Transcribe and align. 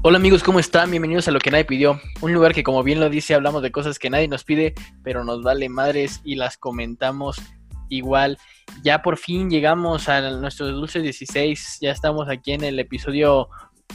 Hola 0.00 0.18
amigos, 0.18 0.44
¿cómo 0.44 0.60
están? 0.60 0.92
Bienvenidos 0.92 1.26
a 1.26 1.32
Lo 1.32 1.40
que 1.40 1.50
nadie 1.50 1.64
pidió. 1.64 2.00
Un 2.20 2.32
lugar 2.32 2.54
que 2.54 2.62
como 2.62 2.84
bien 2.84 3.00
lo 3.00 3.10
dice, 3.10 3.34
hablamos 3.34 3.62
de 3.62 3.72
cosas 3.72 3.98
que 3.98 4.08
nadie 4.08 4.28
nos 4.28 4.44
pide, 4.44 4.72
pero 5.02 5.24
nos 5.24 5.42
vale 5.42 5.68
madres 5.68 6.20
y 6.22 6.36
las 6.36 6.56
comentamos 6.56 7.42
igual. 7.88 8.38
Ya 8.84 9.02
por 9.02 9.16
fin 9.16 9.50
llegamos 9.50 10.08
a 10.08 10.20
nuestros 10.30 10.70
dulces 10.70 11.02
16, 11.02 11.78
ya 11.80 11.90
estamos 11.90 12.28
aquí 12.28 12.52
en 12.52 12.62
el 12.62 12.78
episodio 12.78 13.48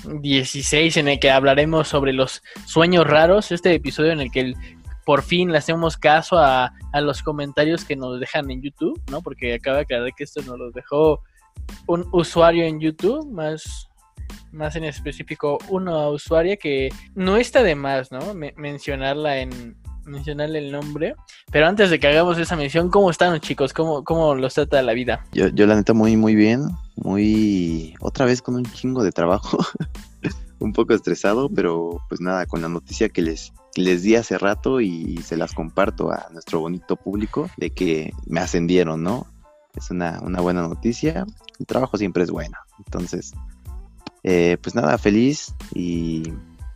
16 0.04 0.98
en 0.98 1.08
el 1.08 1.20
que 1.22 1.32
hablaremos 1.32 1.88
sobre 1.88 2.12
los 2.12 2.44
sueños 2.66 3.08
raros, 3.08 3.54
este 3.54 3.74
episodio 3.74 4.12
en 4.12 4.20
el 4.20 4.30
que 4.30 4.54
por 5.06 5.24
fin 5.24 5.54
le 5.54 5.58
hacemos 5.58 5.96
caso 5.96 6.38
a, 6.38 6.74
a, 6.92 7.02
los 7.02 7.24
comentarios 7.24 7.86
que 7.86 7.96
nos 7.96 8.20
dejan 8.20 8.52
en 8.52 8.62
YouTube, 8.62 9.02
¿no? 9.10 9.22
Porque 9.22 9.54
acaba 9.54 9.78
de 9.78 9.84
aclarar 9.84 10.14
que 10.18 10.26
esto 10.26 10.42
nos 10.42 10.60
lo 10.60 10.70
dejó 10.72 11.22
un 11.88 12.06
usuario 12.12 12.66
en 12.66 12.82
YouTube, 12.82 13.26
más 13.32 13.90
más 14.52 14.76
en 14.76 14.84
específico 14.84 15.58
una 15.70 16.10
usuaria 16.10 16.58
que 16.58 16.90
no 17.16 17.38
está 17.38 17.64
de 17.64 17.76
más, 17.76 18.12
¿no? 18.12 18.34
mencionarla 18.34 19.38
en 19.38 19.76
mencionarle 20.06 20.60
el 20.60 20.72
nombre. 20.72 21.16
Pero 21.52 21.68
antes 21.68 21.90
de 21.90 22.00
que 22.00 22.08
hagamos 22.08 22.38
esa 22.38 22.56
mención, 22.56 22.90
¿cómo 22.90 23.10
están 23.10 23.40
chicos? 23.40 23.74
¿Cómo, 23.74 24.04
cómo 24.04 24.36
los 24.36 24.54
trata 24.54 24.82
la 24.82 24.94
vida? 24.94 25.26
Yo, 25.32 25.48
yo 25.48 25.66
la 25.66 25.76
neta 25.76 25.94
muy, 25.94 26.18
muy 26.18 26.36
bien. 26.36 26.68
Muy... 26.96 27.96
Otra 28.00 28.26
vez 28.26 28.42
con 28.42 28.56
un 28.56 28.66
chingo 28.66 29.04
de 29.04 29.12
trabajo. 29.12 29.60
un 30.60 30.72
poco 30.72 30.94
estresado, 30.94 31.50
pero 31.50 32.02
pues 32.08 32.22
nada, 32.22 32.46
con 32.46 32.62
la 32.62 32.70
noticia 32.70 33.10
que 33.10 33.22
les, 33.22 33.54
les 33.76 34.04
di 34.04 34.16
hace 34.16 34.38
rato 34.38 34.80
y 34.80 35.18
se 35.18 35.36
las 35.36 35.54
comparto 35.54 36.12
a 36.12 36.28
nuestro 36.32 36.62
bonito 36.62 36.96
público 36.96 37.50
de 37.58 37.72
que 37.72 38.14
me 38.26 38.40
ascendieron, 38.40 39.04
¿no? 39.04 39.28
Es 39.76 39.92
una, 39.92 40.22
una 40.22 40.40
buena 40.40 40.62
noticia. 40.62 41.26
El 41.60 41.66
trabajo 41.66 41.98
siempre 41.98 42.24
es 42.24 42.32
bueno. 42.32 42.58
Entonces, 42.78 43.34
eh, 44.24 44.58
pues 44.62 44.74
nada, 44.74 44.98
feliz 44.98 45.54
y, 45.74 46.24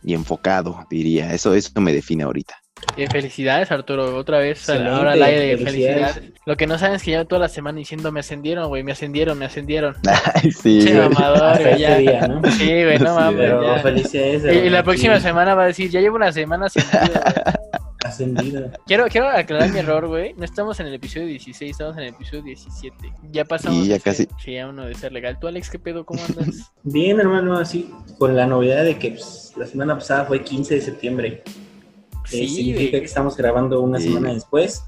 enfocado, 0.06 0.86
diría. 0.90 1.32
Eso, 1.32 1.54
eso 1.54 1.80
me 1.80 1.92
define 1.92 2.24
ahorita. 2.24 2.54
Eh, 2.96 3.08
felicidades, 3.10 3.72
Arturo. 3.72 4.16
Otra 4.16 4.38
vez 4.38 4.68
ahora 4.70 5.12
al 5.12 5.22
aire 5.22 5.56
de 5.56 5.64
felicidades. 5.64 6.32
Lo 6.46 6.56
que 6.56 6.66
no 6.66 6.78
saben 6.78 6.96
es 6.96 7.02
que 7.02 7.10
ya 7.12 7.24
toda 7.24 7.40
la 7.40 7.48
semana 7.48 7.78
diciendo 7.78 8.12
me 8.12 8.20
ascendieron, 8.20 8.68
güey, 8.68 8.84
me 8.84 8.92
ascendieron, 8.92 9.38
me 9.38 9.46
ascendieron. 9.46 9.96
Ay, 10.34 10.52
sí. 10.52 10.84
Che, 10.84 10.94
mamador, 10.94 11.76
ya. 11.76 11.98
Día, 11.98 12.28
¿no? 12.28 12.40
Sí, 12.52 12.66
güey, 12.66 12.98
no 12.98 13.14
mames. 13.14 13.50
Pero 13.50 13.78
felicidades. 13.80 14.44
Y, 14.44 14.66
y, 14.66 14.70
la 14.70 14.82
próxima 14.82 15.18
semana 15.20 15.54
va 15.54 15.64
a 15.64 15.66
decir, 15.66 15.90
ya 15.90 16.00
llevo 16.00 16.16
una 16.16 16.32
semana 16.32 16.66
ascendido. 16.66 17.20
ascendido. 18.04 18.70
Quiero, 18.86 19.06
quiero 19.08 19.28
aclarar 19.28 19.70
mi 19.70 19.78
error, 19.80 20.06
güey. 20.06 20.34
No 20.34 20.44
estamos 20.44 20.78
en 20.80 20.86
el 20.86 20.94
episodio 20.94 21.26
16, 21.26 21.70
estamos 21.72 21.96
en 21.96 22.04
el 22.04 22.08
episodio 22.10 22.42
17. 22.42 22.94
Ya 23.32 23.44
pasamos. 23.44 23.84
Y 23.84 23.88
ya 23.88 23.98
casi. 23.98 24.28
Sí, 24.42 24.52
ya 24.54 24.68
uno 24.68 24.86
de 24.86 24.94
ser 24.94 25.12
legal. 25.12 25.38
¿Tú, 25.40 25.48
Alex, 25.48 25.70
qué 25.70 25.78
pedo? 25.78 26.04
¿Cómo 26.06 26.20
andas? 26.24 26.72
Bien, 26.82 27.18
hermano, 27.20 27.56
así, 27.58 27.90
con 28.18 28.34
la 28.36 28.46
novedad 28.46 28.84
de 28.84 28.98
que 28.98 29.12
pues, 29.12 29.52
la 29.56 29.66
semana 29.66 29.94
pasada 29.94 30.24
fue 30.24 30.42
15 30.42 30.74
de 30.76 30.80
septiembre. 30.80 31.42
Sí, 32.26 32.42
eh, 32.44 32.48
significa 32.48 32.98
que 32.98 33.04
estamos 33.06 33.36
grabando 33.36 33.80
una 33.80 33.98
Sí. 33.98 34.08
semana 34.08 34.34
después. 34.34 34.84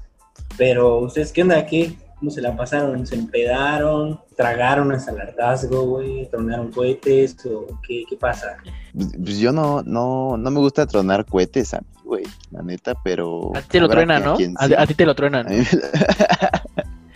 Pero, 0.57 0.99
¿ustedes 0.99 1.31
qué 1.31 1.41
onda? 1.41 1.65
¿Qué? 1.65 1.93
¿Cómo 2.21 2.29
se 2.29 2.39
la 2.39 2.55
pasaron? 2.55 3.07
¿Se 3.07 3.15
empedaron? 3.15 4.19
¿Tragaron 4.37 4.91
hasta 4.91 5.09
el 5.09 5.21
hartazgo, 5.21 5.87
güey? 5.87 6.29
¿Tronaron 6.29 6.71
cohetes? 6.71 7.35
¿O 7.47 7.65
qué, 7.81 8.03
qué 8.07 8.15
pasa? 8.15 8.57
Pues, 8.93 9.07
pues 9.17 9.39
yo 9.39 9.51
no, 9.51 9.81
no, 9.81 10.37
no 10.37 10.51
me 10.51 10.59
gusta 10.59 10.85
tronar 10.85 11.25
cohetes 11.25 11.73
a 11.73 11.79
mí, 11.79 11.87
güey, 12.03 12.23
la 12.51 12.61
neta, 12.61 12.93
pero... 13.03 13.51
A 13.55 13.61
ti 13.63 13.69
te 13.69 13.79
lo 13.79 13.89
truenan, 13.89 14.23
¿no? 14.23 14.37
A, 14.59 14.83
a 14.83 14.85
ti 14.85 14.93
te 14.93 15.03
lo 15.07 15.15
truenan. 15.15 15.47
Mí 15.49 15.63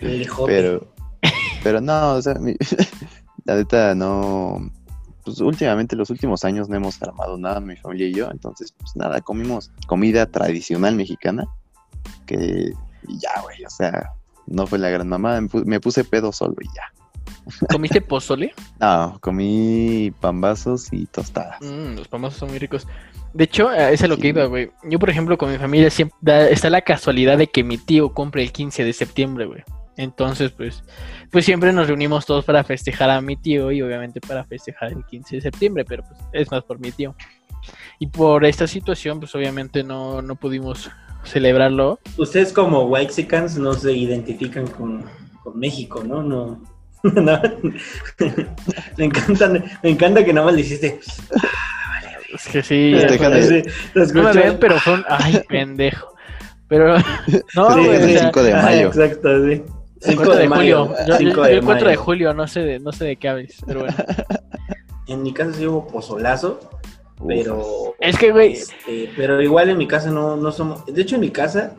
El 0.00 0.28
pero, 0.46 0.84
pero 1.62 1.80
no, 1.80 2.14
o 2.14 2.22
sea, 2.22 2.34
mi- 2.34 2.56
la 3.44 3.54
neta 3.54 3.94
no... 3.94 4.72
Pues 5.24 5.40
últimamente, 5.40 5.94
los 5.94 6.10
últimos 6.10 6.44
años 6.44 6.68
no 6.68 6.74
hemos 6.74 7.00
armado 7.00 7.38
nada, 7.38 7.60
mi 7.60 7.76
familia 7.76 8.08
y 8.08 8.12
yo, 8.12 8.28
entonces, 8.28 8.74
pues 8.76 8.96
nada, 8.96 9.20
comimos 9.20 9.70
comida 9.86 10.26
tradicional 10.26 10.96
mexicana, 10.96 11.46
que 12.26 12.72
ya, 13.20 13.40
güey, 13.42 13.64
o 13.64 13.70
sea, 13.70 14.12
no 14.46 14.66
fue 14.66 14.78
la 14.78 14.88
gran 14.90 15.08
mamá, 15.08 15.40
me 15.40 15.48
pu- 15.48 15.64
me 15.64 15.80
puse 15.80 16.04
pedo 16.04 16.32
solo 16.32 16.54
y 16.60 16.66
ya. 16.74 16.82
¿Comiste 17.70 18.00
pozole? 18.00 18.52
No, 18.80 19.18
comí 19.20 20.12
pambazos 20.20 20.92
y 20.92 21.06
tostadas. 21.06 21.60
Mm, 21.60 21.94
los 21.96 22.08
famosos 22.08 22.38
son 22.38 22.50
muy 22.50 22.58
ricos. 22.58 22.86
De 23.32 23.44
hecho, 23.44 23.68
a- 23.68 23.90
es 23.90 24.02
a 24.02 24.08
lo 24.08 24.16
que 24.16 24.28
iba, 24.28 24.44
güey. 24.46 24.70
Yo, 24.84 24.98
por 24.98 25.10
ejemplo, 25.10 25.36
con 25.38 25.50
mi 25.52 25.58
familia 25.58 25.90
siempre 25.90 26.16
da- 26.20 26.48
está 26.48 26.70
la 26.70 26.80
casualidad 26.82 27.38
de 27.38 27.46
que 27.48 27.62
mi 27.64 27.78
tío 27.78 28.12
compre 28.12 28.42
el 28.42 28.52
15 28.52 28.84
de 28.84 28.92
septiembre, 28.92 29.46
güey. 29.46 29.62
Entonces, 29.98 30.50
pues, 30.50 30.82
pues 31.30 31.44
siempre 31.46 31.72
nos 31.72 31.86
reunimos 31.88 32.26
todos 32.26 32.44
para 32.44 32.62
festejar 32.64 33.08
a 33.10 33.20
mi 33.22 33.36
tío 33.36 33.72
y 33.72 33.80
obviamente 33.80 34.20
para 34.20 34.44
festejar 34.44 34.92
el 34.92 35.04
15 35.06 35.36
de 35.36 35.42
septiembre, 35.42 35.84
pero 35.86 36.02
pues 36.04 36.20
es 36.32 36.50
más 36.50 36.62
por 36.64 36.78
mi 36.78 36.92
tío. 36.92 37.14
Y 37.98 38.08
por 38.08 38.44
esta 38.44 38.66
situación, 38.66 39.20
pues 39.20 39.34
obviamente 39.34 39.82
no, 39.82 40.20
no 40.20 40.34
pudimos 40.36 40.90
celebrarlo. 41.26 41.98
Ustedes 42.16 42.52
como 42.52 42.82
Waxicans 42.84 43.58
no 43.58 43.74
se 43.74 43.92
identifican 43.92 44.66
con, 44.66 45.04
con 45.42 45.58
México, 45.58 46.02
¿no? 46.04 46.22
No. 46.22 46.62
no. 47.02 47.40
me, 48.96 49.04
encanta, 49.04 49.48
me 49.82 49.90
encanta 49.90 50.24
que 50.24 50.32
nada 50.32 50.46
más 50.46 50.54
le 50.54 50.62
hiciste. 50.62 50.98
Es 52.34 52.48
que 52.48 52.62
sí, 52.62 52.92
no 54.14 54.22
me 54.22 54.32
ven, 54.32 54.58
pero 54.58 54.78
son, 54.80 55.04
ay, 55.08 55.40
pendejo. 55.48 56.14
Pero, 56.68 56.98
no, 57.54 57.70
Sí, 57.70 57.84
güey, 57.84 57.94
el 57.96 58.10
sea, 58.10 58.20
5 58.24 58.42
de 58.42 58.54
mayo. 58.54 58.86
exacto, 58.88 59.44
sí. 59.44 59.52
el 59.52 59.62
5 60.00 60.22
4 60.24 60.36
de 60.36 60.48
julio. 60.48 60.94
Yo, 60.98 61.06
yo- 61.06 61.16
5 61.18 61.34
yo 61.36 61.42
de 61.44 61.52
el 61.54 61.64
4 61.64 61.78
de 61.88 61.94
mayo. 61.94 62.00
julio, 62.04 62.34
no 62.34 62.46
sé 62.48 62.60
de, 62.60 62.80
no 62.80 62.92
sé 62.92 63.04
de 63.04 63.16
qué 63.16 63.28
hables, 63.28 63.56
pero 63.66 63.80
bueno. 63.80 63.94
En 65.06 65.22
mi 65.22 65.32
casa 65.32 65.52
sí 65.52 65.66
hubo 65.66 65.86
pozolazo. 65.86 66.58
Pero. 67.26 67.94
Es 68.00 68.18
que, 68.18 68.32
güey, 68.32 68.52
este, 68.54 69.10
pero 69.16 69.40
igual 69.40 69.70
en 69.70 69.78
mi 69.78 69.86
casa 69.86 70.10
no, 70.10 70.36
no 70.36 70.50
somos. 70.52 70.84
De 70.86 71.00
hecho, 71.02 71.14
en 71.16 71.20
mi 71.22 71.30
casa, 71.30 71.74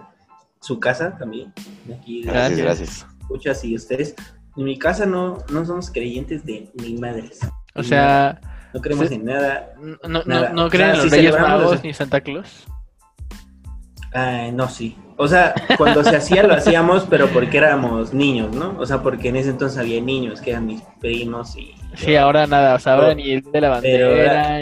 su 0.62 0.80
casa 0.80 1.18
también. 1.18 1.54
Aquí, 2.00 2.24
de- 2.24 2.32
Gracias, 2.32 2.60
Gracias. 2.60 3.06
escuchas 3.22 3.64
y 3.66 3.76
ustedes. 3.76 4.16
En 4.56 4.64
mi 4.64 4.80
casa 4.80 5.06
no, 5.06 5.38
no 5.52 5.66
somos 5.66 5.92
creyentes 5.92 6.44
de 6.46 6.70
ni 6.76 6.96
madres. 6.96 7.40
o 7.76 7.84
sea, 7.84 8.40
No 8.74 8.82
creemos 8.82 9.12
en 9.12 9.26
nada. 9.26 9.74
no, 9.80 9.98
no, 10.10 10.24
Nada. 10.26 10.50
no 10.50 10.66
O 10.66 10.70
creen 10.70 10.86
sea, 10.88 10.96
en 10.96 10.98
los 10.98 11.12
sí 11.12 11.16
Reyes 11.18 11.40
Magos 11.40 11.84
ni 11.84 11.94
Santa 11.94 12.22
Claus. 12.22 12.66
No, 14.54 14.68
sí. 14.68 14.98
O 15.18 15.28
sea, 15.28 15.54
cuando 15.78 16.04
se 16.04 16.16
hacía 16.16 16.44
lo 16.44 16.54
hacíamos, 16.56 17.06
pero 17.10 17.28
porque 17.28 17.58
éramos 17.58 18.14
niños, 18.14 18.56
¿no? 18.56 18.76
O 18.80 18.86
sea, 18.86 19.02
porque 19.04 19.30
en 19.30 19.36
ese 19.36 19.50
entonces 19.50 19.78
había 19.78 20.02
niños 20.02 20.42
que 20.42 20.52
eran 20.52 20.66
mis 20.66 20.82
primos 21.00 21.56
y... 21.56 21.76
Sí, 21.96 22.16
ahora 22.16 22.46
nada, 22.48 22.76
o 22.76 22.80
sea, 22.80 22.94
ahora 22.94 23.08
Pero- 23.10 23.16
ni 23.18 23.32
el 23.34 23.42
de 23.44 23.62
la 23.62 23.80
pero 23.82 24.08
bandera. 24.10 24.62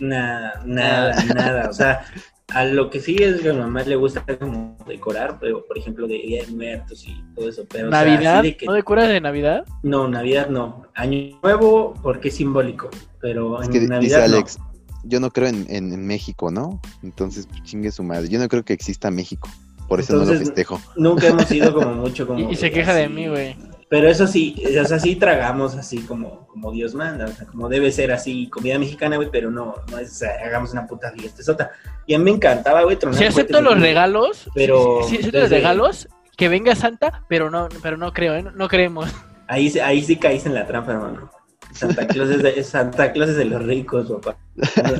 Nada, 0.00 0.62
nada, 0.64 1.24
nada. 1.34 1.68
O 1.70 1.72
sea, 1.72 2.04
a 2.48 2.64
lo 2.64 2.90
que 2.90 3.00
sí 3.00 3.16
es 3.20 3.40
que 3.40 3.50
a 3.50 3.52
mi 3.52 3.60
mamá 3.60 3.82
le 3.84 3.96
gusta 3.96 4.24
como 4.38 4.76
decorar, 4.88 5.38
pero 5.40 5.64
por 5.66 5.78
ejemplo 5.78 6.06
de 6.08 6.14
Día 6.14 6.44
de 6.44 6.52
Muertos 6.52 7.04
y 7.06 7.22
todo 7.34 7.48
eso. 7.48 7.64
Pero, 7.70 7.88
o 7.88 7.90
sea, 7.90 8.00
así 8.00 8.10
Navidad, 8.10 8.42
de 8.42 8.56
que- 8.56 8.66
¿no 8.66 8.72
decoras 8.72 9.08
de 9.08 9.20
Navidad? 9.20 9.64
No, 9.82 10.08
Navidad 10.08 10.48
no. 10.48 10.86
Año 10.94 11.38
Nuevo 11.42 11.94
porque 12.02 12.28
es 12.28 12.34
simbólico, 12.36 12.90
pero 13.20 13.60
Es 13.60 13.68
en 13.68 13.72
que 13.72 13.80
Navidad 13.82 14.00
dice 14.00 14.28
no. 14.30 14.36
Alex, 14.36 14.58
yo 15.04 15.20
no 15.20 15.30
creo 15.30 15.48
en, 15.48 15.66
en- 15.68 15.92
en 15.92 16.06
México, 16.06 16.50
¿no? 16.50 16.80
Entonces, 17.02 17.46
pues, 17.46 17.62
chingue 17.62 17.90
su 17.92 18.02
madre. 18.02 18.28
Yo 18.28 18.38
no 18.38 18.48
creo 18.48 18.64
que 18.64 18.72
exista 18.72 19.10
México. 19.10 19.48
Por 19.88 19.98
eso 20.00 20.14
no 20.16 20.24
lo 20.24 20.38
festejo. 20.38 20.80
Nunca 20.96 21.26
hemos 21.28 21.50
ido 21.50 21.74
como 21.74 21.92
mucho 21.94 22.26
como... 22.26 22.38
Y, 22.38 22.52
y 22.52 22.56
se 22.56 22.70
queja 22.70 22.94
de 22.94 23.08
mí, 23.08 23.26
güey. 23.28 23.56
Pero 23.90 24.08
eso 24.08 24.26
sí, 24.28 24.54
o 24.80 24.86
sea, 24.86 25.00
sí 25.00 25.16
tragamos 25.16 25.74
así 25.76 25.98
como, 26.02 26.46
como 26.46 26.70
Dios 26.70 26.94
manda, 26.94 27.24
o 27.24 27.28
sea, 27.32 27.44
como 27.46 27.68
debe 27.68 27.90
ser 27.90 28.12
así, 28.12 28.48
comida 28.48 28.78
mexicana, 28.78 29.16
güey, 29.16 29.28
pero 29.32 29.50
no, 29.50 29.74
no 29.90 29.98
es, 29.98 30.12
o 30.12 30.14
sea, 30.14 30.30
hagamos 30.46 30.70
una 30.72 30.86
puta 30.86 31.10
fiesta, 31.10 31.42
es 31.42 31.48
otra. 31.48 31.72
Y 32.06 32.14
a 32.14 32.18
mí 32.18 32.24
me 32.24 32.30
encantaba, 32.30 32.84
güey, 32.84 32.96
tronar 32.96 33.18
Si 33.18 33.24
acepto 33.24 33.60
los 33.60 33.80
regalos, 33.80 34.48
pero 34.54 35.00
sí, 35.02 35.08
sí, 35.08 35.16
acepto 35.18 35.38
los 35.40 35.50
desde- 35.50 35.56
regalos, 35.56 36.08
que 36.36 36.48
venga 36.48 36.76
Santa, 36.76 37.24
pero 37.28 37.50
no, 37.50 37.68
pero 37.82 37.96
no 37.96 38.12
creo, 38.12 38.36
¿eh? 38.36 38.42
no, 38.44 38.52
no 38.52 38.68
creemos. 38.68 39.10
Ahí, 39.48 39.68
sí- 39.68 39.80
ahí 39.80 40.02
sí 40.04 40.14
caíste 40.16 40.48
en 40.48 40.54
la 40.54 40.66
trampa, 40.68 40.92
hermano. 40.92 41.28
Santa 41.72 42.06
Claus 42.06 42.30
es 42.30 42.42
de, 42.44 42.62
Santa 42.62 43.10
Claus 43.12 43.30
es 43.30 43.36
de 43.38 43.44
los 43.46 43.60
ricos, 43.64 44.08
papá. 44.08 44.36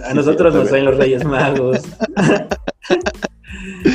A 0.04 0.14
nosotros 0.14 0.52
nos 0.52 0.68
traen 0.68 0.84
los 0.86 0.96
Reyes 0.96 1.24
Magos. 1.24 1.78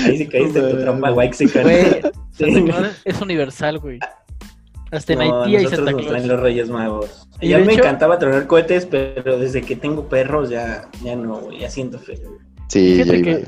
Ahí 0.05 0.17
sí 0.17 0.27
caíste 0.27 0.59
en 0.59 0.71
tu 0.71 0.81
trampa, 0.81 1.09
Güey. 1.11 1.33
Santa 1.33 1.63
Claus 2.63 3.01
es 3.03 3.21
universal, 3.21 3.79
güey. 3.79 3.99
Hasta 4.95 5.13
en 5.13 5.19
No, 5.19 5.41
Haití 5.43 5.55
hay 5.57 5.63
nosotros 5.63 5.85
Santa 5.87 5.91
nos 5.91 6.07
traen 6.07 6.23
Claus. 6.23 6.27
los 6.37 6.39
Reyes 6.41 6.69
Magos. 6.69 7.27
Y 7.41 7.53
a 7.53 7.57
mí 7.59 7.65
me 7.65 7.73
hecho- 7.73 7.83
encantaba 7.83 8.17
tronar 8.19 8.47
cohetes, 8.47 8.85
pero 8.85 9.37
desde 9.37 9.61
que 9.61 9.75
tengo 9.75 10.07
perros 10.07 10.49
ya, 10.49 10.89
ya 11.03 11.15
no, 11.15 11.35
güey, 11.37 11.59
ya 11.59 11.69
siento 11.69 11.99
feo. 11.99 12.37
Sí, 12.69 12.97
yo 12.97 13.05
que 13.05 13.45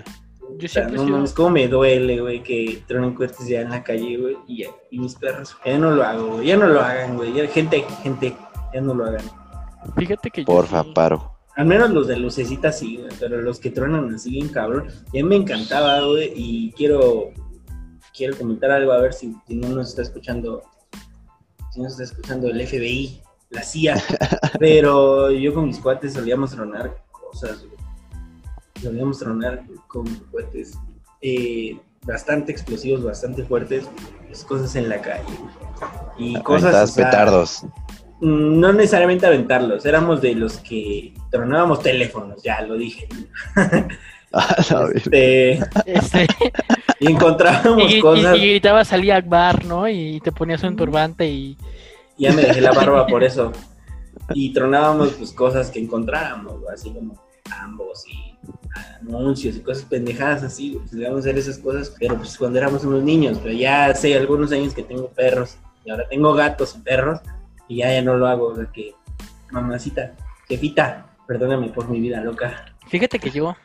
yo 0.59 0.65
O 0.65 0.69
sea, 0.69 0.83
siempre 0.83 0.93
he 0.93 0.97
no 0.97 1.03
sido- 1.03 1.15
mames, 1.17 1.33
cómo 1.33 1.49
me 1.51 1.67
duele, 1.67 2.19
güey, 2.21 2.41
que 2.43 2.81
tronen 2.87 3.13
cohetes 3.13 3.47
ya 3.47 3.61
en 3.61 3.69
la 3.69 3.83
calle, 3.83 4.17
güey, 4.17 4.37
y, 4.47 4.63
ya- 4.63 4.69
y 4.91 4.99
mis 4.99 5.15
perros. 5.15 5.55
Ya 5.65 5.77
no 5.77 5.91
lo 5.91 6.03
hago, 6.03 6.27
güey, 6.35 6.47
ya 6.47 6.57
no 6.57 6.67
lo 6.67 6.81
hagan, 6.81 7.15
güey. 7.17 7.33
ya- 7.33 7.47
gente, 7.47 7.83
gente, 8.03 8.35
ya 8.73 8.81
no 8.81 8.93
lo 8.93 9.05
hagan. 9.05 9.23
Fíjate 9.95 10.29
que 10.31 10.41
yo 10.41 10.45
Porfa, 10.45 10.83
sí- 10.83 10.91
paro. 10.93 11.33
Al 11.55 11.65
menos 11.65 11.89
los 11.91 12.07
de 12.07 12.17
lucecita 12.17 12.71
sí, 12.71 12.97
güey, 12.97 13.09
pero 13.19 13.41
los 13.41 13.59
que 13.59 13.71
truenan 13.71 14.13
así 14.13 14.29
bien 14.31 14.49
cabrón. 14.49 14.87
Ya 15.13 15.23
me 15.25 15.35
encantaba, 15.37 16.01
güey, 16.01 16.31
y 16.35 16.71
quiero, 16.73 17.31
quiero 18.15 18.35
comentar 18.37 18.69
algo, 18.71 18.91
a 18.91 18.99
ver 19.01 19.13
si, 19.13 19.33
si 19.47 19.55
no 19.55 19.69
nos 19.69 19.89
está 19.89 20.01
escuchando, 20.03 20.61
si 21.77 21.83
nos 21.83 21.91
está 21.91 22.03
escuchando 22.05 22.49
el 22.49 22.67
FBI, 22.67 23.21
la 23.51 23.61
CIA. 23.61 24.01
pero 24.59 25.29
yo 25.31 25.53
con 25.53 25.67
mis 25.67 25.77
cuates 25.77 26.13
solíamos 26.13 26.51
tronar 26.51 27.03
cosas, 27.11 27.59
güey. 27.59 27.77
Solíamos 28.81 29.19
tronar 29.19 29.63
con 29.87 30.05
cohetes 30.31 30.77
eh, 31.21 31.79
bastante 32.03 32.51
explosivos, 32.51 33.03
bastante 33.03 33.43
fuertes, 33.43 33.87
pues, 34.25 34.43
cosas 34.43 34.75
en 34.75 34.89
la 34.89 35.01
calle. 35.01 35.23
Y 36.17 36.33
cosas. 36.41 36.73
Aventabas 36.73 36.89
o 36.89 36.93
sea, 36.93 37.05
petardos. 37.05 37.63
mm, 38.21 38.59
No 38.59 38.73
necesariamente 38.73 39.27
aventarlos, 39.27 39.85
éramos 39.85 40.21
de 40.21 40.33
los 40.33 40.57
que 40.57 41.13
tronábamos 41.29 41.81
teléfonos, 41.81 42.41
ya 42.41 42.61
lo 42.61 42.75
dije. 42.75 43.07
A 44.33 44.55
la 44.71 44.79
verga. 44.85 44.91
Este, 44.95 45.59
Este, 45.85 46.27
y 46.99 47.11
encontrábamos 47.11 47.91
y, 47.91 47.97
y- 47.97 48.01
cosas. 48.01 48.37
y 48.37 48.39
gritabas 48.49 48.93
Ali 48.93 49.11
Akbar, 49.11 49.65
¿no? 49.65 49.87
Y 49.87 50.19
te 50.21 50.31
ponías 50.31 50.63
un 50.63 50.75
turbante 50.75 51.27
y 51.27 51.57
Ya 52.17 52.31
me 52.33 52.41
dejé 52.43 52.61
la 52.61 52.71
barba 52.71 53.05
por 53.07 53.23
eso. 53.23 53.51
Y 54.33 54.51
tronábamos 54.53 55.09
pues 55.13 55.31
cosas 55.31 55.69
que 55.69 55.79
encontrábamos, 55.79 56.59
güey, 56.59 56.73
así 56.73 56.91
como 56.91 57.15
ambos 57.61 58.03
y 58.07 58.35
anuncios 59.07 59.55
y 59.55 59.61
cosas 59.61 59.85
pendejadas 59.85 60.43
así, 60.43 60.73
güey. 60.73 60.87
Solíamos 60.87 61.19
hacer 61.19 61.37
esas 61.37 61.57
cosas, 61.59 61.93
pero 61.99 62.15
pues 62.17 62.37
cuando 62.37 62.57
éramos 62.57 62.83
unos 62.83 63.03
niños, 63.03 63.39
pero 63.41 63.53
ya 63.53 63.85
hace 63.85 64.17
algunos 64.17 64.51
años 64.51 64.73
que 64.73 64.83
tengo 64.83 65.07
perros 65.09 65.57
y 65.85 65.91
ahora 65.91 66.07
tengo 66.09 66.33
gatos 66.33 66.75
y 66.75 66.79
perros 66.81 67.19
y 67.69 67.77
ya, 67.77 67.93
ya 67.93 68.01
no 68.01 68.17
lo 68.17 68.27
hago, 68.27 68.47
o 68.47 68.55
sea 68.55 68.65
que 68.73 68.95
mamacita, 69.51 70.13
jefita, 70.47 71.07
perdóname 71.27 71.69
por 71.69 71.87
mi 71.89 71.99
vida 72.01 72.21
loca. 72.21 72.73
Fíjate 72.87 73.19
que 73.19 73.29
yo 73.29 73.55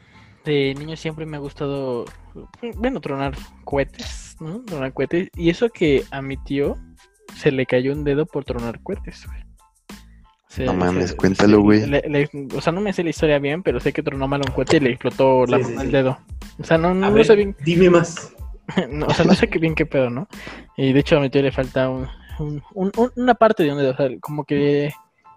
de 0.44 0.74
niño 0.78 0.96
siempre 0.96 1.26
me 1.26 1.36
ha 1.36 1.40
gustado, 1.40 2.04
bueno, 2.76 3.00
tronar 3.00 3.34
cohetes, 3.64 4.36
¿no? 4.40 4.60
Tronar 4.64 4.92
cohetes. 4.92 5.28
Y 5.36 5.50
eso 5.50 5.68
que 5.70 6.04
a 6.10 6.22
mi 6.22 6.36
tío 6.36 6.76
se 7.36 7.52
le 7.52 7.66
cayó 7.66 7.92
un 7.92 8.04
dedo 8.04 8.26
por 8.26 8.44
tronar 8.44 8.80
cohetes, 8.82 9.26
güey. 9.26 9.40
Se- 10.48 10.64
No 10.64 10.74
mames, 10.74 11.10
se- 11.10 11.16
cuéntalo, 11.16 11.56
se- 11.58 11.62
güey. 11.62 11.86
le- 11.86 12.02
le- 12.08 12.30
o 12.54 12.60
sea, 12.60 12.72
no 12.72 12.80
me 12.82 12.92
sé 12.92 13.02
la 13.02 13.10
historia 13.10 13.38
bien, 13.38 13.62
pero 13.62 13.80
sé 13.80 13.92
que 13.92 14.02
tronó 14.02 14.28
mal 14.28 14.42
un 14.46 14.52
cohete 14.54 14.76
y 14.76 14.80
le 14.80 14.90
explotó 14.90 15.46
la- 15.46 15.58
Sí, 15.58 15.72
el 15.72 15.80
sí. 15.80 15.86
dedo. 15.86 16.18
O 16.58 16.64
sea, 16.64 16.76
no, 16.76 16.92
no, 16.92 17.08
no 17.08 17.12
ver, 17.14 17.24
sé 17.24 17.36
bien, 17.36 17.56
dime 17.64 17.88
más. 17.88 18.34
no, 18.90 19.06
o 19.06 19.10
sea, 19.14 19.24
no 19.24 19.34
sé 19.34 19.48
qué 19.48 19.58
bien 19.58 19.74
qué 19.74 19.86
pedo, 19.86 20.10
¿no? 20.10 20.28
Y 20.76 20.92
de 20.92 21.00
hecho 21.00 21.16
a 21.16 21.20
mi 21.20 21.30
tío 21.30 21.40
le 21.42 21.52
falta 21.52 21.88
un, 21.88 22.06
un- 22.38 22.62
un- 22.74 22.92
un- 22.96 23.12
una 23.16 23.34
parte 23.34 23.62
de 23.62 23.72
un 23.72 23.78
dedo, 23.78 23.92
o 23.92 23.96
sea, 23.96 24.08
como 24.20 24.44
que 24.44 24.92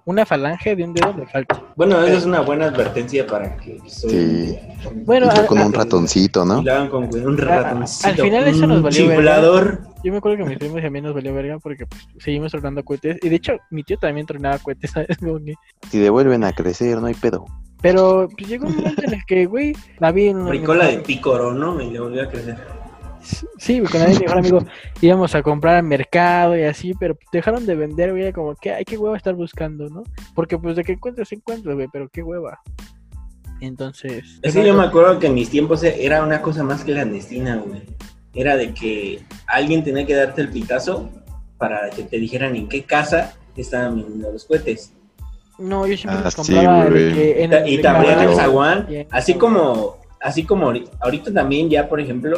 una 0.05 0.25
falange 0.25 0.75
de 0.75 0.83
un 0.83 0.93
dedo 0.93 1.13
le 1.17 1.25
falta. 1.25 1.61
Bueno, 1.75 2.01
eso 2.03 2.17
es 2.17 2.25
una 2.25 2.41
buena 2.41 2.65
advertencia 2.65 3.25
para 3.25 3.57
que 3.57 3.79
soy 3.87 4.09
Sí. 4.11 4.59
Bueno, 5.05 5.27
Yo 5.33 5.41
a- 5.41 5.45
con 5.47 5.57
a- 5.57 5.65
un 5.65 5.73
ratoncito, 5.73 6.45
¿no? 6.45 6.63
Con 6.89 7.03
un 7.15 7.37
ratoncito. 7.37 8.07
al 8.09 8.15
final 8.15 8.47
eso 8.47 8.67
nos 8.67 8.81
valió 8.83 9.07
verga. 9.07 9.15
chiflador. 9.23 9.79
Yo 10.03 10.11
me 10.11 10.17
acuerdo 10.19 10.37
que 10.37 10.43
mis 10.45 10.59
primos 10.59 10.81
y 10.81 10.85
a 10.85 10.89
mí 10.91 11.01
nos 11.01 11.13
valió 11.15 11.33
verga 11.33 11.57
porque 11.59 11.87
pues, 11.87 12.07
seguimos 12.19 12.51
tronando 12.51 12.83
cohetes. 12.83 13.17
Y 13.23 13.29
de 13.29 13.35
hecho, 13.35 13.53
mi 13.71 13.83
tío 13.83 13.97
también 13.97 14.27
tronaba 14.27 14.59
cohetes, 14.59 14.91
¿sabes? 14.93 15.17
Como 15.17 15.39
que- 15.39 15.55
Si 15.89 15.99
devuelven 15.99 16.43
a 16.43 16.53
crecer, 16.53 16.99
no 17.01 17.07
hay 17.07 17.15
pedo. 17.15 17.45
Pero 17.81 18.27
pues, 18.37 18.47
llegó 18.49 18.67
un 18.67 18.75
momento 18.75 19.01
en 19.03 19.13
el 19.15 19.25
que, 19.25 19.45
güey, 19.47 19.75
la 19.99 20.11
vi 20.11 20.27
en... 20.27 20.45
Bricola 20.45 20.85
de 20.87 20.99
pícoro, 20.99 21.53
¿no? 21.53 21.81
Y 21.81 21.89
le 21.89 21.99
volvió 21.99 22.23
a 22.23 22.29
crecer. 22.29 22.57
Sí, 23.57 23.81
con 23.81 24.01
mi 24.09 24.19
mejor 24.19 24.37
amigo 24.37 24.59
íbamos 25.01 25.33
a 25.35 25.41
comprar 25.41 25.77
al 25.77 25.83
mercado 25.83 26.55
y 26.57 26.63
así, 26.63 26.93
pero 26.99 27.17
dejaron 27.31 27.65
de 27.65 27.75
vender, 27.75 28.11
güey, 28.11 28.31
como 28.31 28.55
que, 28.55 28.71
ay, 28.71 28.85
qué 28.85 28.97
hueva 28.97 29.17
estar 29.17 29.33
buscando, 29.35 29.89
¿no? 29.89 30.03
Porque 30.33 30.57
pues 30.57 30.75
de 30.75 30.83
que 30.83 30.93
encuentras, 30.93 31.31
encuentras, 31.31 31.75
güey, 31.75 31.87
pero 31.91 32.07
qué 32.09 32.21
hueva. 32.23 32.59
Entonces... 33.61 34.39
Es 34.41 34.53
que 34.53 34.65
yo 34.65 34.73
me 34.73 34.83
acuerdo 34.83 35.17
que 35.19 35.27
en 35.27 35.33
mis 35.33 35.49
tiempos 35.49 35.83
era 35.83 36.23
una 36.23 36.41
cosa 36.41 36.63
más 36.63 36.83
clandestina, 36.83 37.57
güey. 37.57 37.81
Era 38.33 38.57
de 38.57 38.73
que 38.73 39.21
alguien 39.47 39.83
tenía 39.83 40.05
que 40.05 40.13
darte 40.13 40.41
el 40.41 40.49
pitazo 40.49 41.09
para 41.57 41.89
que 41.89 42.03
te 42.03 42.17
dijeran 42.17 42.55
en 42.55 42.67
qué 42.67 42.83
casa 42.83 43.33
estaban 43.55 43.95
vendiendo 43.95 44.31
los 44.33 44.43
cohetes. 44.45 44.91
No, 45.57 45.87
yo 45.87 45.95
siempre 45.95 46.19
Ah, 46.19 46.23
los 46.25 46.33
sí, 46.33 46.53
compraba 46.53 46.83
de 46.83 46.89
güey. 46.89 47.13
que 47.13 47.43
en 47.45 47.53
el 47.53 47.69
Y 47.69 47.81
te 47.81 47.87
abrían 47.87 48.19
el 48.19 48.35
zaguán, 48.35 48.87
así 49.09 49.35
como, 49.35 49.97
así 50.19 50.43
como 50.43 50.69
ahori- 50.69 50.89
ahorita 50.99 51.31
también 51.33 51.69
ya, 51.69 51.87
por 51.87 52.01
ejemplo, 52.01 52.37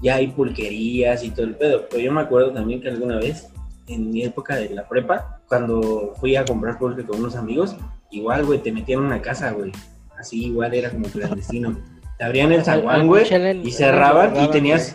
ya 0.00 0.16
hay 0.16 0.28
pulquerías 0.28 1.22
y 1.24 1.30
todo 1.30 1.46
el 1.46 1.56
pedo. 1.56 1.86
Pero 1.90 2.02
yo 2.02 2.12
me 2.12 2.20
acuerdo 2.20 2.52
también 2.52 2.80
que 2.80 2.88
alguna 2.88 3.18
vez, 3.18 3.48
en 3.86 4.10
mi 4.10 4.22
época 4.24 4.56
de 4.56 4.70
la 4.70 4.88
prepa, 4.88 5.40
cuando 5.48 6.14
fui 6.18 6.36
a 6.36 6.44
comprar 6.44 6.78
pulque 6.78 7.04
con 7.04 7.20
unos 7.20 7.36
amigos, 7.36 7.76
igual, 8.10 8.44
güey, 8.44 8.60
te 8.60 8.72
metían 8.72 9.00
en 9.00 9.06
una 9.06 9.22
casa, 9.22 9.52
güey. 9.52 9.72
Así 10.18 10.46
igual 10.46 10.74
era 10.74 10.90
como 10.90 11.06
clandestino. 11.06 11.78
Te 12.18 12.24
abrían 12.24 12.52
el 12.52 12.64
zaguán, 12.64 13.06
güey, 13.06 13.24
y 13.64 13.70
cerraban 13.70 14.36
y 14.42 14.48
tenías 14.50 14.94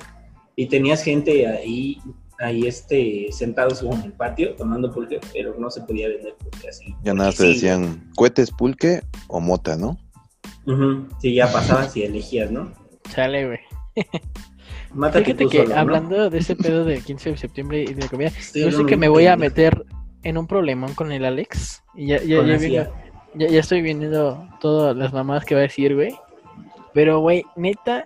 y 0.56 0.68
tenías 0.68 1.04
gente 1.04 1.48
ahí 1.48 1.98
ahí 2.40 2.68
este 2.68 3.32
sentados 3.32 3.82
en 3.82 4.04
el 4.04 4.14
patio 4.14 4.56
tomando 4.56 4.92
pulque, 4.92 5.20
pero 5.34 5.56
no 5.58 5.70
se 5.70 5.82
podía 5.82 6.08
vender 6.10 6.36
pulque 6.36 6.70
así. 6.70 6.96
Ya 7.04 7.14
nada, 7.14 7.32
te 7.32 7.38
sí, 7.38 7.48
decían 7.48 8.12
cohetes, 8.16 8.52
pulque 8.52 9.02
o 9.28 9.40
mota, 9.40 9.76
¿no? 9.76 9.98
Sí, 11.20 11.34
ya 11.36 11.52
pasabas 11.52 11.96
y 11.96 12.04
elegías, 12.04 12.52
¿no? 12.52 12.72
Chale, 13.10 13.48
güey. 13.48 13.60
Mátate 14.96 15.26
Fíjate 15.26 15.44
tú 15.44 15.50
que 15.50 15.58
solo, 15.58 15.70
¿no? 15.76 15.82
hablando 15.82 16.30
de 16.30 16.38
ese 16.38 16.56
pedo 16.56 16.86
del 16.86 17.04
15 17.04 17.32
de 17.32 17.38
septiembre 17.38 17.84
y 17.84 17.94
de 17.94 18.02
la 18.02 18.08
comida, 18.08 18.28
Estoy 18.30 18.64
yo 18.64 18.72
sé 18.72 18.86
que 18.86 18.96
me 18.98 19.10
voy 19.10 19.28
a 19.28 19.36
meter 19.36 19.86
en 20.24 20.38
un 20.38 20.48
problemón 20.48 20.94
con 20.96 21.12
el 21.12 21.26
Alex. 21.26 21.84
Y 21.94 22.08
ya, 22.08 22.24
ya, 22.24 22.90
ya, 23.36 23.60
estoy 23.60 23.82
viendo 23.82 24.48
todas 24.62 24.96
las 24.96 25.12
mamadas 25.14 25.44
que 25.46 25.54
va 25.54 25.60
a 25.60 25.64
decir, 25.64 25.94
güey. 25.94 26.16
Pero, 26.94 27.20
güey, 27.20 27.44
neta, 27.58 28.06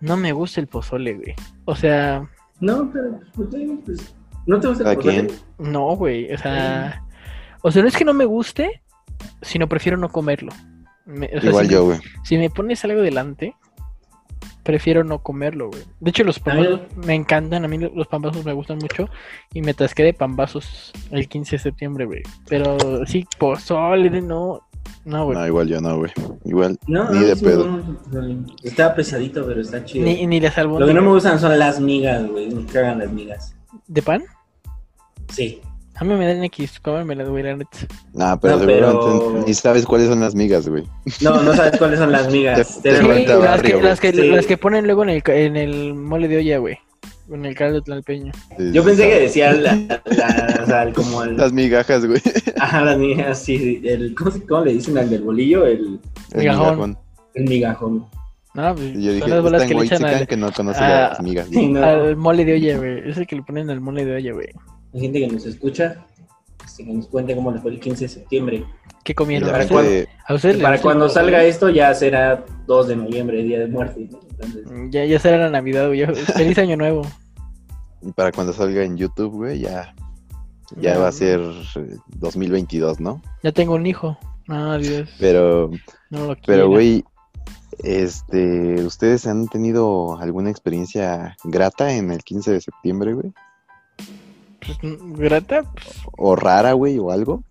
no 0.00 0.16
me 0.16 0.32
gusta 0.32 0.60
el 0.60 0.66
pozole, 0.66 1.14
güey. 1.14 1.34
O 1.66 1.76
sea, 1.76 2.26
No, 2.60 2.90
pero 2.92 3.20
pues, 3.34 3.48
pues, 3.84 4.14
¿no 4.46 4.58
te 4.58 4.68
gusta 4.68 4.90
el 4.90 4.96
pozole? 4.96 5.28
no, 5.58 5.94
güey. 5.96 6.32
O 6.32 6.38
sea, 6.38 7.04
o 7.60 7.70
sea, 7.70 7.82
no 7.82 7.88
es 7.88 7.96
que 7.96 8.04
no 8.06 8.14
me 8.14 8.24
guste, 8.24 8.82
sino 9.42 9.68
prefiero 9.68 9.98
no 9.98 10.08
comerlo. 10.08 10.50
Me- 11.04 11.30
o 11.36 11.40
sea, 11.40 11.50
Igual 11.50 11.66
si 11.66 11.72
yo, 11.72 11.84
güey. 11.84 11.98
Si 12.24 12.38
me 12.38 12.48
pones 12.48 12.82
algo 12.84 13.02
delante, 13.02 13.54
prefiero 14.62 15.04
no 15.04 15.18
comerlo, 15.20 15.68
güey. 15.68 15.82
De 16.00 16.10
hecho, 16.10 16.24
los 16.24 16.38
pambazos 16.38 16.80
me 17.04 17.14
encantan. 17.14 17.64
A 17.64 17.68
mí 17.68 17.78
los 17.78 18.06
pambazos 18.06 18.44
me 18.44 18.52
gustan 18.52 18.78
mucho. 18.78 19.08
Y 19.52 19.62
me 19.62 19.74
tasqué 19.74 20.02
de 20.04 20.14
pambazos 20.14 20.92
el 21.10 21.28
15 21.28 21.56
de 21.56 21.62
septiembre, 21.62 22.04
güey. 22.04 22.22
Pero 22.48 22.76
sí, 23.06 23.26
pozole, 23.38 24.20
no. 24.22 24.60
No, 25.04 25.24
güey. 25.26 25.38
No, 25.38 25.46
igual 25.46 25.68
yo 25.68 25.80
no, 25.80 25.98
güey. 25.98 26.12
Igual, 26.44 26.78
No, 26.86 27.10
ni 27.10 27.20
no, 27.20 27.26
de 27.26 27.36
sí, 27.36 27.44
pedo. 27.44 27.66
no, 27.66 28.22
no, 28.22 28.46
Está 28.62 28.94
pesadito, 28.94 29.44
pero 29.46 29.60
está 29.60 29.84
chido. 29.84 30.04
Ni, 30.04 30.26
ni 30.26 30.40
las 30.40 30.56
Lo 30.56 30.62
que 30.62 30.68
no 30.68 30.74
albóndigas 30.76 31.02
me 31.04 31.08
gustan 31.10 31.38
son 31.40 31.58
las 31.58 31.80
migas, 31.80 32.26
güey. 32.28 32.50
Me 32.50 32.64
cagan 32.66 32.98
las 32.98 33.10
migas. 33.12 33.54
de 33.86 34.02
pan. 34.02 34.24
Sí. 35.28 35.60
A 35.96 36.04
mí 36.04 36.14
me 36.14 36.26
dan 36.26 36.42
X, 36.44 36.80
cómemela, 36.80 37.24
güey, 37.24 37.42
la 37.44 37.56
neta. 37.56 37.70
Nah, 38.14 38.36
pero 38.36 38.56
No, 38.58 38.66
pero- 38.66 39.02
seguramente 39.02 39.46
ni 39.48 39.54
sabes 39.54 39.84
cuáles 39.84 40.08
son 40.08 40.20
las 40.20 40.34
migas, 40.34 40.66
güey. 40.68 40.84
No, 41.20 41.42
no 41.42 41.54
sabes 41.54 41.78
cuáles 41.78 41.98
son 41.98 42.10
las 42.12 42.28
migas. 42.32 42.80
Te- 42.82 42.90
te 42.90 43.00
Sí, 43.00 43.06
falta 43.06 43.34
las, 43.36 43.38
barrio, 43.44 43.62
que, 43.62 43.72
güey. 43.74 43.84
las, 43.84 44.00
que, 44.00 44.12
Sí. 44.12 44.28
las 44.30 44.46
que 44.46 44.56
ponen 44.56 44.86
luego 44.86 45.02
en 45.04 45.10
el, 45.10 45.22
ca- 45.22 45.34
en 45.36 45.56
el 45.56 45.94
mole 45.94 46.28
de 46.28 46.38
olla, 46.38 46.58
güey. 46.58 46.78
En 47.30 47.44
el 47.44 47.54
caldo 47.54 47.76
de 47.76 47.82
tlalpeño. 47.82 48.32
Sí, 48.58 48.72
Yo 48.72 48.82
sí 48.82 48.88
pensé 48.88 49.08
que 49.08 49.20
decía 49.20 49.52
la, 49.52 49.74
la- 49.76 50.60
o 50.62 50.66
sea, 50.66 50.82
el- 50.84 50.94
como 50.94 51.22
el, 51.24 51.36
Las 51.36 51.52
migajas, 51.52 52.04
güey. 52.06 52.20
ajá, 52.58 52.80
las 52.84 52.98
migas, 52.98 53.38
sí, 53.38 53.82
el, 53.84 54.14
¿cómo, 54.14 54.30
se- 54.30 54.46
cómo 54.46 54.64
le 54.64 54.72
dicen 54.72 54.96
al 54.98 55.08
del 55.10 55.22
bolillo? 55.22 55.66
El, 55.66 56.00
El 56.32 56.38
Migajón. 56.40 56.64
migajón. 56.66 56.98
el 57.34 57.44
migajón. 57.44 58.06
No, 58.54 58.74
pues, 58.74 58.92
yo 58.94 59.00
son 59.10 59.14
dije, 59.14 59.28
las 59.28 59.42
bolas 59.42 59.62
que 59.64 59.74
le 59.74 59.84
echan 59.84 60.04
al, 60.04 60.26
que 60.26 60.36
no 60.36 60.52
conoce 60.52 60.80
Ah. 60.82 61.08
las 61.10 61.22
migas. 61.22 61.48
Sí, 61.50 61.68
no. 61.68 61.82
al 61.84 62.16
mole 62.16 62.44
de 62.44 62.54
olla, 62.54 62.76
güey. 62.78 63.08
Es 63.10 63.16
el 63.18 63.26
que 63.26 63.36
le 63.36 63.42
ponen 63.42 63.70
al 63.70 63.80
mole 63.80 64.04
de 64.04 64.16
olla, 64.16 64.32
güey. 64.32 64.48
La 64.92 65.00
gente 65.00 65.20
que 65.20 65.26
nos 65.28 65.46
escucha, 65.46 66.04
este, 66.64 66.84
que 66.84 66.92
nos 66.92 67.06
cuente 67.06 67.34
cómo 67.34 67.50
les 67.50 67.62
fue 67.62 67.70
el 67.72 67.80
15 67.80 68.04
de 68.04 68.08
septiembre. 68.08 68.64
¿Qué 69.04 69.14
comieron? 69.14 69.48
la 69.50 69.56
¿A 69.56 69.60
gente 69.60 69.74
ustedes- 69.74 70.06
de- 70.06 70.08
a 70.28 70.34
ustedes 70.34 70.54
les 70.56 70.62
Para 70.64 70.80
cuando 70.80 71.08
salga 71.08 71.42
esto 71.44 71.68
ya 71.70 71.92
será 71.94 72.44
2 72.66 72.88
de 72.88 72.96
noviembre, 72.96 73.42
Día 73.42 73.58
de 73.58 73.66
Muerte. 73.66 74.08
¿no? 74.10 74.20
Entonces, 74.30 74.62
Ya, 74.90 75.04
ya 75.04 75.18
será 75.18 75.38
la 75.38 75.50
Navidad, 75.50 75.88
güey. 75.88 76.04
Feliz 76.14 76.58
año 76.58 76.76
nuevo. 76.76 77.02
y 78.02 78.12
para 78.12 78.32
cuando 78.32 78.52
salga 78.52 78.82
en 78.84 78.96
YouTube, 78.96 79.32
güey, 79.32 79.60
ya, 79.60 79.94
ya 80.76 80.94
Ya, 80.94 80.98
va 80.98 81.08
a 81.08 81.12
ser 81.12 81.40
eh, 81.40 81.96
2022, 82.18 83.00
¿no? 83.00 83.22
Ya 83.42 83.52
tengo 83.52 83.74
un 83.74 83.86
hijo. 83.86 84.18
Ah, 84.48 84.76
Dios. 84.80 85.08
Pero, 85.20 85.70
No 86.10 86.26
lo 86.26 86.36
pero, 86.46 86.68
güey, 86.68 87.04
este, 87.82 88.74
¿ustedes 88.84 89.26
han 89.26 89.48
tenido 89.48 90.18
alguna 90.20 90.50
experiencia 90.50 91.36
grata 91.44 91.92
en 91.94 92.10
el 92.10 92.22
15 92.22 92.52
de 92.52 92.60
septiembre, 92.60 93.14
güey? 93.14 93.32
Pues, 94.64 94.78
grata. 95.16 95.62
pues, 95.74 95.96
¿O 96.16 96.36
rara, 96.36 96.72
güey, 96.72 96.98
o 96.98 97.10
algo? 97.10 97.42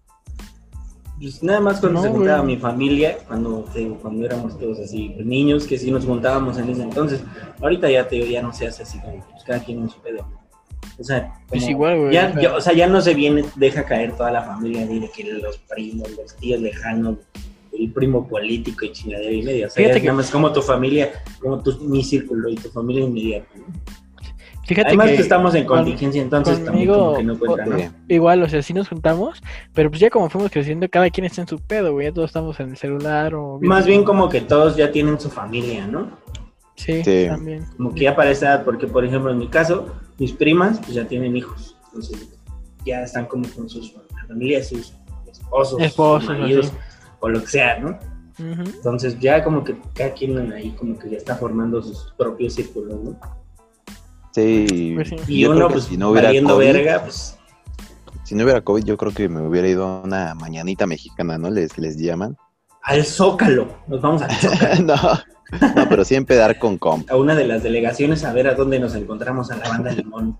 pues 1.20 1.44
nada 1.44 1.60
más 1.60 1.80
cuando 1.80 2.00
No, 2.00 2.04
se 2.08 2.12
juntaba 2.12 2.42
güey. 2.42 2.56
mi 2.56 2.60
familia, 2.62 3.18
cuando, 3.28 3.60
te 3.72 3.80
digo, 3.80 3.96
cuando 4.02 4.26
éramos 4.26 4.58
todos 4.58 4.80
así 4.80 5.12
pues, 5.14 5.24
niños, 5.26 5.68
que 5.68 5.78
sí 5.78 5.92
nos 5.92 6.04
juntábamos 6.06 6.58
en 6.58 6.70
ese 6.70 6.82
entonces. 6.82 7.22
Ahorita 7.62 7.92
ya 7.92 8.08
te 8.08 8.16
digo, 8.16 8.28
ya 8.28 8.42
no 8.42 8.52
se 8.54 8.66
hace 8.68 8.82
así 8.84 9.00
como 9.00 9.24
pues, 9.30 9.44
cada 9.44 9.60
quien 9.64 9.82
en 9.82 9.90
su 9.90 10.00
pedo. 10.00 10.26
O 11.00 11.04
sea, 11.04 11.32
Pues 11.48 11.68
igual, 11.70 12.00
güey. 12.00 12.14
Ya, 12.14 12.30
o 12.30 12.34
sea, 12.34 12.42
ya- 12.42 12.56
o 12.56 12.62
sea, 12.62 12.74
ya 12.74 12.88
no 12.88 13.02
se 13.02 13.14
viene, 13.14 13.46
deja 13.56 13.86
caer 13.86 14.16
toda 14.18 14.32
la 14.32 14.42
familia, 14.42 14.84
ni 14.86 15.00
de 15.00 15.12
que 15.12 15.24
los 15.26 15.58
primos, 15.60 16.10
los 16.18 16.36
tíos 16.38 16.60
lejanos, 16.60 17.18
el 17.72 17.92
primo 17.92 18.28
político 18.28 18.86
y 18.86 18.92
chingadera 18.92 19.32
y 19.32 19.44
media. 19.44 19.68
O 19.68 19.70
sea, 19.70 19.76
Fíjate 19.76 19.94
ya 19.94 19.98
es 19.98 20.02
que- 20.02 20.08
nada 20.08 20.18
más 20.18 20.32
como 20.32 20.52
tu 20.52 20.62
familia, 20.64 21.12
como 21.40 21.60
tu, 21.62 21.78
mi 21.84 22.04
círculo 22.04 22.50
y 22.50 22.56
tu 22.56 22.70
familia 22.70 23.04
inmediata. 23.06 23.48
¿no? 23.56 23.66
Fíjate 24.72 24.88
Además 24.88 25.10
que 25.10 25.16
que 25.18 25.22
estamos 25.22 25.54
en 25.54 25.66
con- 25.66 25.80
contingencia, 25.80 26.22
entonces 26.22 26.64
también 26.64 26.88
conmigo, 26.88 27.06
como 27.08 27.18
que 27.18 27.24
no 27.26 27.38
cuenta, 27.38 27.66
¿no? 27.66 27.78
Sí. 27.78 27.90
igual, 28.08 28.42
o 28.44 28.48
sea, 28.48 28.62
sí 28.62 28.74
nos 28.74 28.88
juntamos, 28.88 29.42
pero 29.74 29.90
pues 29.90 30.00
ya 30.00 30.10
como 30.10 30.30
fuimos 30.30 30.50
creciendo, 30.50 30.88
cada 30.90 31.10
quien 31.10 31.26
está 31.26 31.42
en 31.42 31.48
su 31.50 31.60
pedo, 31.60 31.92
güey, 31.92 32.08
ya 32.08 32.14
todos 32.14 32.30
estamos 32.30 32.58
en 32.62 32.70
el 32.70 32.78
celular 32.78 33.36
o... 33.36 33.60
Más 33.62 33.86
bien 33.86 34.06
como 34.06 34.30
que 34.30 34.40
todos 34.40 34.78
ya 34.78 34.90
tienen 34.90 35.20
su 35.20 35.30
familia, 35.30 35.86
¿no? 35.88 36.10
Sí, 36.76 37.04
Sí. 37.04 37.26
también. 37.28 37.66
Como 37.76 37.94
que 37.94 38.02
ya 38.06 38.16
para 38.16 38.32
esa 38.32 38.46
edad, 38.48 38.64
porque 38.64 38.88
por 38.88 39.04
ejemplo 39.04 39.30
en 39.30 39.40
mi 39.40 39.50
caso, 39.50 39.88
mis 40.18 40.32
primas 40.32 40.80
pues 40.80 40.94
ya 40.94 41.06
tienen 41.06 41.36
hijos, 41.36 41.76
entonces 41.88 42.30
ya 42.86 43.04
están 43.04 43.26
como 43.26 43.44
con 43.54 43.68
sus 43.68 43.94
familias, 44.28 44.70
sus 44.70 44.94
esposos, 45.30 45.82
Esposos, 45.82 46.30
sus 46.30 46.40
maridos, 46.40 46.72
o 47.20 47.28
lo 47.28 47.42
que 47.42 47.48
sea, 47.48 47.78
¿no? 47.80 48.00
Entonces 48.40 49.20
ya 49.20 49.44
como 49.44 49.64
que 49.64 49.76
cada 49.94 50.14
quien 50.14 50.52
ahí 50.54 50.72
como 50.72 50.98
que 50.98 51.10
ya 51.10 51.18
está 51.18 51.36
formando 51.36 51.84
sus 51.84 52.14
propios 52.18 52.54
círculos, 52.54 53.00
¿no? 53.04 53.20
Sí. 54.32 54.94
Pues 54.96 55.10
sí. 55.10 55.16
Y 55.28 55.42
yo 55.42 55.50
creo 55.50 55.58
uno 55.58 55.68
que 55.68 55.74
pues 55.74 55.86
si 55.86 55.98
no 55.98 56.10
hubiera 56.10 56.30
valiendo 56.30 56.56
COVID, 56.56 56.66
verga, 56.66 57.04
pues 57.04 57.38
si 58.32 58.36
no 58.36 58.46
hubiera 58.46 58.62
COVID, 58.62 58.86
yo 58.86 58.96
creo 58.96 59.14
que 59.14 59.28
me 59.28 59.42
hubiera 59.42 59.68
ido 59.68 59.86
a 59.86 60.02
una 60.04 60.36
mañanita 60.36 60.88
mexicana, 60.88 61.38
¿no? 61.38 61.50
Les, 61.50 61.78
les 61.78 61.98
llaman. 61.98 62.38
al 62.82 63.04
Zócalo, 63.04 63.68
nos 63.88 64.00
vamos 64.00 64.22
al 64.22 64.32
Zócalo. 64.32 64.84
no, 64.86 64.96
no, 65.76 65.90
pero 65.90 66.06
siempre 66.06 66.38
dar 66.38 66.58
con 66.58 66.78
comp. 66.78 67.12
a 67.12 67.18
una 67.18 67.36
de 67.36 67.46
las 67.46 67.62
delegaciones 67.62 68.24
a 68.24 68.32
ver 68.32 68.48
a 68.48 68.54
dónde 68.54 68.80
nos 68.80 68.96
encontramos 68.96 69.52
a 69.52 69.58
la 69.58 69.68
banda 69.68 69.92
Limón. 69.92 70.38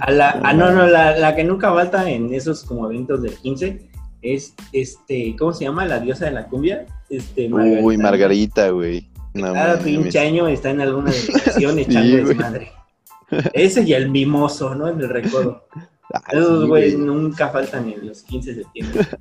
A 0.00 0.10
la, 0.10 0.40
ah, 0.42 0.52
no, 0.52 0.72
no, 0.72 0.86
la, 0.86 1.16
la 1.16 1.36
que 1.36 1.44
nunca 1.44 1.72
falta 1.72 2.10
en 2.10 2.34
esos 2.34 2.64
como 2.64 2.90
eventos 2.90 3.22
del 3.22 3.34
15 3.34 3.88
es, 4.22 4.54
este, 4.72 5.36
¿cómo 5.38 5.52
se 5.52 5.64
llama? 5.64 5.84
La 5.84 6.00
diosa 6.00 6.24
de 6.24 6.32
la 6.32 6.46
cumbia. 6.46 6.84
Este, 7.08 7.48
Uy, 7.52 7.96
Margarita, 7.96 8.70
güey. 8.70 9.08
No, 9.34 9.52
Cada 9.52 9.78
pinche 9.78 10.18
año 10.18 10.46
está 10.46 10.70
en 10.70 10.80
alguna 10.80 11.10
delegación 11.12 11.78
echando 11.78 12.18
Sí, 12.18 12.24
desmadre. 12.24 12.72
Ese 13.52 13.82
y 13.82 13.92
el 13.92 14.10
mimoso, 14.10 14.74
¿no? 14.74 14.88
En 14.88 15.00
el 15.00 15.08
recodo. 15.08 15.66
Ah, 16.12 16.22
Esos 16.30 16.66
güeyes 16.68 16.94
güey. 16.94 17.06
nunca 17.06 17.48
faltan 17.48 17.88
en 17.88 18.06
los 18.06 18.22
15 18.22 18.54
de 18.54 18.62
septiembre. 18.62 19.06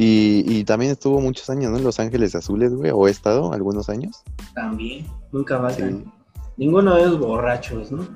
Y, 0.00 0.44
y 0.46 0.62
también 0.62 0.92
estuvo 0.92 1.20
muchos 1.20 1.50
años, 1.50 1.72
¿no? 1.72 1.78
En 1.78 1.82
Los 1.82 1.98
Ángeles 1.98 2.32
Azules, 2.36 2.72
güey. 2.72 2.92
O 2.94 3.08
he 3.08 3.10
estado 3.10 3.52
algunos 3.52 3.88
años. 3.88 4.22
También, 4.54 5.04
nunca 5.32 5.58
faltan. 5.58 6.04
Sí. 6.04 6.10
Ninguno 6.56 6.94
de 6.94 7.02
esos 7.02 7.18
borrachos, 7.18 7.90
¿no? 7.90 8.06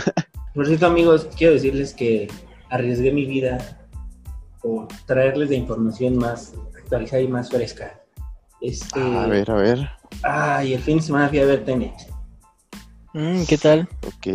Por 0.54 0.66
cierto, 0.66 0.86
amigos, 0.86 1.28
quiero 1.36 1.52
decirles 1.52 1.92
que 1.92 2.28
arriesgué 2.70 3.12
mi 3.12 3.26
vida 3.26 3.86
por 4.62 4.88
traerles 5.04 5.50
de 5.50 5.56
información 5.56 6.16
más 6.16 6.54
actualizada 6.74 7.20
y 7.20 7.28
más 7.28 7.50
fresca. 7.50 8.00
Este, 8.62 8.98
A 8.98 9.26
ver, 9.26 9.50
a 9.50 9.54
ver. 9.56 9.90
Ay, 10.22 10.74
el 10.74 10.80
fin 10.80 10.96
de 10.96 11.02
semana 11.02 11.28
fui 11.28 11.38
a 11.38 11.46
ver 11.46 11.64
Tenet. 11.64 11.94
Mm, 13.14 13.44
¿Qué 13.44 13.56
tal? 13.56 13.88
Ok. 14.06 14.26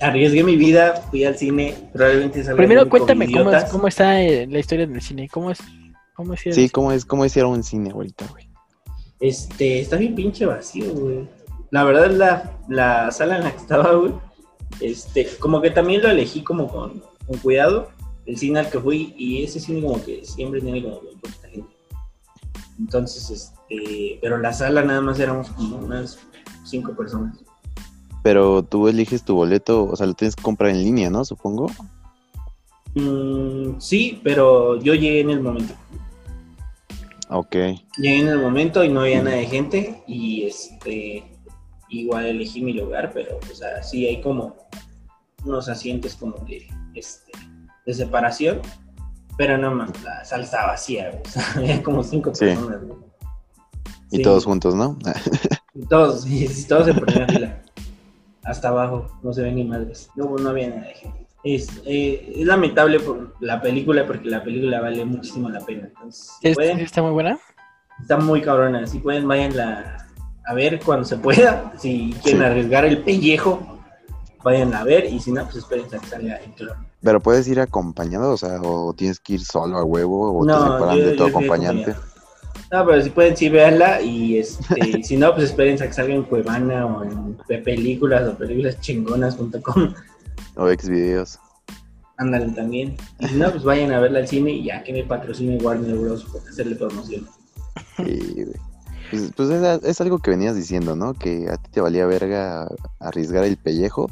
Arriesgué 0.00 0.44
mi 0.44 0.56
vida, 0.56 1.02
fui 1.10 1.24
al 1.24 1.36
cine, 1.38 1.74
probablemente 1.92 2.44
salga 2.44 2.58
Primero 2.58 2.88
cuéntame 2.88 3.32
cómo, 3.32 3.50
es, 3.50 3.64
cómo 3.64 3.88
está 3.88 4.20
eh, 4.22 4.46
la 4.46 4.58
historia 4.58 4.86
del 4.86 5.00
cine, 5.00 5.28
cómo 5.28 5.50
es... 5.50 5.58
¿Cómo 6.14 6.34
es 6.34 6.40
Sí? 6.54 6.68
¿cómo 6.68 6.92
es, 6.92 7.06
cómo 7.06 7.24
es 7.24 7.34
ir 7.36 7.44
a 7.44 7.46
un 7.46 7.62
cine 7.62 7.92
ahorita, 7.92 8.26
güey? 8.26 8.46
Este, 9.20 9.80
está 9.80 9.96
bien 9.96 10.14
pinche 10.14 10.44
vacío, 10.44 10.92
güey. 10.92 11.26
La 11.70 11.84
verdad, 11.84 12.10
la, 12.10 12.58
la 12.68 13.10
sala 13.10 13.38
en 13.38 13.44
la 13.44 13.52
que 13.52 13.56
estaba, 13.56 13.94
güey, 13.94 14.12
este, 14.80 15.26
como 15.38 15.62
que 15.62 15.70
también 15.70 16.02
lo 16.02 16.10
elegí 16.10 16.42
como 16.42 16.68
con, 16.68 17.02
con 17.26 17.38
cuidado, 17.38 17.90
el 18.26 18.36
cine 18.36 18.60
al 18.60 18.70
que 18.70 18.78
fui, 18.78 19.14
y 19.16 19.44
ese 19.44 19.60
cine 19.60 19.80
como 19.80 20.04
que 20.04 20.24
siempre 20.24 20.60
tiene 20.60 20.82
como 20.82 21.00
poquita 21.00 21.48
gente. 21.48 21.74
Entonces, 22.78 23.30
este, 23.30 23.59
pero 24.20 24.38
la 24.38 24.52
sala 24.52 24.82
nada 24.82 25.00
más 25.00 25.18
éramos 25.20 25.50
como 25.50 25.76
unas 25.76 26.18
cinco 26.64 26.94
personas. 26.96 27.36
Pero 28.22 28.62
tú 28.62 28.88
eliges 28.88 29.24
tu 29.24 29.34
boleto, 29.34 29.84
o 29.84 29.96
sea, 29.96 30.06
lo 30.06 30.14
tienes 30.14 30.36
que 30.36 30.42
comprar 30.42 30.70
en 30.70 30.82
línea, 30.84 31.08
¿no? 31.08 31.24
Supongo. 31.24 31.70
Mm, 32.94 33.78
sí, 33.78 34.20
pero 34.24 34.78
yo 34.80 34.94
llegué 34.94 35.20
en 35.20 35.30
el 35.30 35.40
momento. 35.40 35.74
Ok. 37.28 37.54
Llegué 37.96 38.20
en 38.20 38.28
el 38.28 38.38
momento 38.38 38.82
y 38.84 38.88
no 38.88 39.02
había 39.02 39.22
nada 39.22 39.36
de 39.36 39.46
gente 39.46 40.02
y 40.06 40.42
este 40.44 41.24
igual 41.88 42.26
elegí 42.26 42.60
mi 42.60 42.72
lugar, 42.72 43.12
pero 43.12 43.38
o 43.38 43.54
sea, 43.54 43.82
sí 43.82 44.06
hay 44.06 44.20
como 44.20 44.56
unos 45.44 45.68
asientos 45.68 46.14
como 46.16 46.36
de 46.46 46.66
este 46.94 47.32
de 47.86 47.94
separación, 47.94 48.60
pero 49.38 49.56
no 49.56 49.74
más, 49.74 49.90
la 50.02 50.24
sala 50.24 50.44
estaba 50.44 50.66
vacía, 50.68 51.20
o 51.24 51.28
sea, 51.28 51.44
había 51.56 51.82
como 51.82 52.02
cinco 52.02 52.34
Sí. 52.34 52.46
personas. 52.46 52.80
Y 54.10 54.16
Sí, 54.18 54.22
todos 54.22 54.44
juntos, 54.44 54.74
¿no? 54.74 54.96
y 55.74 55.86
todos, 55.86 56.22
sí, 56.22 56.66
todos 56.68 56.88
en 56.88 56.96
primera 57.00 57.26
fila. 57.28 57.62
Hasta 58.42 58.68
abajo, 58.68 59.06
no 59.22 59.32
se 59.32 59.42
ven 59.42 59.54
ni 59.56 59.64
madres. 59.64 60.08
No, 60.16 60.36
no 60.36 60.50
había 60.50 60.68
nada 60.70 60.82
de 60.82 60.94
gente. 60.94 61.26
Es, 61.44 61.68
eh, 61.86 62.34
es 62.36 62.46
lamentable 62.46 63.00
por 63.00 63.34
la 63.40 63.60
película 63.62 64.06
porque 64.06 64.28
la 64.28 64.42
película 64.42 64.80
vale 64.80 65.04
muchísimo 65.04 65.48
la 65.48 65.60
pena. 65.60 65.86
Entonces, 65.88 66.30
si 66.40 66.48
¿Es- 66.48 66.56
pueden, 66.56 66.80
¿Está 66.80 67.02
muy 67.02 67.12
buena? 67.12 67.38
Está 68.00 68.16
muy 68.16 68.40
cabrona. 68.42 68.86
Si 68.86 68.98
pueden, 68.98 69.28
vayan 69.28 69.58
a 69.60 70.54
ver 70.54 70.80
cuando 70.84 71.04
se 71.04 71.16
pueda. 71.16 71.72
Si 71.78 72.14
quieren 72.22 72.40
Sí. 72.42 72.46
arriesgar 72.46 72.84
el 72.86 73.02
pellejo, 73.02 73.60
vayan 74.42 74.74
a 74.74 74.84
ver. 74.84 75.04
Y 75.04 75.20
si 75.20 75.32
no, 75.32 75.44
pues 75.44 75.56
esperen 75.56 75.86
a 75.94 75.98
que 75.98 76.06
salga 76.06 76.36
el 76.36 76.50
clon. 76.52 76.76
Pero 77.02 77.20
puedes 77.20 77.46
ir 77.48 77.60
acompañado, 77.60 78.32
o 78.32 78.36
sea, 78.36 78.60
o 78.62 78.92
tienes 78.94 79.20
que 79.20 79.34
ir 79.34 79.40
solo 79.44 79.78
a 79.78 79.84
huevo, 79.84 80.38
o 80.38 80.46
te 80.46 80.52
separan 80.52 80.96
yo- 80.98 81.06
de 81.06 81.12
tu 81.12 81.24
acompañante. 81.24 81.90
acompañado. 81.92 82.09
No, 82.72 82.86
pero 82.86 83.02
si 83.02 83.10
pueden, 83.10 83.36
sí, 83.36 83.48
véanla. 83.48 84.00
Y 84.00 84.38
este, 84.38 85.02
si 85.02 85.16
no, 85.16 85.34
pues 85.34 85.50
esperen 85.50 85.80
a 85.82 85.86
que 85.86 85.92
salga 85.92 86.14
en 86.14 86.22
Cuevana 86.22 86.86
o 86.86 87.04
en 87.04 87.36
pe- 87.48 87.58
películas 87.58 88.28
o 88.28 88.38
películas 88.38 88.80
chingonas.com. 88.80 89.94
O 90.56 90.68
ex 90.68 90.88
videos. 90.88 91.38
Ándale 92.18 92.52
también. 92.52 92.96
Y 93.18 93.28
si 93.28 93.34
no, 93.36 93.50
pues 93.50 93.64
vayan 93.64 93.92
a 93.92 94.00
verla 94.00 94.20
al 94.20 94.28
cine 94.28 94.52
y 94.52 94.64
ya 94.64 94.84
que 94.84 94.92
me 94.92 95.02
patrocine 95.04 95.56
Warner 95.58 95.96
Bros. 95.96 96.24
por 96.24 96.42
hacerle 96.48 96.76
promoción. 96.76 97.26
Sí. 97.96 98.44
Pues, 99.10 99.32
pues 99.34 99.50
es, 99.82 100.00
algo 100.00 100.18
que 100.18 100.30
venías 100.30 100.54
diciendo, 100.54 100.94
¿no? 100.94 101.14
Que 101.14 101.48
a 101.50 101.56
ti 101.56 101.70
te 101.72 101.80
valía 101.80 102.06
verga 102.06 102.68
arriesgar 103.00 103.44
el 103.44 103.56
pellejo 103.56 104.08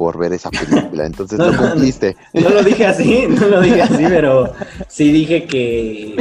por 0.00 0.16
ver 0.16 0.32
esa 0.32 0.50
película. 0.50 1.04
Entonces 1.04 1.38
No, 1.38 1.48
lo 1.48 1.52
no, 1.52 1.60
no. 1.60 1.68
cumpliste. 1.72 2.16
No 2.32 2.48
lo 2.48 2.62
dije 2.64 2.86
así, 2.86 3.26
no 3.28 3.46
lo 3.48 3.60
dije 3.60 3.82
así, 3.82 4.02
pero 4.08 4.50
sí 4.88 5.12
dije 5.12 5.44
que 5.44 6.16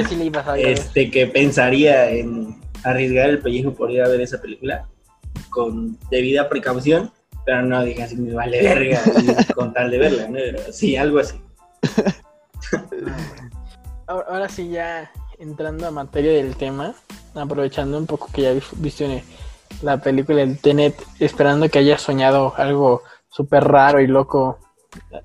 este 0.57 1.09
que 1.09 1.27
pensaría 1.27 2.09
en 2.11 2.57
arriesgar 2.83 3.29
el 3.29 3.39
pellejo 3.39 3.73
por 3.73 3.89
ir 3.89 4.01
a 4.01 4.09
ver 4.09 4.19
esa 4.19 4.41
película 4.41 4.85
con 5.49 5.97
debida 6.11 6.49
precaución, 6.49 7.09
pero 7.45 7.61
no 7.61 7.81
dije 7.85 8.03
así 8.03 8.17
me 8.17 8.33
vale 8.33 8.61
verga 8.61 9.01
con 9.55 9.71
tal 9.71 9.89
de 9.91 9.97
verla, 9.97 10.27
¿no? 10.27 10.33
Pero 10.33 10.59
sí, 10.73 10.97
algo 10.97 11.19
así. 11.19 11.39
Ahora, 14.07 14.25
ahora 14.29 14.49
sí, 14.49 14.67
ya 14.69 15.09
entrando 15.39 15.87
a 15.87 15.91
materia 15.91 16.33
del 16.33 16.57
tema, 16.57 16.95
aprovechando 17.33 17.97
un 17.97 18.07
poco 18.07 18.27
que 18.33 18.41
ya 18.41 18.51
vi- 18.51 18.61
viste 18.75 19.23
la 19.81 20.01
película 20.01 20.39
del 20.39 20.57
Tenet, 20.59 20.95
esperando 21.19 21.69
que 21.69 21.79
hayas 21.79 22.01
soñado 22.01 22.53
algo 22.57 23.03
súper 23.29 23.63
raro 23.63 23.99
y 24.01 24.07
loco 24.07 24.59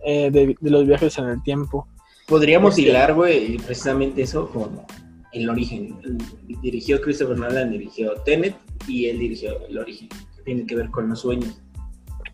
eh, 0.04 0.30
de, 0.30 0.56
de 0.61 0.70
los 0.70 0.87
viajes 0.87 1.16
en 1.18 1.26
el 1.26 1.42
tiempo. 1.42 1.88
Podríamos 2.26 2.70
Este- 2.78 2.82
hilar, 2.90 3.14
güey, 3.14 3.56
precisamente 3.58 4.23
eso 4.23 4.49
con 4.50 4.80
el 5.32 5.49
origen. 5.50 5.99
El- 6.04 6.18
Dirigió 6.61 7.00
Christopher 7.00 7.38
Nolan, 7.38 7.70
dirigió 7.70 8.12
Tenet 8.23 8.56
y 8.87 9.06
él 9.08 9.18
dirigió 9.18 9.66
el 9.66 9.78
origen, 9.78 10.08
que 10.08 10.42
tiene 10.44 10.66
que 10.66 10.76
ver 10.76 10.90
con 10.90 11.08
los 11.08 11.20
sueños. 11.20 11.61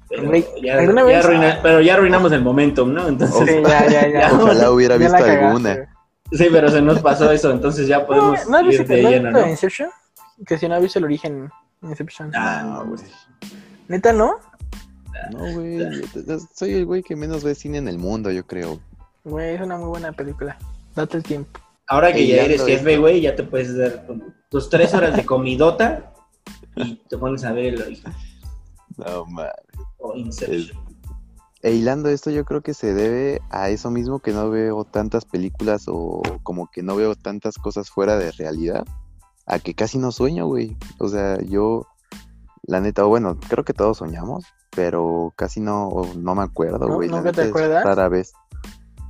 Pero 0.09 0.33
ya, 0.63 0.79
¿alguna 0.79 1.03
ya 1.03 1.07
vez- 1.07 1.25
arruina- 1.25 1.59
pero 1.63 1.81
ya 1.81 1.95
arruinamos 1.95 2.33
el 2.33 2.43
momentum, 2.43 2.93
¿no? 2.93 3.07
Entonces, 3.09 3.49
Sí, 3.49 3.63
ya, 3.65 3.89
ya, 3.89 4.09
ya. 4.09 4.33
Ojalá 4.35 4.71
hubiera 4.73 4.97
visto 4.97 5.13
cagaste, 5.13 5.45
alguna. 5.45 5.95
Sí, 6.33 6.47
pero 6.51 6.69
se 6.69 6.83
nos 6.83 7.01
pasó 7.01 7.31
eso, 7.33 7.51
entonces 7.53 7.87
ya 7.89 8.07
podemos 8.07 8.45
¿No, 8.47 8.51
¿no 8.63 8.69
has 8.69 8.75
ir 8.75 8.87
de 8.87 9.03
¿no 9.03 9.11
lleno, 9.11 9.29
visto 9.31 9.41
¿no? 9.47 9.51
Inception? 9.51 9.91
Que 10.47 10.59
si 10.59 10.69
no 10.69 10.75
has 10.77 10.83
visto 10.83 10.99
el 10.99 11.05
origen 11.05 11.51
Inception. 11.83 12.31
Ah, 12.35 12.63
no, 12.65 12.85
güey. 12.87 13.01
¿Neta 13.89 14.13
no? 14.13 14.35
No, 15.33 15.39
güey. 15.55 15.81
Soy 16.55 16.75
el 16.75 16.87
güey 16.87 17.03
que 17.03 17.17
menos 17.17 17.45
ve 17.45 17.55
cine 17.55 17.79
en 17.79 17.89
el 17.89 17.99
mundo, 17.99 18.31
yo 18.31 18.47
creo. 18.47 18.81
Güey, 19.25 19.55
es 19.55 19.61
una 19.61 19.77
muy 19.77 19.89
buena 19.89 20.13
película. 20.13 20.59
Date 20.95 21.19
el 21.19 21.23
tiempo. 21.23 21.61
Ahora 21.87 22.13
que 22.13 22.27
ya 22.27 22.37
ya 22.37 22.43
eres 22.45 22.65
jefe, 22.65 22.85
visto. 22.85 23.01
güey, 23.01 23.21
ya 23.21 23.35
te 23.35 23.43
puedes 23.43 23.77
dar 23.77 24.07
tus 24.49 24.71
tres 24.71 24.95
horas 24.95 25.17
de 25.17 25.27
comidota 25.27 26.13
y 26.77 26.97
te 27.09 27.19
pones 27.19 27.45
a 27.45 27.53
ver 27.53 27.75
el 27.75 27.83
origen. 27.83 28.13
No, 28.97 29.27
man. 29.27 29.49
O 29.99 30.15
Inception. 30.15 30.79
E 31.63 31.73
hilando 31.73 32.09
esto, 32.09 32.31
yo 32.31 32.45
creo 32.45 32.63
que 32.63 32.73
se 32.73 32.95
debe 32.95 33.43
a 33.51 33.69
eso 33.69 33.91
mismo 33.91 34.21
que 34.21 34.33
no 34.33 34.49
veo 34.49 34.85
tantas 34.85 35.27
películas 35.27 35.85
o 35.89 36.23
como 36.43 36.71
que 36.71 36.83
no 36.83 36.97
veo 36.97 37.15
tantas 37.15 37.57
cosas 37.57 37.91
fuera 37.91 38.17
de 38.17 38.33
realidad, 38.33 38.87
a 39.45 39.59
que 39.59 39.75
casi 39.75 39.99
no 39.99 40.11
sueño, 40.11 40.47
güey. 40.47 40.77
O 40.99 41.09
sea, 41.09 41.39
yo, 41.43 41.87
la 42.63 42.81
neta, 42.81 43.03
bueno, 43.03 43.39
creo 43.49 43.65
que 43.65 43.75
todos 43.75 43.99
soñamos, 43.99 44.45
pero 44.75 45.33
casi 45.37 45.61
no, 45.61 46.03
no 46.17 46.35
me 46.35 46.43
acuerdo, 46.43 46.89
güey. 46.89 47.09
¿Nunca 47.09 47.33
te 47.33 47.43
acuerdas? 47.43 47.85
Rara 47.85 48.09
vez. 48.09 48.33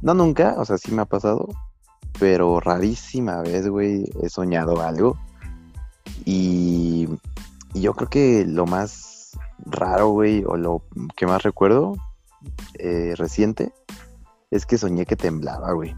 No, 0.02 0.14
nunca, 0.14 0.54
o 0.58 0.64
sea, 0.64 0.78
sí 0.78 0.92
me 0.92 1.02
ha 1.02 1.06
pasado, 1.06 1.48
pero 2.18 2.60
rarísima 2.60 3.42
vez, 3.42 3.68
güey, 3.68 4.10
he 4.22 4.28
soñado 4.30 4.80
algo. 4.80 5.18
Y, 6.24 7.08
y 7.74 7.80
yo 7.80 7.94
creo 7.94 8.08
que 8.08 8.44
lo 8.46 8.66
más 8.66 9.32
raro, 9.66 10.08
güey, 10.08 10.42
o 10.46 10.56
lo 10.56 10.82
que 11.16 11.26
más 11.26 11.42
recuerdo 11.42 11.94
eh, 12.78 13.14
reciente, 13.16 13.72
es 14.50 14.64
que 14.64 14.78
soñé 14.78 15.04
que 15.04 15.16
temblaba, 15.16 15.72
güey. 15.72 15.94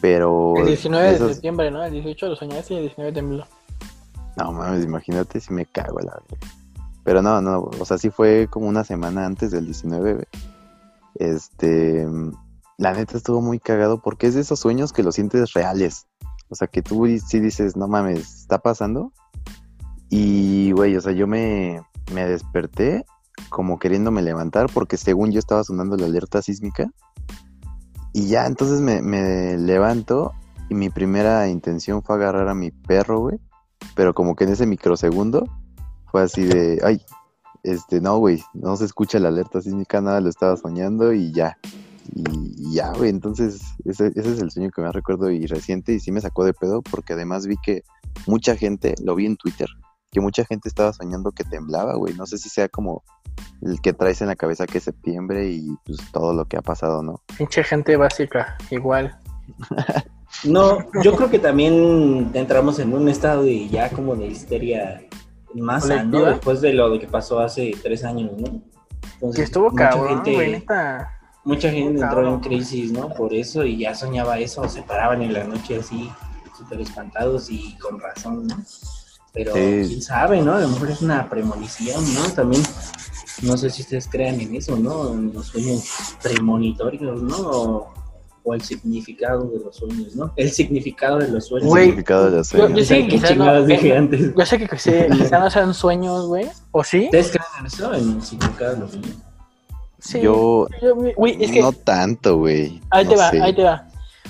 Pero... 0.00 0.54
El 0.58 0.66
19 0.66 1.12
de 1.12 1.34
septiembre, 1.34 1.70
¿no? 1.70 1.82
El 1.84 1.92
18 1.92 2.28
lo 2.28 2.36
soñaste 2.36 2.74
y 2.74 2.76
el 2.76 2.82
19 2.84 3.12
tembló. 3.12 3.46
No 4.36 4.52
mames, 4.52 4.84
imagínate 4.84 5.40
si 5.40 5.52
me 5.52 5.66
cago 5.66 5.98
la 6.00 6.18
verga. 6.28 6.59
Pero 7.10 7.22
no, 7.22 7.42
no, 7.42 7.68
o 7.76 7.84
sea, 7.84 7.98
sí 7.98 8.08
fue 8.10 8.46
como 8.48 8.68
una 8.68 8.84
semana 8.84 9.26
antes 9.26 9.50
del 9.50 9.64
19, 9.64 10.14
güey. 10.14 10.26
Este, 11.16 12.06
la 12.78 12.92
neta 12.92 13.16
estuvo 13.16 13.40
muy 13.40 13.58
cagado 13.58 14.00
porque 14.00 14.28
es 14.28 14.36
de 14.36 14.42
esos 14.42 14.60
sueños 14.60 14.92
que 14.92 15.02
los 15.02 15.16
sientes 15.16 15.52
reales. 15.52 16.06
O 16.50 16.54
sea, 16.54 16.68
que 16.68 16.82
tú 16.82 17.08
sí 17.26 17.40
dices, 17.40 17.76
no 17.76 17.88
mames, 17.88 18.42
¿está 18.42 18.58
pasando? 18.58 19.12
Y, 20.08 20.70
güey, 20.70 20.94
o 20.94 21.00
sea, 21.00 21.10
yo 21.10 21.26
me, 21.26 21.82
me 22.14 22.28
desperté 22.28 23.04
como 23.48 23.80
queriéndome 23.80 24.22
levantar 24.22 24.68
porque 24.72 24.96
según 24.96 25.32
yo 25.32 25.40
estaba 25.40 25.64
sonando 25.64 25.96
la 25.96 26.06
alerta 26.06 26.42
sísmica. 26.42 26.92
Y 28.12 28.28
ya, 28.28 28.46
entonces 28.46 28.80
me, 28.80 29.02
me 29.02 29.58
levanto 29.58 30.32
y 30.68 30.76
mi 30.76 30.90
primera 30.90 31.48
intención 31.48 32.04
fue 32.04 32.14
agarrar 32.14 32.48
a 32.48 32.54
mi 32.54 32.70
perro, 32.70 33.18
güey. 33.18 33.40
Pero 33.96 34.14
como 34.14 34.36
que 34.36 34.44
en 34.44 34.50
ese 34.50 34.64
microsegundo 34.64 35.44
fue 36.10 36.22
así 36.22 36.44
de, 36.44 36.80
ay, 36.84 37.02
este, 37.62 38.00
no, 38.00 38.18
güey, 38.18 38.42
no 38.54 38.76
se 38.76 38.84
escucha 38.84 39.18
la 39.18 39.28
alerta 39.28 39.60
sísmica, 39.60 40.00
nada, 40.00 40.20
lo 40.20 40.28
estaba 40.28 40.56
soñando 40.56 41.12
y 41.12 41.32
ya. 41.32 41.58
Y, 42.12 42.24
y 42.56 42.74
ya, 42.74 42.92
güey, 42.92 43.10
entonces 43.10 43.60
ese, 43.84 44.08
ese 44.08 44.32
es 44.32 44.40
el 44.40 44.50
sueño 44.50 44.70
que 44.70 44.82
más 44.82 44.94
recuerdo 44.94 45.30
y 45.30 45.46
reciente 45.46 45.92
y 45.92 46.00
sí 46.00 46.10
me 46.10 46.20
sacó 46.20 46.44
de 46.44 46.54
pedo 46.54 46.82
porque 46.82 47.12
además 47.12 47.46
vi 47.46 47.56
que 47.62 47.82
mucha 48.26 48.56
gente, 48.56 48.94
lo 49.02 49.14
vi 49.14 49.26
en 49.26 49.36
Twitter, 49.36 49.68
que 50.10 50.20
mucha 50.20 50.44
gente 50.44 50.68
estaba 50.68 50.92
soñando 50.92 51.30
que 51.30 51.44
temblaba, 51.44 51.94
güey. 51.94 52.14
No 52.14 52.26
sé 52.26 52.38
si 52.38 52.48
sea 52.48 52.68
como 52.68 53.04
el 53.62 53.80
que 53.80 53.92
traes 53.92 54.20
en 54.22 54.28
la 54.28 54.36
cabeza 54.36 54.66
que 54.66 54.78
es 54.78 54.84
septiembre 54.84 55.50
y 55.50 55.68
pues 55.84 55.98
todo 56.12 56.32
lo 56.34 56.46
que 56.46 56.56
ha 56.56 56.62
pasado, 56.62 57.02
¿no? 57.02 57.22
Pinche 57.38 57.62
gente 57.62 57.96
básica, 57.96 58.56
igual. 58.70 59.16
No, 60.44 60.78
yo 61.02 61.16
creo 61.16 61.28
que 61.28 61.40
también 61.40 62.30
entramos 62.34 62.78
en 62.78 62.94
un 62.94 63.08
estado 63.08 63.42
de 63.42 63.68
ya 63.68 63.90
como 63.90 64.14
de 64.14 64.28
histeria 64.28 65.02
más 65.54 65.86
sano 65.86 66.24
después 66.24 66.60
de 66.60 66.72
lo 66.72 66.98
que 66.98 67.06
pasó 67.06 67.40
hace 67.40 67.72
tres 67.82 68.04
años, 68.04 68.32
¿no? 68.38 68.60
Entonces, 69.14 69.36
Que 69.36 69.42
estuvo 69.42 69.70
mucha 69.70 69.90
cabrón, 69.90 70.24
gente-. 70.24 70.64
Mucha 71.44 71.70
gente 71.70 71.92
entró 71.92 72.08
Cabrón. 72.08 72.34
en 72.34 72.40
crisis, 72.40 72.92
¿no? 72.92 73.08
Por 73.14 73.32
eso 73.32 73.64
y 73.64 73.78
ya 73.78 73.94
soñaba 73.94 74.38
eso, 74.38 74.68
se 74.68 74.82
paraban 74.82 75.22
en 75.22 75.32
la 75.32 75.44
noche 75.44 75.78
así, 75.80 76.10
súper 76.56 76.80
espantados 76.82 77.48
y 77.50 77.76
con 77.78 77.98
razón, 77.98 78.46
¿no? 78.46 78.56
Pero 79.32 79.54
Sí. 79.54 79.84
quién 79.88 80.02
sabe, 80.02 80.42
¿no? 80.42 80.54
A 80.54 80.60
lo 80.60 80.68
mejor 80.68 80.90
es 80.90 81.00
una 81.02 81.28
premonición, 81.30 82.02
¿no? 82.14 82.22
También, 82.34 82.62
no 83.42 83.56
sé 83.56 83.70
si 83.70 83.82
ustedes 83.82 84.06
crean 84.08 84.38
en 84.40 84.54
eso, 84.54 84.76
¿no? 84.76 85.12
En 85.14 85.32
los 85.32 85.46
sueños 85.46 85.88
premonitorios, 86.22 87.22
¿no? 87.22 87.36
O, 87.38 87.94
o 88.44 88.54
el 88.54 88.62
significado 88.62 89.44
de 89.48 89.58
los 89.64 89.76
sueños, 89.76 90.14
¿no? 90.16 90.32
El 90.36 90.50
significado 90.50 91.18
de 91.18 91.28
los 91.28 91.46
sueños. 91.46 91.64
El 91.64 91.68
Güey, 91.70 91.84
significado 91.86 92.30
de 92.30 92.36
los 92.38 92.50
yo- 92.50 92.58
yo 92.58 92.64
sueños. 92.66 92.86
sí- 92.88 92.94
¿Qué 92.94 93.08
quizás 93.08 93.22
no, 93.22 93.28
chingados 93.36 93.64
eh, 93.68 93.72
dije 93.72 93.96
antes? 93.96 94.34
Yo 94.36 94.46
sé 94.46 94.58
que 94.58 94.68
quizá, 94.68 94.90
quizá 95.10 95.38
no 95.38 95.50
sean 95.50 95.74
sueños, 95.74 96.26
güey. 96.26 96.46
¿O 96.72 96.82
sí? 96.84 97.04
¿Ustedes 97.06 97.28
creen 97.30 97.44
en 97.60 97.66
eso? 97.66 97.94
En 97.94 98.12
el 98.16 98.22
significado 98.22 98.74
de 98.74 98.80
los 98.80 98.90
sueños. 98.92 99.10
Sí. 99.98 100.20
Yo 100.22 100.66
Yo- 100.82 100.94
Güey, 101.16 101.42
es 101.44 101.50
que. 101.50 101.60
no 101.60 101.72
tanto, 101.72 102.38
güey. 102.38 102.80
ahí 102.90 103.04
no 103.04 103.10
te 103.10 103.16
va, 103.16 103.30
sé. 103.30 103.42
ahí 103.42 103.54
te 103.54 103.62
va. 103.62 103.86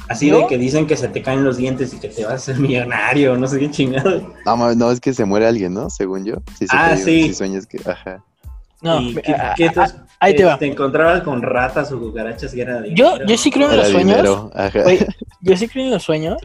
Así 0.09 0.27
¿Yo? 0.29 0.39
de 0.41 0.47
que 0.49 0.59
dicen 0.59 0.89
que 0.89 0.97
se 0.97 1.07
te 1.07 1.23
caen 1.23 1.45
los 1.45 1.57
dientes 1.57 1.95
y 1.95 1.99
que 2.01 2.09
te 2.09 2.25
vas 2.25 2.33
a 2.33 2.35
hacer 2.37 2.59
millonario, 2.59 3.37
no 3.37 3.47
sé 3.47 3.61
qué 3.61 3.71
chingados. 3.71 4.25
No, 4.45 4.75
no, 4.75 4.91
es 4.91 4.99
que 5.01 5.15
se 5.15 5.25
muere 5.25 5.47
alguien, 5.47 5.73
¿no? 5.73 5.89
Según 5.89 6.25
yo. 6.25 6.35
Sí, 6.59 6.67
se 6.67 6.77
Ah, 6.77 6.97
sí. 6.97 7.29
Si 7.29 7.35
sueñas 7.35 7.65
que, 7.67 7.79
ajá. 7.89 8.25
No, 8.83 9.01
¿Y 9.01 9.15
qué- 9.15 9.37
qué 9.57 9.71
tos- 9.71 9.95
ahí 10.21 10.33
te 10.37 10.45
va. 10.45 10.59
Te 10.59 10.67
encontrabas 10.67 11.23
con 11.23 11.43
ratas 11.43 11.91
o 11.93 11.99
cucarachas 11.99 12.55
y 12.55 12.61
era 12.61 12.81
de. 12.81 12.95
Yo- 12.95 13.17
yo 13.27 13.37
sí 13.37 13.51
creo 13.51 13.71
en 13.71 13.77
los 13.77 13.87
sueños. 13.93 14.17
Güey, 14.85 14.99
yo 15.41 15.57
sí 15.57 15.69
creo 15.69 15.85
en 15.87 15.91
los 15.91 16.03
sueños. 16.03 16.37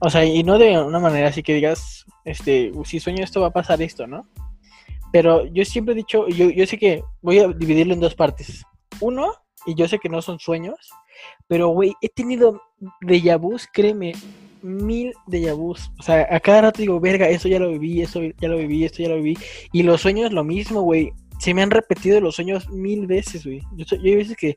O 0.00 0.10
sea, 0.10 0.24
y 0.24 0.42
no 0.44 0.58
de 0.58 0.78
una 0.80 1.00
manera 1.00 1.28
así 1.28 1.42
que 1.42 1.54
digas, 1.54 2.04
este, 2.24 2.70
si 2.84 3.00
sueño 3.00 3.24
esto 3.24 3.40
va 3.40 3.48
a 3.48 3.52
pasar 3.52 3.82
esto, 3.82 4.06
¿no? 4.06 4.26
Pero 5.10 5.46
yo 5.46 5.64
siempre 5.64 5.92
he 5.94 5.96
dicho, 5.96 6.28
yo, 6.28 6.50
yo 6.50 6.66
sé 6.66 6.78
que 6.78 7.02
voy 7.22 7.38
a 7.40 7.48
dividirlo 7.48 7.94
en 7.94 8.00
dos 8.00 8.14
partes. 8.14 8.62
Uno, 9.00 9.32
y 9.66 9.74
yo 9.74 9.88
sé 9.88 9.98
que 9.98 10.08
no 10.08 10.22
son 10.22 10.38
sueños, 10.38 10.76
pero 11.48 11.68
güey, 11.68 11.94
he 12.02 12.08
tenido 12.10 12.60
déjà 13.00 13.38
vus, 13.38 13.66
créeme, 13.72 14.12
mil 14.62 15.12
déjà 15.26 15.54
vus. 15.56 15.90
O 15.98 16.02
sea, 16.02 16.26
a 16.30 16.38
cada 16.40 16.60
rato 16.62 16.80
digo, 16.82 17.00
verga, 17.00 17.28
eso 17.28 17.48
ya 17.48 17.58
lo 17.58 17.70
viví, 17.70 18.02
eso 18.02 18.20
ya 18.40 18.48
lo 18.48 18.56
viví, 18.58 18.84
esto 18.84 19.02
ya 19.02 19.08
lo 19.08 19.16
viví. 19.16 19.36
Y 19.72 19.82
los 19.82 20.00
sueños 20.02 20.32
lo 20.32 20.44
mismo, 20.44 20.82
güey. 20.82 21.12
Se 21.38 21.54
me 21.54 21.62
han 21.62 21.70
repetido 21.70 22.20
los 22.20 22.34
sueños 22.36 22.68
mil 22.70 23.06
veces, 23.06 23.44
güey. 23.44 23.60
Yo, 23.76 23.84
yo 23.96 24.02
hay 24.02 24.16
veces 24.16 24.36
que, 24.36 24.54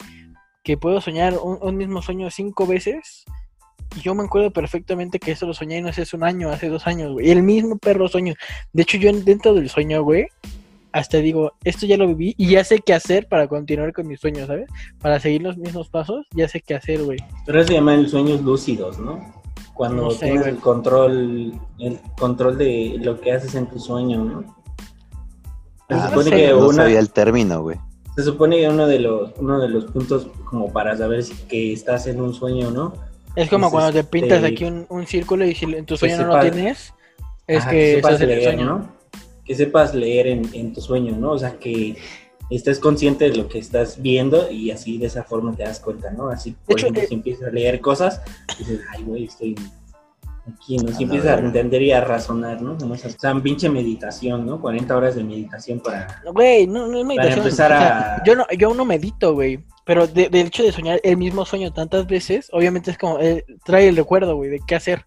que 0.64 0.78
puedo 0.78 1.00
soñar 1.02 1.36
un, 1.42 1.58
un 1.62 1.78
mismo 1.78 2.02
sueño 2.02 2.30
cinco 2.32 2.66
veces. 2.66 3.24
Y 3.96 4.00
yo 4.02 4.16
me 4.16 4.24
acuerdo 4.24 4.52
perfectamente 4.52 5.20
que 5.20 5.32
eso 5.32 5.46
lo 5.46 5.54
soñé, 5.54 5.82
no 5.82 5.90
hace 5.90 6.04
un 6.16 6.24
año, 6.24 6.50
hace 6.50 6.70
dos 6.70 6.88
años, 6.88 7.12
güey. 7.12 7.30
El 7.30 7.44
mismo 7.44 7.78
perro 7.78 8.08
sueño. 8.08 8.34
De 8.74 8.84
hecho, 8.84 8.98
yo 8.98 9.10
en- 9.10 9.26
dentro 9.26 9.54
del 9.54 9.70
sueño, 9.70 10.02
güey, 10.04 10.28
hasta 10.94 11.18
digo, 11.18 11.54
esto 11.64 11.86
ya 11.86 11.98
lo 11.98 12.08
viví 12.08 12.34
y 12.38 12.48
ya 12.50 12.64
sé 12.64 12.80
qué 12.80 12.94
hacer 12.94 13.28
para 13.28 13.48
continuar 13.48 13.94
con 13.94 14.08
mis 14.08 14.20
sueños, 14.20 14.48
¿sabes? 14.48 14.70
Para 15.02 15.20
seguir 15.20 15.42
los 15.42 15.58
mismos 15.58 15.90
pasos, 15.90 16.26
ya 16.34 16.48
sé 16.48 16.62
qué 16.62 16.76
hacer, 16.76 17.04
güey. 17.04 17.18
Pero 17.46 17.60
eso 17.60 17.68
se 17.70 17.74
llaman 17.76 18.08
sueños 18.08 18.42
lúcidos, 18.42 18.98
¿no? 18.98 19.20
Cuando 19.74 20.04
No 20.04 20.12
sé, 20.12 20.20
tienes 20.26 20.42
güey. 20.44 20.54
el 20.56 20.60
control, 20.60 21.54
el 21.80 22.00
control 22.18 22.58
de 22.58 22.96
lo 23.02 23.20
que 23.20 23.32
haces 23.34 23.56
en 23.56 23.68
tu 23.68 23.80
sueño, 23.80 24.24
¿no? 24.24 24.61
Se 25.92 25.98
Ah, 26.00 26.08
supone 26.10 26.24
sé, 26.30 26.36
que 26.36 26.48
no 26.50 26.68
una, 26.68 26.74
sabía 26.84 27.00
el 27.00 27.10
término, 27.12 27.62
güey. 27.64 27.78
se 28.16 28.24
supone 28.24 28.60
que 28.60 28.68
uno 28.70 28.88
de 28.88 29.00
los, 29.00 29.32
uno 29.38 29.60
de 29.60 29.70
los 29.70 29.86
puntos 29.86 30.28
como 30.46 30.72
para 30.72 30.96
saber 30.98 31.24
si 31.24 31.34
que 31.48 31.74
estás 31.74 32.08
en 32.08 32.22
un 32.22 32.34
sueño, 32.34 32.72
¿no? 32.72 32.94
Es 33.36 33.50
como 33.50 33.68
Entonces, 33.68 33.72
cuando 33.72 33.92
te 33.94 34.04
pintas 34.04 34.42
te- 34.42 34.48
aquí 34.48 34.64
un, 34.66 34.86
un 34.90 35.08
círculo 35.08 35.46
y 35.46 35.56
si 35.56 35.66
en 35.66 35.86
tu 35.86 35.96
que 35.96 36.00
sueño 36.00 36.18
no 36.28 36.28
lo 36.36 36.40
tienes, 36.42 36.94
es 37.48 37.60
Ajá, 37.62 37.70
que 37.72 37.96
sepas 37.96 38.12
estás 38.14 38.22
en 38.22 38.30
el 38.30 38.38
leer, 38.40 38.54
sueño. 38.54 38.66
¿no? 38.66 38.90
Que 39.46 39.56
sepas 39.56 39.96
leer 39.96 40.28
en, 40.28 40.50
en 40.54 40.74
tu 40.74 40.82
sueño, 40.82 41.16
¿no? 41.18 41.32
O 41.32 41.40
sea, 41.40 41.54
que 41.58 41.96
estés 42.50 42.80
consciente 42.80 43.30
de 43.30 43.38
lo 43.38 43.48
que 43.48 43.60
estás 43.60 44.02
viendo 44.02 44.52
y 44.52 44.72
así 44.72 44.98
de 44.98 45.06
esa 45.08 45.24
forma 45.24 45.56
te 45.56 45.64
das 45.64 45.80
cuenta, 45.80 46.12
¿no? 46.12 46.28
Así, 46.30 46.56
por 46.66 46.78
ejemplo, 46.78 47.02
eh, 47.02 47.06
si 47.08 47.14
empiezas 47.16 47.48
a 47.48 47.52
leer 47.52 47.80
cosas, 47.80 48.22
dices, 48.60 48.82
ay, 48.94 49.04
güey, 49.04 49.24
estoy 49.26 49.56
aquí, 50.48 50.78
¿no? 50.78 50.94
Si 50.94 51.04
empiezas 51.04 51.40
a 51.40 51.78
y 51.82 51.92
a 51.92 52.02
razonar, 52.02 52.62
¿no? 52.62 52.78
Como 52.78 52.96
esa- 52.96 53.08
O 53.08 53.12
sea, 53.12 53.34
pinche 53.36 53.70
meditación, 53.70 54.46
¿no? 54.46 54.60
40 54.62 54.96
horas 54.96 55.16
de 55.16 55.24
meditación 55.24 55.80
para... 55.80 56.22
Güey, 56.34 56.68
no, 56.68 56.88
no 56.88 57.00
es 57.00 57.06
meditación. 57.06 57.40
empezar 57.40 57.72
o 57.72 57.76
sea, 57.78 58.16
a- 58.16 58.24
yo, 58.24 58.36
no, 58.36 58.46
yo 58.58 58.74
no 58.74 58.86
medito, 58.86 59.34
güey. 59.34 59.60
Pero 59.86 60.08
de- 60.08 60.30
del 60.30 60.48
hecho 60.48 60.64
de 60.64 60.72
soñar 60.72 61.00
el 61.04 61.18
mismo 61.18 61.46
sueño 61.46 61.72
tantas 61.74 62.08
veces, 62.08 62.50
obviamente 62.52 62.92
es 62.92 62.98
como, 62.98 63.20
eh, 63.20 63.46
trae 63.66 63.88
el 63.88 63.96
recuerdo, 63.98 64.36
güey, 64.36 64.50
de 64.50 64.60
qué 64.66 64.76
hacer. 64.76 65.06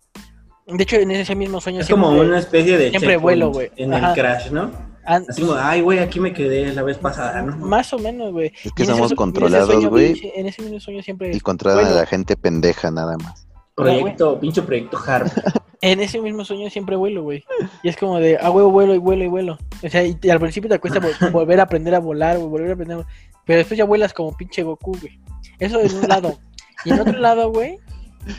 De 0.67 0.83
hecho, 0.83 0.97
en 0.97 1.11
ese 1.11 1.35
mismo 1.35 1.61
sueño 1.61 1.81
Es 1.81 1.89
como 1.89 2.11
una 2.11 2.39
especie 2.39 2.79
de... 2.79 2.91
siempre 2.91 3.17
vuelo, 3.17 3.51
güey. 3.53 3.71
En 3.77 3.93
Ajá. 3.93 4.09
el 4.09 4.15
crash, 4.15 4.51
¿no? 4.51 4.71
Así 5.05 5.43
como, 5.43 5.55
ay, 5.55 5.83
güey, 5.83 5.99
aquí 5.99 6.19
me 6.19 6.33
quedé 6.33 6.73
la 6.73 6.83
vez 6.83 6.97
pasada, 6.97 7.43
¿no? 7.43 7.55
Más 7.59 7.93
o 7.93 7.99
menos, 7.99 8.33
güey. 8.33 8.53
Es 8.65 8.73
que 8.73 8.85
ese 8.85 9.15
controlados, 9.15 9.87
güey. 9.87 10.33
En 10.35 10.47
ese 10.47 10.63
mismo 10.63 10.81
sueño 10.81 11.03
siempre. 11.03 11.31
Y 11.37 11.41
controlan 11.41 11.85
vuelo. 11.85 11.99
a 11.99 12.01
la 12.01 12.07
gente 12.07 12.37
pendeja 12.37 12.91
nada 12.91 13.17
más. 13.19 13.47
Proyecto, 13.75 14.39
pinche 14.41 14.63
proyecto 14.63 14.99
Harvard. 14.99 15.33
En 15.81 16.01
ese 16.01 16.19
mismo 16.19 16.47
sueño 16.47 16.71
siempre 16.71 16.97
vuelo, 16.97 17.23
güey. 17.25 17.45
Y 17.83 17.91
es 17.91 17.97
como 17.99 18.19
de, 18.19 18.39
ah, 18.41 18.51
huevo, 18.51 18.71
vuelo 18.71 18.95
y 18.95 18.99
vuelo 18.99 19.23
y 19.25 19.29
vuelo. 19.29 19.59
O 19.83 19.89
sea, 19.91 20.03
y, 20.03 20.17
y 20.23 20.31
al 20.31 20.41
principio 20.41 20.71
te 20.71 20.79
cuesta 20.79 20.99
vol- 20.99 21.31
volver 21.33 21.61
a 21.61 21.65
aprender 21.65 21.95
a 21.95 21.99
volar, 21.99 22.39
güey, 22.39 22.49
volver 22.49 22.71
a 22.71 22.73
aprender. 22.73 22.99
a- 23.01 23.07
Pero 23.45 23.59
después 23.59 23.77
ya 23.77 23.85
vuelas 23.85 24.15
como 24.15 24.35
pinche 24.35 24.63
Goku, 24.63 24.97
güey. 24.99 25.21
Eso 25.59 25.79
en 25.83 25.95
un 25.95 26.09
lado. 26.09 26.39
Y 26.87 26.91
en 26.91 27.01
otro 27.01 27.19
lado, 27.19 27.51
güey, 27.53 27.77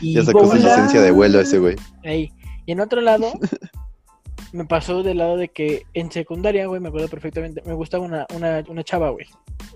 Y 0.00 0.14
Ya 0.14 0.24
sacó 0.24 0.44
su 0.48 0.56
licencia 0.56 1.00
de 1.00 1.12
vuelo 1.12 1.38
ese 1.38 1.60
güey. 1.60 1.76
ahí. 2.04 2.32
Y 2.64 2.72
en 2.72 2.80
otro 2.80 3.00
lado, 3.00 3.30
me 4.52 4.64
pasó 4.64 5.04
del 5.04 5.18
lado 5.18 5.36
de 5.36 5.46
que 5.48 5.84
en 5.94 6.10
secundaria, 6.10 6.66
güey, 6.66 6.80
me 6.80 6.88
acuerdo 6.88 7.06
perfectamente, 7.06 7.62
me 7.64 7.74
gustaba 7.74 8.04
una, 8.04 8.26
una, 8.34 8.64
una 8.68 8.82
chava, 8.82 9.10
güey. 9.10 9.26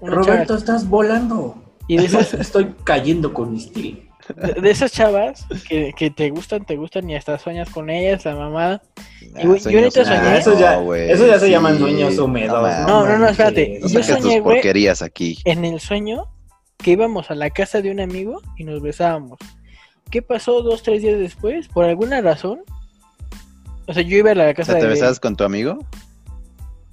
Roberto, 0.02 0.44
chava. 0.46 0.58
estás 0.58 0.88
volando. 0.88 1.54
Y 1.86 1.98
de 1.98 2.06
esas, 2.06 2.34
Estoy 2.34 2.74
cayendo 2.82 3.32
con 3.32 3.52
mi 3.52 3.58
estilo. 3.58 4.09
De, 4.34 4.60
de 4.60 4.70
esas 4.70 4.92
chavas 4.92 5.46
que, 5.68 5.92
que 5.96 6.10
te 6.10 6.30
gustan, 6.30 6.64
te 6.64 6.76
gustan 6.76 7.08
y 7.10 7.16
hasta 7.16 7.38
sueñas 7.38 7.68
con 7.70 7.90
ellas, 7.90 8.24
la 8.24 8.34
mamada. 8.36 8.82
Ah, 9.34 9.40
Y, 9.42 9.46
güey, 9.46 9.58
yo 9.58 9.62
sueños 9.70 9.96
ahorita 9.96 10.04
soñé- 10.04 10.28
Ah, 10.28 10.36
eso 10.36 10.58
ya, 10.58 10.82
eso 11.12 11.26
ya 11.26 11.38
se 11.38 11.50
llaman 11.50 11.78
sueños 11.78 12.18
húmedos. 12.18 12.62
No, 12.86 13.06
no, 13.06 13.18
no, 13.18 13.28
espérate. 13.28 13.78
No 13.80 13.86
Y 13.88 13.92
yo 13.92 14.02
saques 14.02 14.06
soñé, 14.22 14.34
tus 14.36 14.42
güey, 14.44 14.56
porquerías 14.56 15.02
aquí. 15.02 15.38
en 15.44 15.64
el 15.64 15.80
sueño 15.80 16.24
que 16.78 16.92
íbamos 16.92 17.30
a 17.30 17.34
la 17.34 17.50
casa 17.50 17.82
de 17.82 17.90
un 17.90 18.00
amigo 18.00 18.40
y 18.56 18.64
nos 18.64 18.80
besábamos. 18.82 19.38
¿Qué 20.10 20.22
pasó 20.22 20.62
dos, 20.62 20.82
tres 20.82 21.02
días 21.02 21.18
después? 21.18 21.68
Por 21.68 21.84
alguna 21.84 22.20
razón. 22.20 22.60
O 23.86 23.92
sea, 23.94 24.02
yo 24.02 24.16
iba 24.16 24.30
a 24.30 24.34
la 24.34 24.50
O 24.50 24.54
casa 24.54 24.72
sea, 24.72 24.80
¿te 24.80 24.86
de... 24.86 24.92
besabas 24.92 25.20
con 25.20 25.36
tu 25.36 25.44
amigo? 25.44 25.78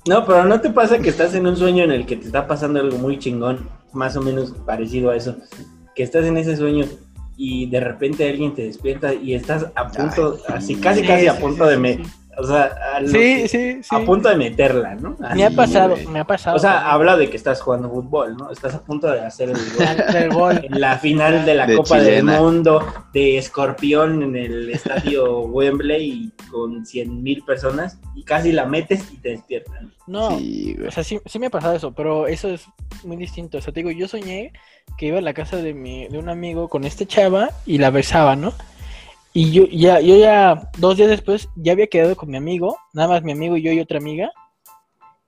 No, 0.07 0.25
pero 0.25 0.45
no 0.45 0.61
te 0.61 0.69
pasa 0.69 0.99
que 0.99 1.09
estás 1.09 1.33
en 1.35 1.45
un 1.47 1.57
sueño 1.57 1.83
en 1.83 1.91
el 1.91 2.05
que 2.05 2.15
te 2.15 2.25
está 2.27 2.47
pasando 2.47 2.79
algo 2.79 2.97
muy 2.97 3.19
chingón, 3.19 3.69
más 3.91 4.15
o 4.15 4.21
menos 4.21 4.51
parecido 4.65 5.09
a 5.11 5.15
eso. 5.15 5.35
Que 5.95 6.03
estás 6.03 6.25
en 6.25 6.37
ese 6.37 6.55
sueño 6.55 6.85
y 7.37 7.67
de 7.67 7.79
repente 7.79 8.27
alguien 8.27 8.53
te 8.55 8.63
despierta 8.63 9.13
y 9.13 9.35
estás 9.35 9.67
a 9.75 9.87
punto, 9.87 10.37
Ay, 10.47 10.55
así 10.57 10.75
sí. 10.75 10.81
casi 10.81 11.01
Sí, 11.01 11.07
casi 11.07 11.27
a 11.27 11.37
punto 11.39 11.65
sí, 11.65 11.69
de 11.71 11.77
me, 11.77 11.95
sí. 11.97 12.03
O 12.39 12.45
sea, 12.45 12.99
Sí, 13.07 13.13
que- 13.13 13.47
sí, 13.47 13.83
sí. 13.83 13.95
a 13.95 13.99
punto 14.05 14.29
de 14.29 14.35
meterla, 14.35 14.93
¿no? 14.95 15.15
Me 15.35 15.43
ha 15.45 15.49
pasado, 15.49 15.95
güey. 15.95 16.07
me 16.07 16.19
ha 16.19 16.23
pasado. 16.23 16.55
O 16.55 16.59
sea, 16.59 16.91
habla 16.91 17.17
de 17.17 17.29
que 17.29 17.35
estás 17.37 17.61
jugando 17.61 17.89
fútbol, 17.89 18.37
¿no? 18.37 18.51
Estás 18.51 18.75
a 18.75 18.81
punto 18.83 19.07
de 19.11 19.21
hacer 19.21 19.49
el 19.49 20.29
gol. 20.29 20.29
gol. 20.37 20.59
En 20.63 20.79
la 20.79 20.97
final 20.99 21.45
de 21.45 21.55
la 21.55 21.65
De 21.65 21.75
Copa 21.77 21.97
chilena. 21.99 22.33
del 22.33 22.41
Mundo 22.41 22.85
de 23.13 23.37
Escorpión 23.39 24.21
en 24.23 24.35
el 24.35 24.69
estadio 24.69 25.41
Wembley 25.41 26.31
con 26.51 26.85
100 26.85 27.23
mil 27.23 27.43
personas 27.43 27.99
y 28.15 28.23
casi 28.23 28.51
la 28.51 28.65
metes 28.65 29.11
y 29.11 29.17
te 29.17 29.29
despiertan. 29.29 29.91
No, 30.05 30.37
Sí, 30.37 30.77
o 30.87 30.91
sea, 30.91 31.03
sí, 31.03 31.19
sí 31.25 31.39
me 31.39 31.47
ha 31.47 31.49
pasado 31.49 31.75
eso, 31.75 31.91
pero 31.93 32.27
eso 32.27 32.49
es 32.49 32.65
muy 33.03 33.17
distinto. 33.17 33.57
O 33.57 33.61
sea, 33.61 33.73
te 33.73 33.79
digo, 33.81 33.91
yo 33.91 34.07
soñé 34.07 34.53
que 34.97 35.07
iba 35.07 35.17
a 35.17 35.21
la 35.21 35.33
casa 35.33 35.57
de, 35.57 35.73
mi, 35.73 36.07
de 36.07 36.17
un 36.17 36.29
amigo 36.29 36.69
con 36.69 36.83
este 36.85 37.05
chava 37.05 37.49
y 37.65 37.77
la 37.79 37.89
besaba, 37.89 38.35
¿no? 38.35 38.53
Y 39.37 39.51
yo 39.51 39.67
ya, 39.67 40.01
yo 40.01 40.17
ya, 40.17 40.67
dos 40.79 40.97
días 40.97 41.11
después, 41.11 41.47
ya 41.57 41.73
había 41.73 41.85
quedado 41.85 42.15
con 42.15 42.27
mi 42.27 42.37
amigo, 42.37 42.75
nada 42.95 43.07
más 43.07 43.21
mi 43.21 43.33
amigo 43.33 43.55
y 43.55 43.61
yo 43.61 43.71
y 43.71 43.79
otra 43.79 43.99
amiga. 43.99 44.31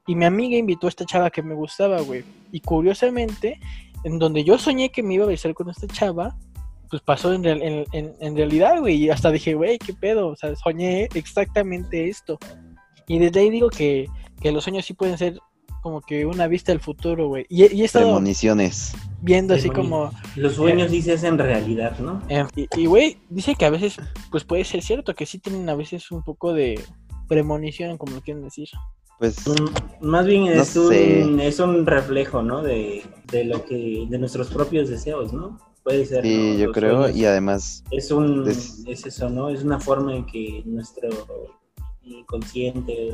Y 0.07 0.15
mi 0.15 0.25
amiga 0.25 0.57
invitó 0.57 0.87
a 0.87 0.89
esta 0.89 1.05
chava 1.05 1.29
que 1.29 1.43
me 1.43 1.53
gustaba, 1.53 2.01
güey. 2.01 2.23
Y 2.51 2.59
curiosamente, 2.59 3.59
en 4.03 4.17
donde 4.17 4.43
yo 4.43 4.57
soñé 4.57 4.89
que 4.89 5.03
me 5.03 5.13
iba 5.13 5.25
a 5.25 5.27
besar 5.27 5.53
con 5.53 5.69
esta 5.69 5.85
chava, 5.85 6.35
pues 6.89 7.03
pasó 7.03 7.31
en, 7.33 7.45
en, 7.45 8.35
realidad, 8.35 8.79
güey. 8.79 8.95
Y 8.95 9.09
hasta 9.11 9.29
dije, 9.29 9.53
güey, 9.53 9.77
qué 9.77 9.93
pedo. 9.93 10.29
O 10.29 10.35
sea, 10.35 10.55
soñé 10.55 11.07
exactamente 11.13 12.09
esto. 12.09 12.39
Y 13.07 13.19
desde 13.19 13.41
ahí 13.41 13.51
digo 13.51 13.69
que, 13.69 14.07
que 14.41 14.51
los 14.51 14.63
sueños 14.63 14.87
sí 14.87 14.95
pueden 14.95 15.19
ser 15.19 15.37
como 15.83 16.01
que 16.01 16.25
una 16.25 16.47
vista 16.47 16.71
del 16.71 16.81
futuro, 16.81 17.27
güey. 17.27 17.45
Y, 17.47 17.71
y 17.75 17.85
he 17.85 17.89
Premoniciones. 17.89 18.95
Viendo 19.21 19.53
así 19.53 19.69
como... 19.69 20.11
Los 20.35 20.53
sueños 20.55 20.91
sí 20.91 21.01
se 21.01 21.13
hacen 21.13 21.37
realidad, 21.37 21.97
¿no? 21.99 22.21
eh, 22.29 22.45
y, 22.77 22.85
güey, 22.85 23.17
dice 23.29 23.55
que 23.55 23.65
a 23.65 23.69
veces, 23.69 23.97
pues 24.31 24.43
puede 24.43 24.63
ser 24.63 24.81
cierto, 24.81 25.13
que 25.15 25.25
sí 25.25 25.39
tienen 25.39 25.67
a 25.69 25.75
veces 25.75 26.11
un 26.11 26.23
poco 26.23 26.53
de 26.53 26.79
premonición, 27.27 27.97
como 27.97 28.15
lo 28.15 28.21
quieren 28.21 28.43
decir. 28.43 28.69
Pues 29.19 29.45
Mm, 29.47 30.05
Más 30.07 30.25
bien 30.25 30.45
No 30.45 30.61
es, 30.61 30.75
un, 30.77 31.39
es 31.41 31.59
un 31.59 31.85
reflejo, 31.85 32.41
¿no? 32.41 32.61
De, 32.61 33.03
de 33.31 33.43
lo 33.43 33.65
que, 33.65 34.05
de 34.09 34.17
nuestros 34.17 34.47
propios 34.49 34.87
deseos, 34.89 35.33
¿no? 35.33 35.59
Puede 35.83 36.05
ser. 36.05 36.23
sí, 36.23 36.51
¿no? 36.53 36.57
yo 36.59 36.65
Los 36.67 36.73
creo. 36.73 36.97
sueños. 37.03 37.17
Y 37.17 37.25
además, 37.25 37.83
Es 37.91 38.11
un, 38.11 38.45
Des- 38.45 38.83
es 38.87 39.05
eso, 39.05 39.29
¿no? 39.29 39.49
Es 39.49 39.63
una 39.63 39.79
forma 39.79 40.15
en 40.15 40.25
que 40.25 40.63
nuestro 40.65 41.09
inconsciente 42.03 43.11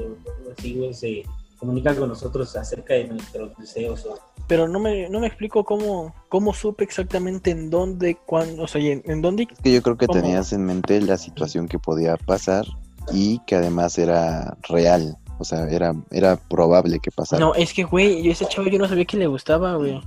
o 0.48 0.52
así, 0.58 0.76
güey, 0.76 0.94
se 0.94 1.24
comunica 1.65 1.95
con 1.95 2.10
nosotros 2.10 2.56
acerca 2.56 2.93
de 2.93 3.06
nuestros 3.06 3.58
deseos. 3.58 4.06
o- 4.06 4.19
Pero 4.47 4.67
no 4.67 4.80
me, 4.80 5.10
no 5.10 5.19
me 5.19 5.28
explico 5.28 5.63
cómo, 5.63 6.13
cómo 6.30 6.54
supe 6.54 6.84
exactamente 6.84 7.51
en 7.51 7.69
dónde, 7.69 8.15
cuándo, 8.25 8.63
o 8.63 8.67
sea, 8.67 8.80
y 8.82 8.91
en, 8.91 9.01
en 9.06 9.21
dónde... 9.21 9.47
es 9.51 9.60
que 9.60 9.73
yo 9.73 9.82
creo 9.82 9.97
que 9.97 10.08
¿Cómo? 10.08 10.21
tenías 10.21 10.54
en 10.54 10.65
mente 10.65 11.01
la 11.01 11.17
situación 11.17 11.67
que 11.67 11.80
podía 11.80 12.17
pasar 12.17 12.65
y 13.12 13.39
que 13.45 13.56
además 13.56 13.97
era 13.97 14.58
real. 14.69 15.17
O 15.38 15.43
sea, 15.43 15.67
era, 15.69 15.93
era 16.12 16.38
probable 16.38 16.99
que 16.99 17.12
pasara. 17.12 17.39
No, 17.39 17.54
es 17.56 17.73
que, 17.73 17.84
güey, 17.84 18.23
yo 18.23 18.32
ese 18.32 18.45
chavo 18.47 18.69
yo 18.69 18.80
no 18.80 18.88
sabía 18.88 19.04
que 19.06 19.17
le 19.17 19.28
gustaba, 19.28 19.75
güey. 19.75 20.01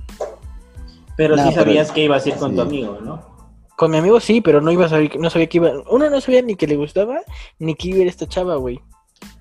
Pero 1.15 1.35
No, 1.35 1.43
sí 1.43 1.49
pero- 1.51 1.63
sabías 1.65 1.91
que 1.91 2.03
ibas 2.05 2.25
a 2.25 2.29
ir 2.29 2.35
con 2.35 2.51
tu 2.55 2.61
sí. 2.61 2.67
amigo, 2.67 2.97
¿no? 3.01 3.21
Con 3.77 3.91
mi 3.91 3.97
amigo 3.97 4.19
sí, 4.19 4.41
pero 4.41 4.59
no 4.59 4.71
iba 4.71 4.85
a 4.87 4.89
saber, 4.89 5.17
no 5.19 5.29
sabía 5.29 5.47
que 5.47 5.57
iba... 5.57 5.71
Uno 5.91 6.09
no 6.09 6.19
sabía 6.19 6.41
ni 6.41 6.55
que 6.55 6.67
le 6.67 6.75
gustaba, 6.77 7.19
ni 7.59 7.75
que 7.75 7.89
iba 7.89 7.99
a 7.99 8.01
ir 8.01 8.07
esta 8.07 8.27
chava, 8.27 8.55
güey. 8.55 8.79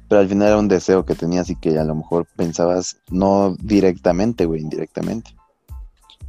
Pero 0.08 0.20
al 0.22 0.28
final 0.28 0.48
era 0.48 0.56
un 0.58 0.68
deseo 0.68 1.04
que 1.04 1.14
tenías 1.14 1.50
y 1.50 1.56
que 1.56 1.78
a 1.78 1.84
lo 1.84 1.94
mejor 1.94 2.26
pensabas 2.36 2.96
no 3.10 3.54
directamente, 3.60 4.46
güey, 4.46 4.62
indirectamente. 4.62 5.34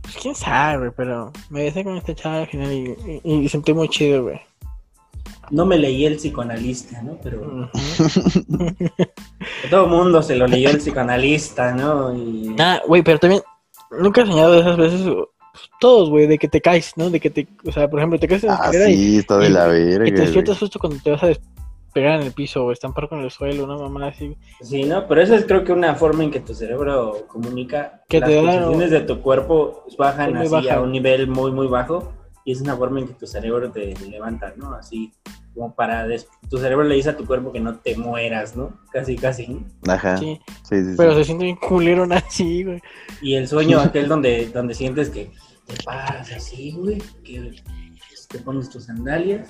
Pues 0.02 0.16
quién 0.22 0.36
sabe, 0.36 0.78
güey, 0.80 0.92
pero 0.96 1.32
me 1.50 1.64
besé 1.64 1.84
con 1.84 1.96
esta 1.98 2.14
chava 2.16 2.40
al 2.40 2.48
final 2.48 2.72
y, 2.74 3.22
y, 3.24 3.34
y 3.36 3.50
sentí 3.50 3.74
muy 3.74 3.88
chido, 3.90 4.24
güey. 4.24 4.40
No 5.52 5.66
me 5.66 5.78
leí 5.78 6.06
el 6.06 6.18
psicoanalista, 6.18 7.02
¿no? 7.02 7.18
Pero 7.24 7.70
todo 9.70 9.86
el 9.86 9.90
mundo 9.90 10.22
se 10.22 10.36
lo 10.36 10.48
leyó 10.48 10.70
el 10.70 10.78
psicoanalista, 10.78 11.74
¿no? 11.74 12.16
Y 12.16 12.56
Ah, 12.60 12.82
güey, 12.88 13.02
pero 13.04 13.20
también 13.20 13.42
nunca 13.92 14.22
he 14.22 14.26
soñado 14.28 14.54
de 14.54 14.60
esas 14.62 14.78
veces, 14.78 15.02
todos, 15.80 16.10
güey, 16.10 16.28
de 16.28 16.38
que 16.38 16.48
te 16.48 16.62
caes, 16.62 16.94
¿no? 16.96 17.10
De 17.10 17.20
que 17.20 17.30
te, 17.30 17.48
o 17.66 17.72
sea, 17.72 17.90
por 17.90 18.00
ejemplo, 18.00 18.20
te 18.20 18.28
caes 18.28 18.44
en 18.44 18.50
la 18.50 18.56
Ah, 18.56 18.66
escalera 18.66 18.90
y, 18.90 18.96
sí, 18.98 19.18
está 19.18 19.38
de 19.38 19.48
y- 19.50 19.52
la 19.52 19.66
y 19.68 19.70
verga. 19.84 19.98
te 20.06 20.12
güey. 20.12 20.22
despiertas 20.22 20.60
justo 20.60 20.80
cuando 20.80 21.00
te 21.04 21.12
vas 21.12 21.24
a 21.24 21.28
despegar 22.00 22.20
en 22.22 22.28
el 22.28 22.34
piso 22.34 22.66
o 22.66 22.72
estampar 22.72 23.10
con 23.10 23.20
el 23.20 23.32
suelo, 23.32 23.66
una 23.66 23.78
mamá 23.78 24.08
así. 24.08 24.36
Sí, 24.62 24.84
¿no? 24.84 25.08
Pero 25.08 25.22
eso 25.22 25.36
es 25.36 25.46
creo 25.46 25.64
que 25.64 25.72
una 25.74 25.96
forma 25.96 26.24
en 26.24 26.32
que 26.32 26.40
tu 26.40 26.54
cerebro 26.54 27.26
comunica 27.28 28.04
Que 28.10 28.20
las 28.20 28.30
te 28.30 28.36
da- 28.36 28.42
pulsaciones 28.42 28.92
de 28.92 29.00
tu 29.02 29.22
cuerpo 29.22 29.86
bajan 29.98 30.36
así 30.38 30.48
a 30.56 30.60
bajas. 30.62 30.80
un 30.84 30.92
nivel 30.92 31.28
muy, 31.28 31.52
muy 31.52 31.68
bajo 31.68 32.14
y 32.46 32.52
es 32.54 32.62
una 32.62 32.76
forma 32.76 33.00
en 33.00 33.08
que 33.08 33.14
tu 33.14 33.28
cerebro 33.28 33.70
te 33.72 33.94
levanta, 34.10 34.54
¿no? 34.56 34.74
Así 34.74 35.14
como 35.54 35.76
para... 35.76 36.08
des- 36.08 36.28
Tu 36.50 36.58
cerebro 36.58 36.84
le 36.86 36.96
dice 36.96 37.10
a 37.12 37.18
tu 37.18 37.26
cuerpo 37.26 37.52
que 37.52 37.60
no 37.60 37.76
te 37.76 37.96
mueras, 37.98 38.56
¿no? 38.56 38.80
Casi, 38.92 39.16
casi. 39.18 39.60
Ajá. 39.88 40.18
Sí, 40.18 40.40
Sí, 40.64 40.82
sí, 40.84 40.92
sí. 40.92 40.96
pero 40.98 41.14
se 41.16 41.24
siente 41.26 41.44
bien 41.46 41.58
culero 41.58 42.08
así, 42.12 42.64
güey. 42.66 42.82
Y 43.22 43.36
el 43.36 43.48
sueño 43.48 43.80
aquel 43.82 44.08
donde, 44.08 44.48
donde 44.50 44.74
sientes 44.74 45.10
que 45.10 45.32
te 45.68 45.84
paras 45.84 46.32
así, 46.32 46.72
güey, 46.72 46.98
que 47.24 47.52
te 48.30 48.40
pones 48.40 48.70
tus 48.70 48.86
sandalias, 48.86 49.48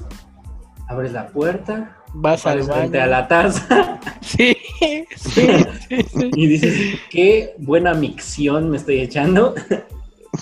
abres 0.89 1.11
la 1.13 1.27
puerta, 1.27 1.95
Vas 2.13 2.45
al 2.47 2.63
frente 2.63 2.97
baño. 2.97 3.03
a 3.03 3.05
la 3.07 3.27
taza 3.27 3.99
Sí, 4.21 4.57
sí, 5.15 5.47
sí, 5.87 6.03
sí. 6.03 6.31
y 6.35 6.47
dices, 6.47 6.99
qué 7.11 7.53
buena 7.59 7.93
micción 7.93 8.69
me 8.71 8.77
estoy 8.77 8.99
echando. 9.01 9.53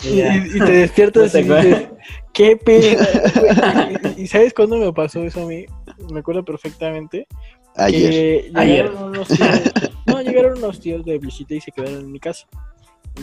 Y 0.03 0.07
Y, 0.10 0.15
ya. 0.17 0.36
y 0.38 0.60
te 0.60 0.71
despiertas 0.71 1.33
No 1.33 1.39
y 1.39 1.43
dices, 1.43 1.88
qué 2.33 2.55
pedo. 2.57 2.97
güey. 4.01 4.21
¿Y 4.23 4.27
sabes 4.27 4.53
cuándo 4.53 4.77
me 4.77 4.91
pasó 4.93 5.23
eso 5.23 5.43
a 5.43 5.47
mí? 5.47 5.65
Me 6.12 6.19
acuerdo 6.19 6.43
perfectamente. 6.45 7.27
Ayer. 7.75 8.10
que 8.12 8.51
Ayer. 8.55 8.89
unos 8.91 9.27
tíos, 9.27 9.62
no, 10.05 10.21
llegaron 10.21 10.57
unos 10.57 10.79
tíos 10.79 11.05
de 11.05 11.17
visita 11.19 11.53
y 11.55 11.62
se 11.62 11.71
quedaron 11.71 11.99
en 11.99 12.12
mi 12.12 12.19
casa. 12.19 12.47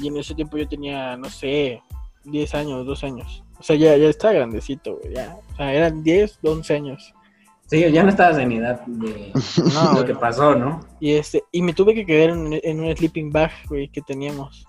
Y 0.01 0.09
en 0.09 0.17
ese 0.17 0.35
tiempo 0.35 0.57
yo 0.57 0.67
tenía, 0.69 1.17
no 1.17 1.29
sé, 1.31 1.81
10 2.25 2.55
años, 2.55 2.87
2 2.87 3.05
años. 3.05 3.45
O 3.59 3.63
sea, 3.63 3.77
ya, 3.77 3.97
ya 3.97 4.09
estaba 4.09 4.35
grandecito, 4.35 4.99
güey, 4.99 5.15
ya. 5.15 5.37
O 5.53 5.57
sea, 5.57 5.73
eran 5.73 6.03
10, 6.03 6.39
11 6.43 6.75
años. 6.75 7.15
Sí, 7.67 7.81
ya 7.91 8.03
no 8.03 8.11
estabas 8.11 8.37
en 8.39 8.53
edad 8.53 8.85
de 8.87 9.33
No, 9.75 9.93
lo 9.95 10.05
que 10.05 10.15
pasó, 10.15 10.55
¿no? 10.55 10.81
Y 11.01 11.13
este, 11.13 11.43
y 11.51 11.63
me 11.63 11.73
tuve 11.73 11.95
que 11.95 12.05
quedar 12.05 12.31
en, 12.31 12.61
en 12.63 12.81
un 12.81 12.95
sleeping 12.95 13.31
bag, 13.33 13.51
güey, 13.69 13.89
que 13.89 14.03
teníamos. 14.03 14.67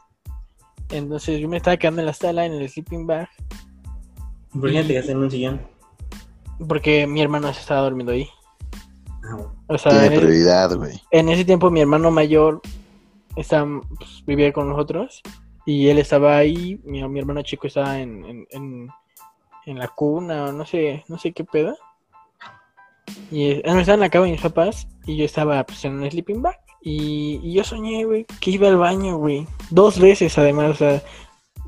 Entonces 0.90 1.40
yo 1.40 1.50
me 1.50 1.58
estaba 1.58 1.76
quedando 1.78 2.02
en 2.02 2.06
la 2.08 2.14
sala, 2.14 2.46
en 2.46 2.54
el 2.54 2.70
sleeping 2.70 3.06
bag, 3.06 3.28
¿Por 4.60 4.72
qué 4.72 4.82
te 4.84 4.88
quedaste 4.88 5.12
en 5.12 5.18
un 5.18 5.32
sillón? 5.32 5.62
porque 6.70 7.06
mi 7.06 7.22
hermano 7.22 7.54
se 7.54 7.60
estaba 7.60 7.82
durmiendo 7.82 8.14
ahí. 8.14 8.30
Ah, 9.26 9.36
bueno. 9.36 9.56
O 9.68 9.78
sea, 9.78 9.92
en 9.92 10.00
Tiene 10.00 10.16
ese, 10.16 10.26
prioridad, 10.26 10.76
güey. 10.78 11.02
en 11.12 11.30
ese 11.30 11.44
tiempo 11.44 11.70
mi 11.70 11.82
hermano 11.82 12.12
mayor 12.12 12.62
estaba, 13.36 13.82
pues, 13.98 14.24
vivía 14.26 14.54
con 14.54 14.70
nosotros 14.70 15.22
y 15.66 15.90
él 15.90 15.98
estaba 15.98 16.38
ahí, 16.38 16.80
mi, 16.84 17.08
mi 17.08 17.20
hermano 17.20 17.42
chico 17.42 17.68
estaba 17.68 18.00
en, 18.00 18.46
en, 18.52 18.90
en, 19.66 19.80
la 19.80 19.88
cuna 19.88 20.46
o 20.46 20.52
no 20.52 20.66
sé, 20.66 21.04
no 21.08 21.18
sé 21.18 21.32
qué 21.34 21.44
pedo. 21.44 21.76
Y 23.32 23.52
eh, 23.52 23.64
no, 23.66 23.80
estaba 23.80 23.96
en 23.96 24.00
la 24.02 24.10
cama 24.10 24.26
de 24.26 24.34
mis 24.34 24.42
papás 24.42 24.88
y 25.06 25.18
yo 25.18 25.26
estaba 25.26 25.64
pues, 25.64 25.84
en 25.86 25.94
un 25.94 26.10
sleeping 26.10 26.42
bag. 26.42 26.60
Y, 26.82 27.40
y 27.44 27.54
yo 27.54 27.64
soñé, 27.64 28.06
güey, 28.06 28.26
que 28.40 28.52
iba 28.52 28.68
al 28.68 28.78
baño, 28.78 29.18
güey. 29.18 29.48
Dos 29.72 30.00
veces 30.00 30.38
además, 30.38 30.72
o 30.72 30.76
sea, 30.76 31.02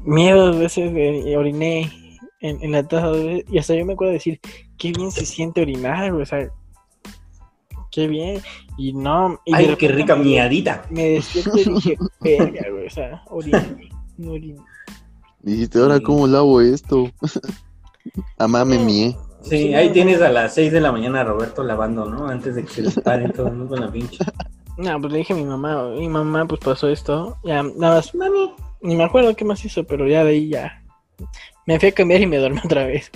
miedo 0.04 0.48
dos 0.48 0.60
veces 0.60 0.92
eh, 0.96 1.36
oriné 1.36 1.92
en, 2.40 2.62
en 2.62 2.72
la 2.72 2.88
taza. 2.88 3.12
Y 3.50 3.58
hasta 3.58 3.74
yo 3.74 3.84
me 3.84 3.94
acuerdo 3.94 4.12
de 4.12 4.20
decir, 4.20 4.40
qué 4.78 4.92
bien 4.92 5.12
se 5.12 5.26
siente 5.26 5.62
orinar, 5.62 6.12
güey, 6.12 6.22
o 6.22 6.26
sea, 6.26 6.52
qué 7.98 8.08
bien. 8.08 8.42
Y 8.78 8.94
no, 8.94 9.40
y 9.44 9.56
Ay, 9.56 9.76
qué 9.78 9.88
rica 9.88 10.16
me- 10.16 10.26
miadita. 10.26 10.84
me 10.92 11.10
despierto 11.10 11.58
y 11.58 11.64
dije, 11.74 11.98
verga, 12.22 12.62
güey, 12.72 12.86
o 12.86 12.90
sea, 12.92 13.24
oriné, 13.30 13.90
no 14.18 14.32
oriné. 14.34 14.62
Dijiste, 15.42 15.80
ahora 15.80 15.98
Sí. 15.98 16.04
cómo 16.04 16.28
lavo 16.28 16.62
esto. 16.62 17.10
Amá 18.38 18.64
me 18.66 18.78
No. 18.78 18.86
mié. 18.86 19.18
Sí, 19.42 19.74
ahí 19.74 19.92
tienes 19.92 20.22
a 20.22 20.30
las 20.30 20.54
6 20.54 20.72
de 20.72 20.82
la 20.82 20.92
mañana 20.92 21.22
a 21.22 21.24
Roberto 21.24 21.64
lavando, 21.64 22.06
¿no? 22.06 22.28
Antes 22.28 22.56
de 22.56 22.64
que 22.66 22.70
se 22.72 22.82
les 22.82 23.00
pare 23.00 23.30
todo 23.30 23.50
¿no? 23.50 23.68
con 23.68 23.80
la 23.80 23.90
pinche. 23.92 24.18
No, 24.78 25.00
pues 25.00 25.12
le 25.12 25.20
dije 25.20 25.34
a 25.34 25.36
mi 25.38 25.46
mamá, 25.46 25.90
mi 25.90 26.08
mamá 26.10 26.46
pues 26.46 26.60
pasó 26.60 26.88
esto, 26.90 27.38
ya 27.44 27.64
nada 27.64 27.96
más, 27.96 28.14
Mami. 28.14 28.54
ni 28.82 28.96
me 28.96 29.06
acuerdo 29.06 29.36
qué 29.36 29.44
más 29.46 29.64
hizo, 29.66 29.84
pero 29.86 30.08
ya 30.08 30.24
de 30.24 30.32
ahí 30.32 30.50
ya. 30.50 30.84
Me 31.66 31.80
fui 31.80 31.90
a 31.90 31.92
cambiar 31.94 32.22
y 32.22 32.28
me 32.28 32.38
dormí 32.38 32.60
otra 32.64 32.86
vez. 32.86 33.10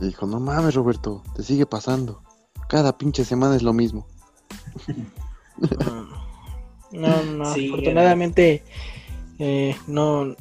Le 0.00 0.08
dijo, 0.08 0.26
no 0.26 0.40
mames, 0.40 0.74
Roberto, 0.74 1.22
te 1.36 1.42
sigue 1.42 1.64
pasando. 1.64 2.21
Cada 2.72 2.96
pinche 2.96 3.22
semana 3.26 3.54
es 3.54 3.62
lo 3.62 3.74
mismo. 3.74 4.06
No, 6.90 7.22
no, 7.22 7.54
Sí, 7.54 7.68
afortunadamente 7.68 8.62
eh, 9.38 9.74
no, 9.86 10.34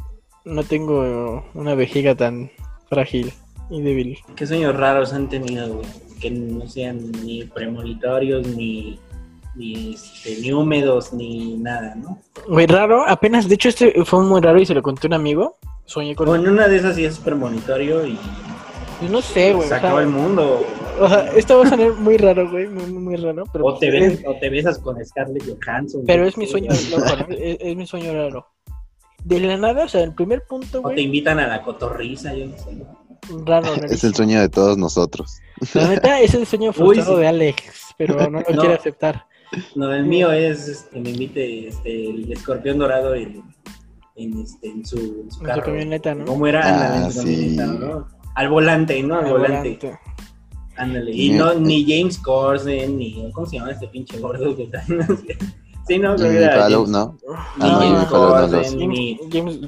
no 0.44 0.64
tengo 0.64 1.46
una 1.54 1.76
vejiga 1.76 2.14
tan 2.16 2.52
frágil 2.90 3.32
y 3.70 3.82
débil. 3.82 4.18
¿Qué 4.36 4.46
sueños 4.46 4.76
raros 4.76 5.14
han 5.14 5.30
tenido, 5.30 5.76
güey? 5.76 5.86
Que 6.20 6.30
no 6.30 6.68
sean 6.68 7.10
ni 7.24 7.46
premonitorios, 7.46 8.46
ni, 8.48 9.00
ni, 9.56 9.94
este, 9.94 10.42
ni 10.42 10.52
húmedos, 10.52 11.14
ni 11.14 11.56
nada, 11.56 11.96
¿no? 11.96 12.20
Muy 12.50 12.66
raro, 12.66 13.08
apenas, 13.08 13.48
de 13.48 13.56
hecho 13.56 13.70
este 13.70 14.04
fue 14.04 14.22
muy 14.24 14.42
raro 14.42 14.60
y 14.60 14.66
se 14.66 14.74
lo 14.74 14.82
conté 14.82 15.08
a 15.08 15.10
un 15.10 15.14
amigo. 15.14 15.58
Soñé 15.86 16.16
con... 16.16 16.28
O 16.28 16.36
en 16.36 16.50
una 16.50 16.68
de 16.68 16.78
esas 16.78 16.98
sí 16.98 17.06
es 17.06 17.18
premonitorio 17.18 18.06
y 18.06 18.20
Pues 19.00 19.10
no 19.10 19.22
sé, 19.22 19.54
güey. 19.54 19.70
se 19.70 19.76
o 19.76 19.78
sea, 19.78 19.78
acaba 19.78 20.02
el 20.02 20.08
mundo. 20.10 20.66
O 21.02 21.10
sea, 21.10 21.32
esto 21.36 21.58
va 21.60 21.66
a 21.66 21.70
sonar 21.70 21.94
muy 21.94 22.18
raro, 22.18 22.50
güey, 22.50 22.68
muy, 22.68 22.86
muy 22.92 23.16
raro, 23.18 23.44
pero... 23.52 23.66
O 23.66 23.78
te, 23.78 23.88
es- 23.88 24.20
ves- 24.20 24.24
o 24.28 24.36
te 24.40 24.50
besas 24.50 24.80
con 24.80 25.04
Scarlett 25.06 25.44
Johansson. 25.46 26.04
Pero 26.06 26.20
güey. 26.24 26.30
es 26.30 26.38
mi 26.38 26.48
sueño 26.48 26.72
es, 26.72 26.92
es 27.60 27.76
mi 27.76 27.86
sueño 27.88 28.14
raro. 28.14 28.48
De 29.24 29.40
la 29.40 29.56
nada, 29.58 29.86
o 29.86 29.88
sea, 29.88 30.02
el 30.04 30.14
primer 30.16 30.44
punto, 30.50 30.82
O 30.84 30.90
te 30.90 31.02
invitan 31.02 31.40
a 31.40 31.48
la 31.48 31.62
cotorriza, 31.62 32.34
yo 32.34 32.48
no 32.48 32.58
sé. 32.58 32.84
raro, 33.46 33.74
Es 33.90 34.04
el 34.04 34.16
sueño 34.16 34.40
de 34.42 34.50
todos 34.50 34.78
nosotros. 34.78 35.38
La 35.74 35.88
neta, 35.90 36.20
es 36.22 36.34
el 36.34 36.46
sueño 36.48 36.70
Uy, 36.70 36.74
frustrado 36.74 37.16
sí. 37.16 37.22
de 37.22 37.28
Alex, 37.28 37.64
pero 37.98 38.16
no 38.30 38.40
lo 38.42 38.46
No. 38.56 38.62
quiere 38.62 38.76
aceptar. 38.76 39.26
No, 39.76 39.94
el 39.94 40.06
mío 40.06 40.32
es 40.32 40.68
este, 40.68 40.90
que 40.96 41.00
me 41.02 41.10
invite 41.10 41.68
este, 41.68 42.10
el 42.10 42.32
escorpión 42.32 42.80
dorado 42.80 43.14
en, 43.16 43.44
en, 44.16 44.40
este, 44.40 44.70
en 44.70 44.86
su, 44.86 44.98
en 44.98 45.04
su 45.06 45.22
En 45.24 45.32
su 45.32 45.40
carro. 45.42 45.64
camioneta, 45.66 46.16
¿no? 46.16 46.26
¿Cómo 46.26 46.48
era? 46.48 47.06
Ah, 47.06 47.12
su 47.12 47.22
sí. 47.22 47.56
camioneta, 47.58 47.66
¿no? 47.86 48.08
Al 48.34 48.50
volante, 48.50 49.04
¿no? 49.04 49.20
Al, 49.20 49.26
Al 49.26 49.32
volante. 49.34 49.78
volante. 49.82 50.00
Ándale. 50.82 51.12
Y 51.14 51.30
no, 51.32 51.54
ni 51.54 51.86
James 51.86 52.18
Corden, 52.18 52.98
ni. 52.98 53.32
¿Cómo 53.34 53.46
se 53.46 53.58
llama 53.58 53.72
este 53.72 53.88
pinche 53.88 54.18
gordo 54.20 54.56
que 54.56 54.64
está? 54.64 54.84
sí, 55.88 56.00
no, 56.00 56.16
creo 56.16 56.32
que 56.32 56.38
era 56.38 56.70
James, 56.70 56.90
¿no? 56.90 57.18
No, 57.28 57.36
Ah, 57.60 58.08
no, 58.10 58.50
James 58.50 58.72
James, 58.72 58.76
ni. 58.76 59.20
James 59.32 59.60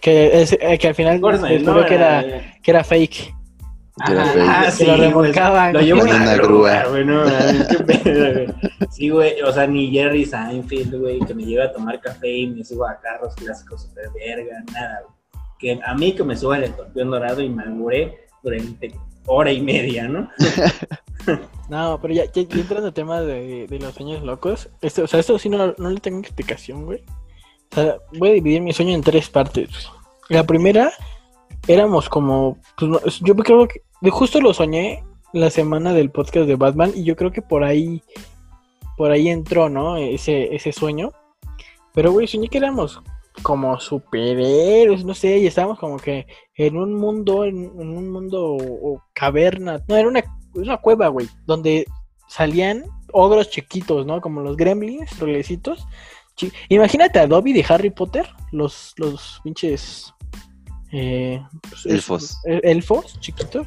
que, 0.00 0.42
es, 0.42 0.52
eh, 0.60 0.78
que 0.78 0.88
al 0.88 0.94
final 0.94 1.20
Corden, 1.20 1.42
descubrió 1.42 1.82
¿no? 1.82 1.86
que, 1.86 1.94
era, 1.94 2.24
que 2.62 2.70
era 2.70 2.84
fake. 2.84 3.34
Que 4.06 4.12
era 4.12 4.24
fake. 4.26 4.46
ah, 4.48 4.70
sí, 4.70 4.84
lo 4.84 4.96
güey, 4.96 5.08
remolcaban. 5.08 5.72
Lo 5.72 5.80
llevo 5.80 6.04
en 6.06 6.14
una 6.14 6.34
grúa, 6.34 6.82
grúa. 6.82 6.90
güey, 6.90 7.04
no, 7.06 7.24
mames, 7.24 7.68
qué 7.68 7.84
pedo, 7.84 8.32
güey. 8.34 8.46
Sí, 8.90 9.08
güey, 9.08 9.40
o 9.40 9.52
sea, 9.52 9.66
ni 9.66 9.90
Jerry 9.90 10.26
Seinfeld, 10.26 10.94
güey, 11.00 11.18
que 11.20 11.32
me 11.34 11.44
lleva 11.44 11.64
a 11.64 11.72
tomar 11.72 11.98
café 12.00 12.30
y 12.30 12.46
me 12.48 12.62
suba 12.62 12.90
a 12.90 13.00
carros 13.00 13.34
clásicos 13.36 13.82
super 13.84 14.04
verga, 14.14 14.62
nada, 14.72 15.00
güey. 15.06 15.12
Que 15.58 15.80
a 15.82 15.94
mí 15.94 16.12
que 16.12 16.24
me 16.24 16.36
suba 16.36 16.58
el 16.58 16.64
escorpión 16.64 17.10
dorado 17.10 17.40
y 17.40 17.48
me 17.48 17.62
alburé 17.62 18.26
durante 18.42 18.92
hora 19.26 19.52
y 19.52 19.60
media, 19.60 20.08
¿no? 20.08 20.28
No, 21.68 21.98
pero 22.02 22.12
ya, 22.12 22.24
ya, 22.26 22.42
ya 22.42 22.60
entrando 22.60 22.88
al 22.88 22.92
tema 22.92 23.22
de, 23.22 23.66
de 23.66 23.78
los 23.78 23.94
sueños 23.94 24.22
locos, 24.22 24.68
esto, 24.82 25.04
o 25.04 25.06
sea, 25.06 25.20
esto 25.20 25.38
sí 25.38 25.48
no, 25.48 25.72
no 25.78 25.88
le 25.88 26.00
tengo 26.00 26.18
explicación, 26.18 26.84
güey. 26.84 27.02
O 27.70 27.74
sea, 27.74 27.96
voy 28.18 28.28
a 28.28 28.32
dividir 28.34 28.60
mi 28.60 28.74
sueño 28.74 28.94
en 28.94 29.00
tres 29.00 29.30
partes. 29.30 29.70
La 30.28 30.44
primera, 30.44 30.92
éramos 31.66 32.10
como, 32.10 32.58
pues, 32.76 33.20
yo 33.20 33.34
creo 33.36 33.68
que, 33.68 33.80
justo 34.10 34.40
lo 34.42 34.52
soñé 34.52 35.02
la 35.32 35.48
semana 35.48 35.94
del 35.94 36.10
podcast 36.10 36.46
de 36.46 36.56
Batman 36.56 36.92
y 36.94 37.04
yo 37.04 37.16
creo 37.16 37.32
que 37.32 37.40
por 37.40 37.64
ahí, 37.64 38.02
por 38.98 39.10
ahí 39.10 39.28
entró, 39.28 39.70
¿no? 39.70 39.96
Ese, 39.96 40.54
ese 40.54 40.72
sueño. 40.72 41.12
Pero, 41.94 42.12
güey, 42.12 42.26
soñé 42.26 42.48
que 42.48 42.58
éramos 42.58 43.02
como 43.42 43.80
superhéroes, 43.80 45.04
no 45.04 45.14
sé, 45.14 45.38
y 45.38 45.46
estábamos 45.46 45.78
como 45.78 45.96
que 45.96 46.26
en 46.54 46.76
un 46.76 46.94
mundo, 46.94 47.44
en, 47.44 47.64
en 47.64 47.88
un 47.96 48.10
mundo 48.10 48.44
o, 48.56 48.94
o 48.94 49.02
caverna, 49.14 49.80
no, 49.88 49.96
era 49.96 50.08
una, 50.08 50.22
una 50.54 50.76
cueva, 50.76 51.08
güey, 51.08 51.28
donde 51.46 51.86
salían 52.28 52.84
ogros 53.12 53.50
chiquitos, 53.50 54.04
¿no? 54.06 54.20
Como 54.20 54.40
los 54.42 54.56
gremlins, 54.56 55.18
rolecitos. 55.18 55.86
Imagínate 56.68 57.18
a 57.18 57.26
Dobby 57.26 57.52
de 57.52 57.64
Harry 57.68 57.90
Potter, 57.90 58.26
los, 58.52 58.94
los 58.96 59.40
pinches... 59.44 60.12
eh, 60.92 61.42
pues, 61.68 61.86
es- 61.86 61.92
Elfos. 61.92 62.40
elfos 62.44 63.20
chiquitos. 63.20 63.66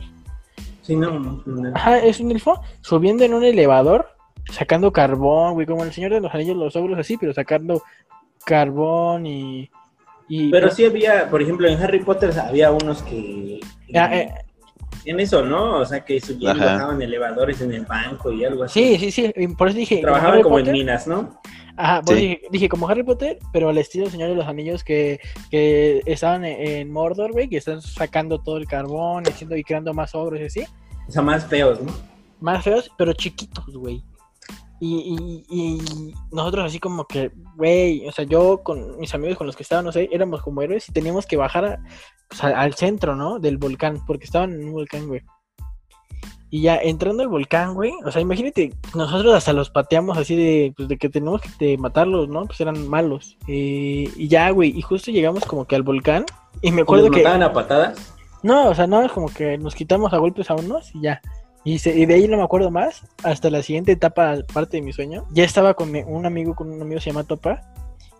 Sí, 0.81 0.95
no, 0.95 1.19
no, 1.19 1.41
no. 1.45 1.71
Ajá, 1.75 1.99
es 1.99 2.19
un 2.19 2.31
elfo 2.31 2.61
subiendo 2.81 3.23
en 3.23 3.33
un 3.33 3.43
elevador, 3.43 4.07
sacando 4.51 4.91
carbón, 4.91 5.53
güey, 5.55 5.65
como 5.65 5.83
el 5.83 5.91
Señor 5.93 6.11
de 6.13 6.21
los 6.21 6.33
Anillos, 6.33 6.55
los 6.57 6.75
ogros 6.75 6.99
así, 6.99 7.17
pero 7.17 7.33
sacando 7.33 7.81
carbón 8.45 9.25
y... 9.25 9.69
y 10.29 10.49
Pero 10.51 10.69
sí 10.71 10.85
había, 10.85 11.29
por 11.29 11.41
ejemplo, 11.41 11.67
en 11.67 11.81
Harry 11.81 11.99
Potter 11.99 12.31
había 12.39 12.71
unos 12.71 13.03
que. 13.03 13.59
Ah, 13.93 14.15
eh. 14.15 14.33
En 15.03 15.19
eso, 15.19 15.43
¿no? 15.45 15.77
O 15.79 15.85
sea, 15.85 16.03
que 16.03 16.19
subían 16.19 16.57
y 16.57 16.59
Ajá. 16.61 16.73
bajaban 16.73 17.01
elevadores 17.01 17.61
en 17.61 17.71
el 17.73 17.85
banco 17.85 18.31
y 18.31 18.43
algo 18.43 18.63
así. 18.63 18.97
Sí, 18.97 19.11
sí, 19.11 19.31
sí, 19.35 19.47
por 19.49 19.67
eso 19.67 19.77
dije... 19.77 20.01
Trabajaban 20.01 20.41
como 20.41 20.57
en 20.57 20.71
minas, 20.71 21.05
¿no? 21.05 21.39
Ajá, 21.77 22.01
pues 22.03 22.17
Sí. 22.17 22.27
dije, 22.27 22.41
dije 22.51 22.69
como 22.69 22.89
Harry 22.89 23.03
Potter, 23.03 23.37
pero 23.53 23.69
al 23.69 23.77
estilo 23.77 24.05
del 24.05 24.11
Señor 24.13 24.29
de 24.29 24.35
los 24.35 24.47
Anillos 24.47 24.83
que, 24.83 25.19
que 25.51 26.01
estaban 26.07 26.43
en, 26.43 26.67
en 26.67 26.91
Mordor, 26.91 27.33
güey, 27.33 27.47
que 27.49 27.57
están 27.57 27.83
sacando 27.83 28.39
todo 28.39 28.57
el 28.57 28.65
carbón 28.65 29.23
y 29.27 29.29
haciendo 29.29 29.55
y 29.55 29.63
creando 29.63 29.93
más 29.93 30.15
ogros 30.15 30.39
y 30.39 30.45
así. 30.45 30.63
O 31.07 31.11
sea, 31.11 31.21
más 31.21 31.45
feos, 31.45 31.79
¿no? 31.81 31.93
Más 32.39 32.63
feos, 32.63 32.89
pero 32.97 33.13
chiquitos, 33.13 33.75
güey. 33.77 34.01
Y, 34.79 35.43
y, 35.49 35.55
y 35.57 36.13
nosotros 36.31 36.65
así 36.65 36.79
como 36.79 37.05
que, 37.05 37.31
güey, 37.55 38.05
o 38.07 38.11
sea, 38.11 38.25
yo 38.25 38.61
con 38.61 38.97
mis 38.99 39.13
amigos 39.13 39.37
con 39.37 39.47
los 39.47 39.55
que 39.55 39.63
estaban, 39.63 39.85
no 39.85 39.91
sé, 39.91 40.09
éramos 40.11 40.41
como 40.41 40.61
héroes 40.61 40.89
y 40.89 40.91
teníamos 40.91 41.25
que 41.25 41.37
bajar 41.37 41.65
a- 41.65 41.79
pues, 42.27 42.43
al- 42.43 42.55
al 42.55 42.73
centro, 42.73 43.15
¿no? 43.15 43.39
Del 43.39 43.57
volcán, 43.57 44.03
porque 44.05 44.25
estaban 44.25 44.51
en 44.53 44.65
un 44.65 44.73
volcán, 44.73 45.07
güey. 45.07 45.21
Y 46.51 46.61
ya 46.61 46.77
entrando 46.77 47.23
al 47.23 47.29
volcán, 47.29 47.73
güey, 47.73 47.91
o 48.05 48.11
sea, 48.11 48.21
imagínate, 48.21 48.73
nosotros 48.93 49.33
hasta 49.33 49.51
los 49.51 49.69
pateamos 49.69 50.17
así 50.17 50.35
de, 50.35 50.73
pues, 50.77 50.87
de 50.87 50.97
que 50.97 51.09
tenemos 51.09 51.41
que 51.41 51.49
de 51.65 51.77
matarlos, 51.77 52.29
¿no? 52.29 52.45
Pues 52.45 52.61
eran 52.61 52.87
malos. 52.87 53.37
Eh, 53.47 54.09
y 54.15 54.27
ya, 54.27 54.49
güey, 54.51 54.77
y 54.77 54.81
justo 54.81 55.11
llegamos 55.11 55.43
como 55.45 55.65
que 55.65 55.75
al 55.75 55.83
volcán 55.83 56.25
y 56.61 56.71
me 56.71 56.81
¿Y 56.81 56.83
acuerdo 56.83 57.07
los 57.07 57.15
que... 57.15 57.23
mataban 57.23 57.43
a 57.43 57.51
patadas? 57.53 58.13
No, 58.43 58.69
o 58.69 58.75
sea, 58.75 58.87
no, 58.87 59.01
es 59.01 59.11
como 59.11 59.27
que 59.27 59.57
nos 59.57 59.73
quitamos 59.73 60.13
a 60.13 60.17
golpes 60.17 60.49
a 60.51 60.55
unos 60.55 60.93
y 60.93 61.01
ya. 61.01 61.21
Y, 61.65 61.79
se- 61.79 61.97
y 61.97 62.05
de 62.05 62.13
ahí 62.13 62.27
no 62.29 62.37
me 62.37 62.43
acuerdo 62.43 62.71
más. 62.71 63.01
Hasta 63.23 63.49
la 63.49 63.61
siguiente 63.61 63.91
etapa, 63.91 64.35
parte 64.53 64.77
de 64.77 64.83
mi 64.83 64.93
sueño. 64.93 65.25
Ya 65.31 65.43
estaba 65.43 65.73
con 65.73 65.91
mi- 65.91 66.03
un 66.03 66.25
amigo, 66.25 66.55
con 66.55 66.71
un 66.71 66.81
amigo 66.81 67.01
se 67.01 67.09
llama 67.09 67.23
Topa. 67.25 67.61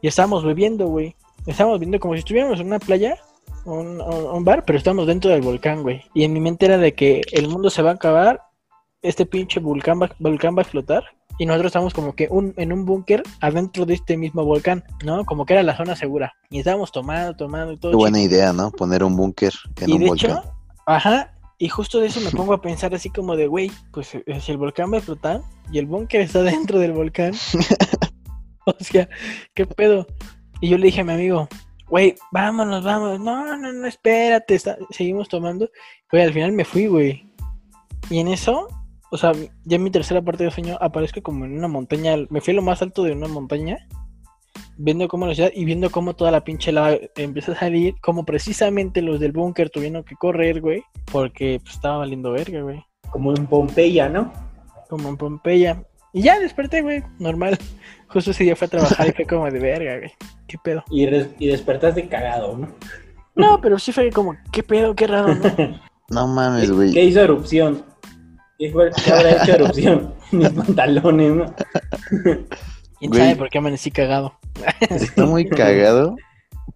Y 0.01 0.08
estábamos 0.08 0.43
bebiendo, 0.43 0.88
güey. 0.88 1.15
Estábamos 1.45 1.79
viendo 1.79 1.99
como 1.99 2.15
si 2.15 2.19
estuviéramos 2.19 2.60
en 2.60 2.67
una 2.67 2.79
playa, 2.79 3.17
un, 3.65 4.01
un- 4.01 4.43
bar, 4.43 4.65
pero 4.65 4.77
estábamos 4.77 5.08
dentro 5.08 5.31
del 5.31 5.41
volcán, 5.41 5.84
güey. 5.84 6.01
Y 6.13 6.23
en 6.23 6.34
mi 6.34 6.39
mente 6.41 6.65
era 6.65 6.77
de 6.77 6.93
que 6.93 7.21
el 7.31 7.47
mundo 7.47 7.69
se 7.69 7.81
va 7.81 7.91
a 7.91 7.93
acabar, 7.93 8.41
este 9.01 9.25
pinche 9.27 9.60
volcán 9.60 10.01
va, 10.01 10.10
volcán 10.19 10.55
va 10.55 10.60
a 10.60 10.63
explotar. 10.63 11.03
Y 11.38 11.45
nosotros 11.45 11.69
estamos 11.69 11.93
como 11.93 12.13
que 12.15 12.27
un, 12.31 12.53
en 12.58 12.71
un 12.71 12.86
búnker 12.86 13.21
adentro 13.41 13.86
de 13.86 13.93
este 13.93 14.15
mismo 14.17 14.43
volcán, 14.45 14.84
¿no? 15.03 15.25
Como 15.25 15.45
que 15.45 15.53
era 15.53 15.63
la 15.63 15.75
zona 15.75 15.95
segura. 15.95 16.34
Y 16.49 16.60
estábamos 16.60 16.91
tomando, 16.93 17.36
tomando 17.36 17.73
y 17.73 17.77
todo. 17.77 17.91
Qué 17.91 17.97
buena 17.97 18.21
idea, 18.21 18.53
¿no? 18.53 18.71
Poner 18.71 19.03
un 19.03 19.15
búnker 19.17 19.51
en 19.81 19.89
Y 19.89 19.93
un 19.93 19.99
de 19.99 20.08
volcán. 20.08 20.31
hecho, 20.31 20.43
ajá, 20.86 21.34
y 21.58 21.70
justo 21.70 22.00
de 22.00 22.08
eso 22.08 22.20
me 22.22 22.32
pongo 22.32 22.54
a 22.54 22.62
pensar 22.62 22.94
así 22.94 23.10
como 23.10 23.36
de, 23.36 23.48
güey, 23.48 23.72
pues 23.91 24.15
eh, 24.15 24.24
si 24.41 24.52
el 24.52 24.58
volcán 24.58 24.91
va 24.91 24.96
a 24.96 24.98
explotar 25.00 25.41
y 25.72 25.80
el 25.80 25.86
búnker 25.86 26.22
está 26.22 26.41
dentro 26.44 26.80
del 26.80 26.91
volcán, 26.94 27.34
o 28.65 28.76
sea, 28.80 29.08
¿qué 29.54 29.65
pedo? 29.65 30.06
Y 30.62 30.70
yo 30.70 30.78
le 30.78 30.88
dije 30.88 31.02
a 31.02 31.06
mi 31.06 31.13
amigo, 31.13 31.48
güey, 31.88 32.15
vámonos, 32.32 32.84
vámonos, 32.84 33.20
no, 33.20 33.58
no, 33.58 33.74
no, 33.74 33.88
espérate, 33.88 34.56
está- 34.56 34.78
seguimos 34.89 35.30
tomando. 35.30 35.70
Güey, 36.12 36.24
al 36.24 36.34
final 36.34 36.52
me 36.52 36.65
fui, 36.65 36.88
güey. 36.88 37.32
Y 38.10 38.20
en 38.20 38.28
eso, 38.28 38.68
o 39.12 39.18
sea, 39.18 39.32
ya 39.63 39.76
en 39.76 39.84
mi 39.84 39.91
tercera 39.91 40.22
parte 40.22 40.44
del 40.44 40.54
sueño 40.54 40.78
aparezco 40.82 41.22
como 41.22 41.46
en 41.46 41.58
una 41.58 41.68
montaña, 41.68 42.15
me 42.30 42.41
fui 42.41 42.54
a 42.54 42.56
lo 42.56 42.62
más 42.62 42.82
alto 42.82 43.04
de 43.04 43.12
una 43.13 43.28
montaña 43.28 43.88
viendo 44.77 45.07
cómo 45.07 45.25
la 45.27 45.35
ciudad 45.35 45.51
y 45.53 45.65
viendo 45.65 45.89
cómo 45.89 46.15
toda 46.15 46.31
la 46.31 46.43
pinche 46.43 46.71
lava 46.71 46.97
empieza 47.15 47.53
a 47.53 47.59
salir, 47.59 47.95
como 48.01 48.25
precisamente 48.25 49.01
los 49.01 49.19
del 49.19 49.31
búnker 49.31 49.69
tuvieron 49.69 50.03
que 50.03 50.15
correr, 50.15 50.61
güey, 50.61 50.83
porque 51.11 51.59
pues, 51.63 51.75
estaba 51.75 51.97
valiendo 51.97 52.31
verga, 52.31 52.61
güey, 52.61 52.83
Como 53.11 53.31
en 53.35 53.45
Pompeya, 53.47 54.09
¿no? 54.09 54.31
como 54.89 55.09
en 55.09 55.17
Pompeya. 55.17 55.83
Y 56.13 56.21
ya 56.21 56.39
desperté, 56.39 56.81
güey, 56.81 57.03
normal. 57.19 57.57
Justo 58.07 58.31
ese 58.31 58.43
día 58.43 58.55
fue 58.55 58.67
a 58.67 58.69
trabajar 58.69 59.07
y 59.07 59.11
fue 59.11 59.25
como 59.25 59.49
de 59.49 59.59
verga, 59.59 59.97
güey. 59.97 60.11
¿Qué 60.47 60.57
pedo? 60.63 60.83
Y, 60.91 61.03
y 61.05 61.47
despertaste 61.47 62.07
cagado, 62.07 62.55
¿no? 62.57 62.67
No, 63.35 63.59
pero 63.59 63.77
sí 63.79 63.91
fue 63.91 64.09
como, 64.11 64.35
¿qué 64.51 64.63
pedo? 64.63 64.95
Qué 64.95 65.07
raro, 65.07 65.33
¿no? 65.35 65.41
No 66.09 66.27
mames, 66.27 66.69
¿Qué, 66.69 66.75
güey. 66.75 66.93
qué 66.93 67.03
hizo 67.03 67.19
erupción? 67.21 67.83
¿Qué, 68.59 68.71
fue- 68.71 68.91
qué 69.03 69.11
habrá 69.11 69.43
hecho 69.43 69.55
erupción? 69.55 70.13
Mis 70.31 70.49
pantalones, 70.51 71.33
¿no? 71.33 71.45
¿Quién 73.06 73.12
Güey. 73.12 73.22
sabe 73.24 73.36
por 73.36 73.50
qué 73.50 73.58
amanecí 73.58 73.91
cagado? 73.91 74.34
Está 74.89 75.26
muy 75.26 75.46
cagado 75.50 76.15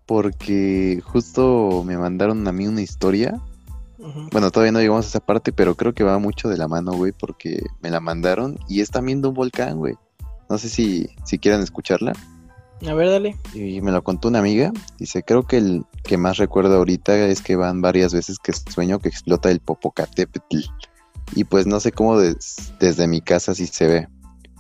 porque 0.05 1.01
justo 1.03 1.83
me 1.85 1.97
mandaron 1.97 2.47
a 2.47 2.51
mí 2.51 2.67
una 2.67 2.81
historia. 2.81 3.39
Bueno, 4.31 4.49
todavía 4.49 4.71
no 4.71 4.79
llegamos 4.79 5.05
a 5.05 5.09
esa 5.09 5.19
parte, 5.19 5.51
pero 5.51 5.75
creo 5.75 5.93
que 5.93 6.03
va 6.05 6.17
mucho 6.19 6.47
de 6.49 6.57
la 6.57 6.67
mano, 6.67 6.93
güey, 6.93 7.11
porque 7.11 7.61
me 7.81 7.89
la 7.89 7.99
mandaron 7.99 8.57
y 8.69 8.79
es 8.81 8.89
también 8.91 9.21
de 9.21 9.27
un 9.27 9.33
volcán, 9.33 9.77
güey. 9.77 9.95
No 10.49 10.57
sé 10.57 10.69
si, 10.69 11.09
si 11.25 11.37
quieran 11.37 11.61
escucharla. 11.61 12.13
A 12.87 12.93
ver, 12.93 13.09
dale. 13.09 13.35
Y 13.53 13.81
me 13.81 13.91
lo 13.91 14.01
contó 14.03 14.29
una 14.29 14.39
amiga. 14.39 14.71
Dice, 14.97 15.21
creo 15.23 15.43
que 15.43 15.57
el 15.57 15.83
que 16.03 16.17
más 16.17 16.37
recuerdo 16.37 16.77
ahorita 16.77 17.15
es 17.27 17.41
que 17.41 17.57
van 17.57 17.81
varias 17.81 18.13
veces 18.13 18.39
que 18.39 18.53
sueño 18.53 18.99
que 18.99 19.09
explota 19.09 19.51
el 19.51 19.59
Popocatépetl. 19.59 20.57
Y 21.35 21.43
pues 21.43 21.67
no 21.67 21.79
sé 21.81 21.91
cómo 21.91 22.17
des- 22.17 22.71
desde 22.79 23.05
mi 23.07 23.19
casa 23.21 23.53
sí 23.53 23.67
se 23.67 23.85
ve. 23.85 24.07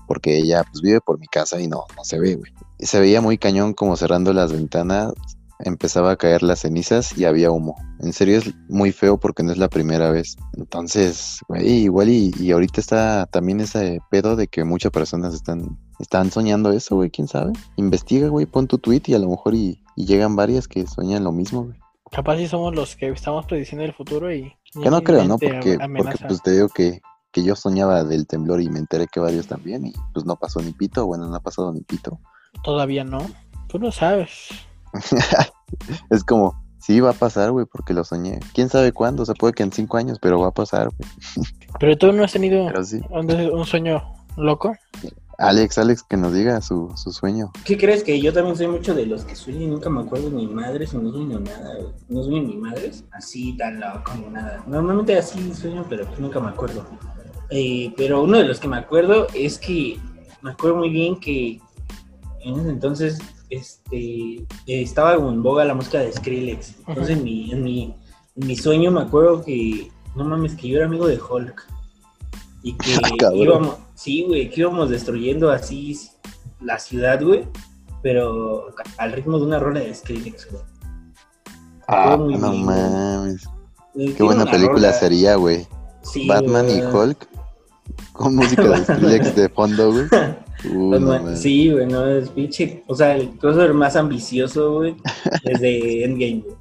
Porque 0.09 0.39
ella 0.39 0.63
pues 0.63 0.81
vive 0.81 1.01
por 1.01 1.19
mi 1.19 1.27
casa 1.27 1.61
y 1.61 1.67
no, 1.67 1.85
no 1.95 2.03
se 2.03 2.19
ve, 2.19 2.35
güey. 2.35 2.51
Se 2.79 2.99
veía 2.99 3.21
muy 3.21 3.37
cañón 3.37 3.73
como 3.73 3.95
cerrando 3.95 4.33
las 4.33 4.51
ventanas. 4.51 5.13
Empezaba 5.59 6.11
a 6.11 6.15
caer 6.15 6.41
las 6.41 6.61
cenizas 6.61 7.15
y 7.15 7.25
había 7.25 7.51
humo. 7.51 7.75
En 7.99 8.11
serio 8.11 8.39
es 8.39 8.51
muy 8.69 8.91
feo 8.91 9.19
porque 9.19 9.43
no 9.43 9.51
es 9.51 9.59
la 9.59 9.69
primera 9.69 10.09
vez. 10.09 10.35
Entonces, 10.57 11.41
güey, 11.47 11.83
igual 11.83 12.09
y, 12.09 12.33
y 12.39 12.51
ahorita 12.51 12.81
está 12.81 13.27
también 13.27 13.59
ese 13.59 13.99
pedo 14.09 14.35
de 14.35 14.47
que 14.47 14.63
muchas 14.63 14.91
personas 14.91 15.35
están, 15.35 15.77
están 15.99 16.31
soñando 16.31 16.71
eso, 16.71 16.95
güey, 16.95 17.11
quién 17.11 17.27
sabe. 17.27 17.53
Investiga, 17.75 18.29
güey, 18.29 18.47
pon 18.47 18.67
tu 18.67 18.79
tweet 18.79 19.03
y 19.05 19.13
a 19.13 19.19
lo 19.19 19.29
mejor 19.29 19.53
y, 19.53 19.79
y 19.95 20.07
llegan 20.07 20.35
varias 20.35 20.67
que 20.67 20.87
sueñan 20.87 21.23
lo 21.23 21.31
mismo, 21.31 21.65
güey. 21.65 21.77
Capaz 22.11 22.37
si 22.37 22.47
somos 22.47 22.73
los 22.73 22.95
que 22.95 23.09
estamos 23.09 23.45
prediciendo 23.45 23.85
el 23.85 23.93
futuro 23.93 24.33
y... 24.33 24.51
Que 24.81 24.89
no 24.89 25.03
creo, 25.03 25.25
¿no? 25.25 25.37
Porque, 25.37 25.77
porque 25.77 26.15
pues 26.27 26.41
te 26.41 26.51
digo 26.53 26.69
que, 26.69 27.01
que 27.31 27.43
yo 27.43 27.55
soñaba 27.55 28.03
del 28.03 28.27
temblor 28.27 28.61
y 28.61 28.69
me 28.69 28.79
enteré 28.79 29.07
que 29.07 29.19
varios 29.19 29.47
también 29.47 29.85
y 29.85 29.93
pues 30.13 30.25
no 30.25 30.35
pasó 30.35 30.61
ni 30.61 30.71
pito, 30.71 31.05
bueno, 31.05 31.27
no 31.27 31.35
ha 31.35 31.39
pasado 31.39 31.71
ni 31.73 31.81
pito. 31.81 32.19
Todavía 32.63 33.03
no. 33.03 33.19
Tú 33.67 33.79
no 33.79 33.91
sabes. 33.91 34.49
es 36.09 36.23
como, 36.23 36.59
sí 36.79 36.99
va 36.99 37.11
a 37.11 37.13
pasar, 37.13 37.51
güey, 37.51 37.65
porque 37.65 37.93
lo 37.93 38.03
soñé. 38.03 38.39
¿Quién 38.53 38.69
sabe 38.69 38.91
cuándo? 38.91 39.23
O 39.23 39.25
sea, 39.25 39.35
puede 39.35 39.53
que 39.53 39.63
en 39.63 39.71
cinco 39.71 39.97
años, 39.97 40.17
pero 40.19 40.39
va 40.39 40.47
a 40.47 40.51
pasar, 40.51 40.89
güey. 40.89 41.09
Pero 41.79 41.97
tú 41.97 42.11
no 42.11 42.23
has 42.23 42.33
tenido 42.33 42.67
sí. 42.83 42.99
un, 43.09 43.31
un 43.31 43.65
sueño 43.65 44.01
loco. 44.35 44.75
Alex, 45.39 45.77
Alex, 45.77 46.03
que 46.03 46.17
nos 46.17 46.33
diga 46.33 46.59
su, 46.61 46.91
su 46.97 47.13
sueño. 47.13 47.51
¿Qué 47.63 47.77
crees? 47.77 48.03
Que 48.03 48.19
yo 48.19 48.33
también 48.33 48.57
soy 48.57 48.67
mucho 48.67 48.93
de 48.93 49.05
los 49.05 49.23
que 49.23 49.35
sueño 49.35 49.61
y 49.61 49.67
nunca 49.67 49.89
me 49.89 50.01
acuerdo 50.01 50.29
ni 50.29 50.47
madres 50.47 50.93
o 50.93 50.99
no 50.99 51.13
sueño 51.13 51.39
nada, 51.39 51.75
güey. 51.75 51.93
No 52.09 52.23
sueño 52.23 52.43
ni 52.43 52.57
madres, 52.57 53.05
así 53.11 53.55
tan 53.55 53.79
loco 53.79 54.11
ni 54.15 54.27
nada. 54.29 54.61
Normalmente 54.67 55.17
así 55.17 55.53
sueño, 55.53 55.85
pero 55.87 56.05
pues 56.05 56.19
nunca 56.19 56.41
me 56.41 56.49
acuerdo. 56.49 56.85
Eh, 57.51 57.93
pero 57.97 58.23
uno 58.23 58.37
de 58.37 58.43
los 58.45 58.59
que 58.59 58.67
me 58.67 58.77
acuerdo 58.77 59.27
es 59.33 59.57
que 59.57 59.99
me 60.41 60.51
acuerdo 60.51 60.77
muy 60.77 60.89
bien 60.89 61.19
que 61.19 61.59
en 62.41 62.59
ese 62.59 62.69
entonces 62.69 63.19
este, 63.49 64.45
estaba 64.67 65.15
en 65.15 65.41
boga 65.41 65.65
la 65.65 65.73
música 65.73 65.99
de 65.99 66.11
Skrillex. 66.11 66.75
Entonces 66.87 67.17
en, 67.17 67.23
mi, 67.23 67.51
en, 67.51 67.63
mi, 67.63 67.95
en 68.35 68.47
mi 68.47 68.55
sueño 68.55 68.91
me 68.91 69.01
acuerdo 69.01 69.43
que, 69.43 69.91
no 70.15 70.25
mames, 70.25 70.55
que 70.55 70.67
yo 70.67 70.77
era 70.77 70.85
amigo 70.85 71.07
de 71.07 71.19
Hulk. 71.19 71.67
Y 72.63 72.73
que 72.73 72.95
Ah, 73.25 73.33
íbamos, 73.33 73.77
sí, 73.95 74.23
güey, 74.27 74.49
que 74.49 74.61
íbamos 74.61 74.89
destruyendo 74.89 75.51
así 75.51 75.97
la 76.61 76.77
ciudad, 76.77 77.21
güey. 77.23 77.45
Pero 78.01 78.67
al 78.97 79.11
ritmo 79.11 79.39
de 79.39 79.45
una 79.45 79.59
rola 79.59 79.81
de 79.81 79.93
Skrillex, 79.93 80.51
güey. 80.51 80.63
Ah, 81.87 82.15
no 82.17 82.27
bien, 82.27 82.39
mames. 82.39 83.47
Qué 84.15 84.23
buena 84.23 84.45
película 84.45 84.89
rola- 84.89 84.93
sería, 84.93 85.35
güey. 85.35 85.67
sí, 86.03 86.27
Batman 86.27 86.69
y. 86.69 86.81
Hulk 86.81 87.27
con 88.13 88.35
música 88.35 88.63
de 88.63 88.77
Skrillex 88.83 89.35
de 89.35 89.49
fondo, 89.49 89.91
güey. 89.91 90.05
No 90.99 91.35
sí, 91.35 91.71
güey, 91.71 91.85
no 91.87 92.05
es 92.07 92.29
pinche. 92.29 92.83
O 92.87 92.95
sea, 92.95 93.15
el 93.15 93.29
crossover 93.37 93.73
más 93.73 93.95
ambicioso, 93.95 94.73
güey, 94.75 94.95
desde 95.43 96.03
Endgame, 96.05 96.41
güey. 96.45 96.55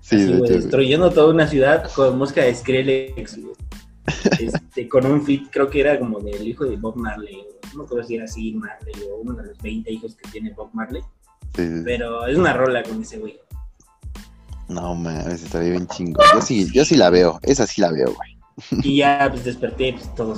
Sí, 0.00 0.16
Así, 0.16 0.24
de 0.24 0.26
güey, 0.26 0.38
hecho, 0.38 0.52
güey. 0.54 0.60
destruyendo 0.62 1.10
toda 1.10 1.34
una 1.34 1.46
ciudad 1.46 1.90
con 1.94 2.16
música 2.16 2.42
de 2.42 2.54
Skrillex, 2.54 3.38
güey. 3.40 3.54
Este, 4.40 4.88
con 4.88 5.04
un 5.04 5.22
fit, 5.22 5.48
creo 5.50 5.68
que 5.68 5.80
era 5.80 5.98
como 5.98 6.18
del 6.20 6.46
hijo 6.48 6.64
de 6.64 6.76
Bob 6.76 6.96
Marley, 6.96 7.34
güey. 7.34 7.46
No 7.76 7.82
acuerdo 7.82 8.06
si 8.06 8.14
era 8.14 8.24
así 8.24 8.54
Marley 8.54 8.94
o 9.12 9.16
uno 9.20 9.34
de 9.34 9.48
los 9.48 9.58
20 9.58 9.92
hijos 9.92 10.14
que 10.16 10.30
tiene 10.30 10.50
Bob 10.54 10.70
Marley. 10.72 11.02
Sí. 11.54 11.68
Pero 11.84 12.26
es 12.26 12.38
una 12.38 12.54
rola 12.54 12.82
con 12.82 13.02
ese 13.02 13.18
güey. 13.18 13.38
No 14.68 14.94
mames, 14.94 15.42
estaría 15.42 15.70
bien 15.70 15.86
chingón. 15.88 16.24
Yo 16.34 16.40
sí, 16.40 16.70
yo 16.72 16.84
sí 16.86 16.96
la 16.96 17.10
veo. 17.10 17.38
Esa 17.42 17.66
sí 17.66 17.82
la 17.82 17.90
veo, 17.92 18.14
güey. 18.14 18.37
Y 18.82 18.96
ya 18.96 19.28
pues 19.30 19.44
desperté 19.44 19.92
pues, 19.94 20.14
todo 20.14 20.34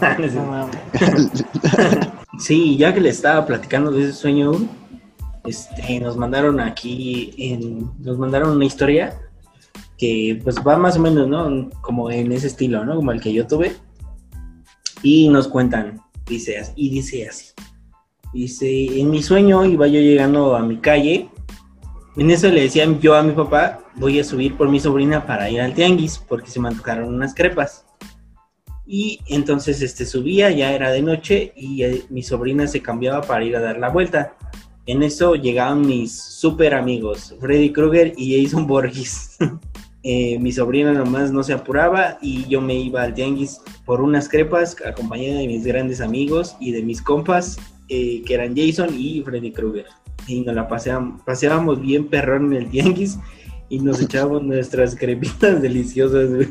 mames. 0.00 1.44
Sí, 2.38 2.76
ya 2.76 2.92
que 2.92 3.00
le 3.00 3.10
estaba 3.10 3.46
platicando 3.46 3.90
de 3.90 4.04
ese 4.04 4.12
sueño, 4.12 4.52
este, 5.44 6.00
nos 6.00 6.16
mandaron 6.16 6.60
aquí, 6.60 7.34
en, 7.38 7.90
nos 7.98 8.18
mandaron 8.18 8.56
una 8.56 8.64
historia 8.64 9.18
que 9.98 10.40
pues 10.42 10.56
va 10.66 10.76
más 10.76 10.96
o 10.96 11.00
menos, 11.00 11.28
¿no? 11.28 11.70
Como 11.80 12.10
en 12.10 12.32
ese 12.32 12.48
estilo, 12.48 12.84
¿no? 12.84 12.96
Como 12.96 13.12
el 13.12 13.20
que 13.20 13.32
yo 13.32 13.46
tuve. 13.46 13.76
Y 15.02 15.28
nos 15.28 15.46
cuentan, 15.46 16.00
dice 16.26 16.60
y 16.74 16.90
dice 16.90 17.28
así. 17.28 17.46
Dice, 18.32 19.00
en 19.00 19.10
mi 19.10 19.22
sueño 19.22 19.64
iba 19.64 19.86
yo 19.86 20.00
llegando 20.00 20.56
a 20.56 20.62
mi 20.62 20.78
calle. 20.78 21.28
En 22.16 22.30
eso 22.30 22.48
le 22.48 22.62
decían 22.62 22.98
yo 22.98 23.14
a 23.14 23.22
mi 23.22 23.32
papá, 23.32 23.81
voy 23.96 24.18
a 24.18 24.24
subir 24.24 24.56
por 24.56 24.68
mi 24.68 24.80
sobrina 24.80 25.26
para 25.26 25.50
ir 25.50 25.60
al 25.60 25.74
tianguis, 25.74 26.18
porque 26.18 26.50
se 26.50 26.60
me 26.60 26.68
antojaron 26.68 27.14
unas 27.14 27.34
crepas. 27.34 27.84
Y 28.86 29.20
entonces 29.28 29.80
este 29.80 30.04
subía, 30.04 30.50
ya 30.50 30.72
era 30.72 30.90
de 30.90 31.02
noche 31.02 31.52
y 31.56 31.82
eh, 31.82 32.04
mi 32.10 32.22
sobrina 32.22 32.66
se 32.66 32.82
cambiaba 32.82 33.22
para 33.22 33.44
ir 33.44 33.56
a 33.56 33.60
dar 33.60 33.78
la 33.78 33.88
vuelta. 33.88 34.34
En 34.86 35.02
eso 35.02 35.36
llegaban 35.36 35.86
mis 35.86 36.20
super 36.20 36.74
amigos, 36.74 37.34
Freddy 37.40 37.72
Krueger 37.72 38.12
y 38.16 38.42
Jason 38.42 38.66
Borges. 38.66 39.36
Eh, 40.04 40.36
mi 40.40 40.50
sobrina 40.50 40.92
nomás 40.92 41.30
no 41.30 41.44
se 41.44 41.52
apuraba 41.52 42.18
y 42.20 42.44
yo 42.48 42.60
me 42.60 42.74
iba 42.74 43.04
al 43.04 43.14
tianguis 43.14 43.60
por 43.84 44.00
unas 44.00 44.28
crepas 44.28 44.76
acompañada 44.84 45.38
de 45.38 45.46
mis 45.46 45.64
grandes 45.64 46.00
amigos 46.00 46.56
y 46.58 46.72
de 46.72 46.82
mis 46.82 47.00
compas 47.00 47.56
eh, 47.88 48.20
que 48.26 48.34
eran 48.34 48.56
Jason 48.56 48.88
y 48.98 49.22
Freddy 49.22 49.52
Krueger. 49.52 49.86
Y 50.26 50.40
nos 50.40 50.56
la 50.56 50.66
paseábamos, 50.66 51.22
paseábamos 51.22 51.80
bien 51.80 52.08
perrón 52.08 52.46
en 52.46 52.62
el 52.64 52.70
tianguis 52.70 53.16
y 53.72 53.78
nos 53.80 54.02
echábamos 54.02 54.42
nuestras 54.42 54.94
crepitas 54.94 55.62
deliciosas. 55.62 56.28
güey. 56.28 56.48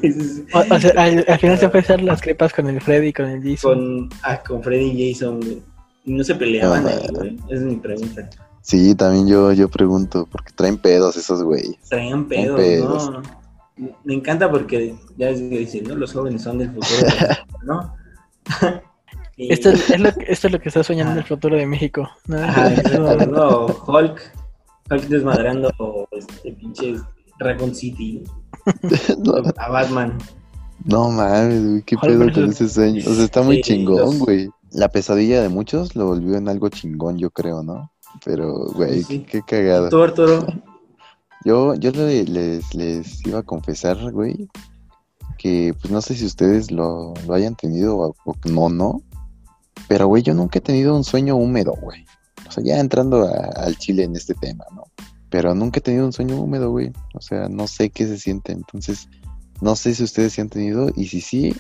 O, 0.54 0.76
o 0.76 0.80
sea, 0.80 0.92
al, 0.98 1.24
al 1.28 1.40
final 1.40 1.60
se 1.60 1.70
fue 1.70 1.80
a 1.80 1.84
hacer 1.84 2.02
las 2.02 2.20
crepas 2.20 2.52
con 2.52 2.68
el 2.68 2.82
Freddy 2.82 3.10
y 3.10 3.14
con 3.14 3.28
el 3.28 3.42
Jason. 3.44 4.08
con, 4.10 4.10
ah, 4.24 4.42
con 4.42 4.64
Freddy 4.64 4.90
y 4.90 5.14
Jason, 5.14 5.40
güey. 5.40 5.62
Y 6.06 6.14
no 6.14 6.24
se 6.24 6.34
peleaban 6.34 6.88
ahí, 6.88 7.08
güey. 7.14 7.36
Esa 7.46 7.54
es 7.56 7.62
mi 7.62 7.76
pregunta. 7.76 8.28
Sí, 8.64 8.96
también 8.96 9.28
yo, 9.28 9.54
yo 9.54 9.70
pregunto, 9.70 10.28
porque 10.32 10.52
traen 10.56 10.78
pedos 10.80 11.16
esos 11.16 11.44
güeyes. 11.44 11.76
Traían 11.90 12.28
pedos, 12.28 12.60
pedos. 12.60 13.12
¿no? 13.12 13.92
Me 14.04 14.16
encanta 14.16 14.50
porque 14.50 14.96
ya 15.18 15.30
es 15.30 15.40
que 15.40 15.60
dicen, 15.60 15.84
¿no? 15.88 15.96
Los 15.96 16.14
jóvenes 16.14 16.42
son 16.42 16.58
del 16.58 16.70
futuro, 16.72 17.08
¿no? 17.64 17.96
Y- 19.38 19.54
Esto 19.54 19.70
es, 19.70 19.90
es 19.92 20.00
lo, 20.00 20.12
que- 20.14 20.26
esto 20.28 20.48
es 20.48 20.54
lo 20.54 20.60
que 20.60 20.70
está 20.70 20.84
soñando 20.84 21.20
el 21.20 21.26
futuro 21.26 21.56
de 21.56 21.66
México. 21.68 22.10
¿no? 22.28 22.38
No, 23.28 23.66
Hulk 23.88 24.22
desmadrando 24.98 25.72
este 26.12 26.52
pinche 26.54 26.96
Dragon 27.40 27.74
City 27.74 28.24
No, 29.24 29.34
a 29.58 29.70
Batman. 29.70 30.18
no 30.86 31.10
mames, 31.10 31.68
güey, 31.70 31.82
qué 31.84 31.98
pedo 31.98 32.32
con 32.32 32.50
ese 32.50 32.70
sueño. 32.70 33.02
O 33.10 33.14
sea, 33.14 33.24
está 33.24 33.42
muy 33.42 33.58
Sí, 33.58 33.62
chingón, 33.64 33.98
los- 34.00 34.20
güey. 34.20 34.50
La 34.74 34.88
pesadilla 34.90 35.42
de 35.42 35.50
muchos 35.50 35.96
lo 35.98 36.06
volvió 36.08 36.36
en 36.38 36.48
algo 36.48 36.70
chingón, 36.70 37.18
yo 37.18 37.30
creo, 37.30 37.62
¿no? 37.64 37.92
Pero, 38.24 38.68
güey, 38.74 39.04
Sí. 39.04 39.20
qué, 39.20 39.26
qué 39.26 39.42
cagado. 39.44 39.90
Tú, 39.90 40.02
Arturo, 40.02 40.46
Yo, 41.44 41.74
yo 41.76 41.92
le- 41.92 42.24
les, 42.26 42.74
les 42.76 43.26
iba 43.26 43.40
a 43.40 43.44
confesar, 43.44 44.12
güey, 44.12 44.48
que 45.40 45.74
pues 45.82 45.92
no 45.92 46.00
sé 46.02 46.14
si 46.16 46.26
ustedes 46.26 46.70
lo, 46.72 47.14
lo 47.28 47.34
hayan 47.34 47.56
tenido 47.56 47.98
o, 47.98 48.16
o 48.26 48.36
no, 48.50 48.70
no. 48.70 49.02
Pero, 49.88 50.06
güey, 50.08 50.22
yo 50.22 50.34
nunca 50.36 50.60
he 50.60 50.62
tenido 50.62 50.96
un 50.96 51.04
sueño 51.04 51.36
húmedo, 51.36 51.74
güey. 51.82 52.06
O 52.52 52.54
sea, 52.54 52.64
ya 52.66 52.80
entrando 52.80 53.26
a- 53.26 53.64
al 53.64 53.78
chile 53.78 54.04
en 54.04 54.14
este 54.14 54.34
tema, 54.34 54.66
¿no? 54.76 54.84
Pero 55.30 55.56
nunca 55.56 55.80
he 55.80 55.82
tenido 55.82 56.06
un 56.06 56.12
sueño 56.12 56.36
húmedo, 56.36 56.70
güey. 56.70 56.92
O 57.14 57.22
sea, 57.22 57.48
no 57.48 57.66
sé 57.66 57.90
qué 57.90 58.06
se 58.06 58.18
siente. 58.18 58.52
Entonces, 58.52 59.08
no 59.62 59.78
sé 59.78 59.96
si 59.96 60.04
ustedes 60.04 60.34
sí 60.34 60.42
han 60.42 60.50
tenido. 60.50 60.90
Y 60.98 61.08
si 61.08 61.22
sí, 61.22 61.56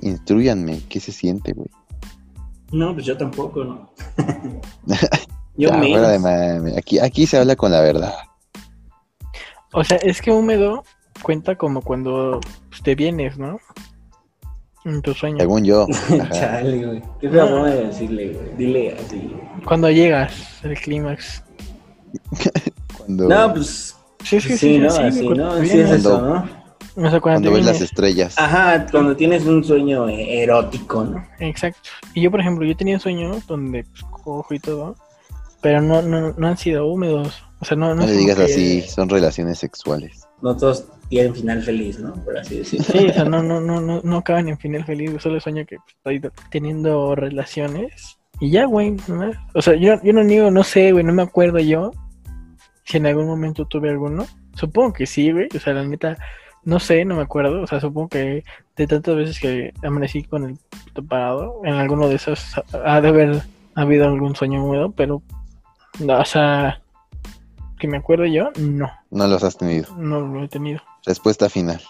instruyanme 0.00 0.80
qué 0.88 0.98
se 0.98 1.12
siente, 1.12 1.52
güey. 1.52 1.68
no, 2.72 2.92
pues 2.92 3.06
yo 3.06 3.16
tampoco, 3.16 3.62
¿no? 3.62 3.92
yo 5.56 5.68
Ya, 5.68 5.76
menos. 5.76 6.76
Aquí, 6.76 6.98
aquí 6.98 7.26
se 7.26 7.38
habla 7.38 7.54
con 7.54 7.70
la 7.70 7.80
verdad. 7.82 8.14
O 9.72 9.84
sea, 9.84 9.98
es 9.98 10.20
que 10.20 10.32
húmedo 10.32 10.82
cuenta 11.22 11.56
como 11.56 11.82
cuando 11.82 12.40
pues, 12.70 12.82
te 12.82 12.96
vienes, 12.96 13.38
¿no? 13.38 13.58
En 14.84 15.00
tu 15.02 15.14
sueño. 15.14 15.38
Según 15.38 15.64
yo. 15.64 15.86
Chale, 16.32 16.84
güey. 16.86 17.02
Qué 17.20 17.28
fea 17.30 17.46
forma 17.46 17.70
de 17.70 17.86
decirle, 17.86 18.28
güey. 18.28 18.56
Dile 18.56 18.96
así. 18.98 19.32
Cuando 19.64 19.90
llegas 19.90 20.32
al 20.64 20.74
clímax. 20.74 21.42
Cuando, 22.98 23.28
No, 23.28 23.52
pues 23.54 23.96
Sí, 24.24 24.40
sí, 24.40 24.50
sí. 24.50 24.58
sí, 24.58 24.78
¿no? 24.78 24.90
sí, 24.90 25.02
Así, 25.02 25.28
¿no? 25.28 25.64
Sí 25.64 25.80
es 25.80 25.90
eso, 25.90 26.20
¿no? 26.20 26.62
O 26.94 27.10
sea, 27.10 27.20
cuando, 27.20 27.20
cuando 27.20 27.52
ves 27.52 27.64
las 27.64 27.80
estrellas. 27.80 28.34
Ajá, 28.38 28.86
cuando 28.90 29.16
tienes 29.16 29.44
un 29.46 29.64
sueño 29.64 30.08
erótico, 30.08 31.04
¿no? 31.04 31.24
Exacto. 31.40 31.88
Y 32.14 32.20
yo, 32.22 32.30
por 32.30 32.40
ejemplo, 32.40 32.64
yo 32.66 32.76
tenía 32.76 32.98
sueños 33.00 33.46
donde 33.46 33.84
pues, 33.84 34.02
cojo 34.22 34.52
y 34.54 34.58
todo, 34.60 34.94
pero 35.62 35.80
no, 35.80 36.02
no, 36.02 36.32
no 36.36 36.46
han 36.46 36.56
sido 36.58 36.86
húmedos. 36.86 37.42
O 37.60 37.64
sea, 37.64 37.76
no, 37.76 37.88
no, 37.94 38.02
No 38.02 38.06
le 38.06 38.12
digas 38.12 38.36
que- 38.36 38.44
así, 38.44 38.82
son 38.82 39.08
relaciones 39.08 39.58
sexuales. 39.58 40.22
No 40.42 40.56
todos 40.56 40.86
tienen 41.08 41.34
final 41.34 41.62
feliz, 41.62 41.98
¿no? 41.98 42.12
Por 42.24 42.36
así 42.36 42.58
decirlo. 42.58 42.86
Sí, 42.86 43.06
o 43.06 43.12
sea, 43.12 43.24
no, 43.24 43.42
no, 43.42 43.60
no, 43.60 43.80
no, 43.80 44.00
no 44.02 44.16
acaban 44.16 44.48
en 44.48 44.58
final 44.58 44.84
feliz, 44.84 45.10
solo 45.20 45.40
sueño 45.40 45.64
que 45.66 45.76
estoy 45.88 46.20
teniendo 46.50 47.14
relaciones 47.14 48.18
y 48.40 48.50
ya, 48.50 48.64
güey, 48.64 48.96
¿no? 49.06 49.30
O 49.54 49.62
sea, 49.62 49.76
yo, 49.76 50.02
yo 50.02 50.12
no 50.12 50.24
niego, 50.24 50.50
no 50.50 50.64
sé, 50.64 50.90
güey, 50.90 51.04
no 51.04 51.12
me 51.12 51.22
acuerdo 51.22 51.60
yo 51.60 51.92
si 52.84 52.96
en 52.96 53.06
algún 53.06 53.26
momento 53.28 53.66
tuve 53.66 53.88
alguno. 53.88 54.26
Supongo 54.56 54.92
que 54.94 55.06
sí, 55.06 55.30
güey, 55.30 55.46
o 55.54 55.60
sea, 55.60 55.74
la 55.74 55.84
neta, 55.84 56.16
no 56.64 56.80
sé, 56.80 57.04
no 57.04 57.14
me 57.14 57.22
acuerdo, 57.22 57.62
o 57.62 57.66
sea, 57.68 57.78
supongo 57.80 58.08
que 58.08 58.42
de 58.74 58.86
tantas 58.88 59.14
veces 59.14 59.38
que 59.38 59.72
amanecí 59.84 60.24
con 60.24 60.44
el 60.44 60.58
pito 60.84 61.04
parado, 61.04 61.60
en 61.62 61.74
alguno 61.74 62.08
de 62.08 62.16
esos 62.16 62.60
ha 62.84 63.00
de 63.00 63.08
haber 63.08 63.42
habido 63.76 64.06
algún 64.06 64.34
sueño 64.34 64.64
húmedo, 64.64 64.90
pero, 64.90 65.22
no, 66.00 66.18
o 66.18 66.24
sea, 66.24 66.81
que 67.82 67.88
me 67.88 67.96
acuerdo 67.98 68.24
yo, 68.26 68.50
no, 68.58 68.88
No 69.10 69.26
los 69.26 69.42
has 69.44 69.56
tenido. 69.58 69.94
no 69.96 70.20
lo 70.20 70.44
he 70.44 70.48
tenido. 70.48 70.80
Respuesta 71.04 71.50
final. 71.50 71.80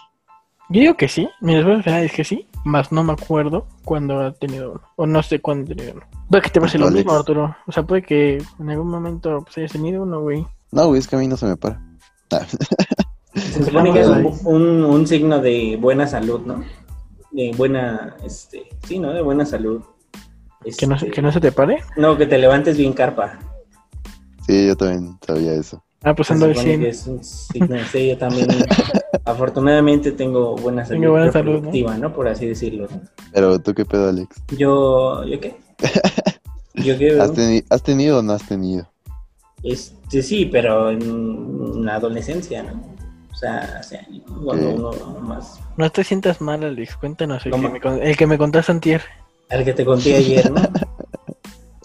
Yo 0.69 0.81
digo 0.81 0.95
que 0.97 1.07
sí, 1.07 1.29
mi 1.41 1.55
respuesta 1.55 1.83
final 1.83 2.03
es 2.03 2.11
que 2.13 2.23
sí, 2.23 2.47
más 2.65 2.91
no 2.91 3.03
me 3.03 3.13
acuerdo 3.13 3.67
cuándo 3.85 4.19
ha 4.19 4.31
tenido 4.33 4.71
uno, 4.71 4.81
o 4.95 5.05
no 5.05 5.21
sé 5.21 5.39
cuándo 5.39 5.71
he 5.71 5.75
tenido 5.75 5.95
uno. 5.97 6.05
Puede 6.29 6.41
que 6.43 6.49
te 6.49 6.59
pase 6.59 6.79
lo 6.79 6.89
mismo, 6.89 7.11
Arturo, 7.13 7.55
o 7.67 7.71
sea, 7.71 7.83
puede 7.83 8.01
que 8.01 8.41
en 8.59 8.69
algún 8.69 8.89
momento 8.89 9.41
pues, 9.43 9.57
hayas 9.59 9.71
tenido 9.73 10.01
uno, 10.03 10.21
güey. 10.21 10.45
No, 10.71 10.87
güey, 10.87 10.99
es 10.99 11.07
que 11.07 11.15
a 11.15 11.19
mí 11.19 11.27
no 11.27 11.37
se 11.37 11.45
me 11.45 11.55
para. 11.57 11.79
Ah, 12.31 12.45
Se 13.35 13.63
supone 13.65 13.93
que 13.93 14.01
es 14.01 14.07
un, 14.07 14.33
un- 14.45 14.83
un 14.85 15.05
signo 15.07 15.39
de 15.39 15.77
buena 15.79 16.07
salud, 16.07 16.41
¿no? 16.45 16.63
de 17.31 17.51
buena, 17.57 18.15
este, 18.23 18.63
sí, 18.87 18.99
¿no? 18.99 19.11
De 19.13 19.21
buena 19.21 19.45
salud. 19.45 19.81
¿Que 20.77 20.85
no, 20.87 20.95
¿Que 20.97 21.21
no 21.21 21.31
se 21.31 21.41
te 21.41 21.51
pare? 21.51 21.83
no, 21.97 22.15
que 22.17 22.25
te 22.27 22.37
levantes 22.37 22.77
bien 22.77 22.93
carpa. 22.93 23.37
Sí, 24.45 24.67
yo 24.67 24.75
también 24.75 25.17
sabía 25.25 25.53
eso. 25.53 25.83
Ah, 26.03 26.13
pues 26.13 26.29
ando 26.31 26.45
al 26.47 26.51
supone 26.55 26.69
100. 26.69 26.81
que 26.81 26.89
es 26.89 27.07
un 27.07 27.23
signo 27.23 27.67
de- 27.75 27.85
sí, 27.85 28.09
yo 28.09 28.17
también, 28.17 28.47
afortunadamente 29.25 30.11
tengo 30.11 30.55
buena 30.57 30.83
salud, 30.85 30.99
Tengo 31.01 31.11
buena 31.13 31.31
salud, 31.31 31.61
¿no? 31.63 31.97
¿no? 31.97 32.13
Por 32.13 32.27
así 32.27 32.45
decirlo. 32.45 32.87
Pero 33.31 33.57
tú 33.59 33.73
qué 33.73 33.85
pedo, 33.85 34.09
Alex. 34.09 34.35
Yo, 34.57 35.23
¿yo 35.25 35.39
qué? 35.39 35.55
¿Yo 36.75 36.97
qué? 36.97 37.19
¿Has, 37.21 37.31
teni- 37.33 37.63
¿Has 37.69 37.83
tenido 37.83 38.19
o 38.19 38.21
no 38.21 38.33
has 38.33 38.45
tenido? 38.47 38.87
Este, 39.63 40.21
sí, 40.21 40.45
pero 40.51 40.89
en 40.91 41.85
la 41.85 41.95
adolescencia, 41.95 42.63
¿no? 42.63 42.83
O 43.31 43.35
sea, 43.35 43.77
hace 43.79 43.97
años, 43.97 44.23
cuando 44.43 44.69
uno 44.75 45.19
más... 45.21 45.59
No 45.77 45.89
te 45.89 46.03
sientas 46.03 46.41
mal, 46.41 46.63
Alex. 46.63 46.97
Cuéntanos. 46.97 47.45
El, 47.45 47.51
¿Cómo? 47.53 47.67
que 47.69 47.73
me, 47.73 47.81
con- 47.81 48.01
el 48.03 48.17
que 48.17 48.27
me 48.27 48.37
contaste 48.37 48.71
antier. 48.73 49.01
Al 49.49 49.63
que 49.63 49.73
te 49.73 49.85
conté 49.85 50.15
ayer, 50.15 50.51
¿no? 50.51 50.61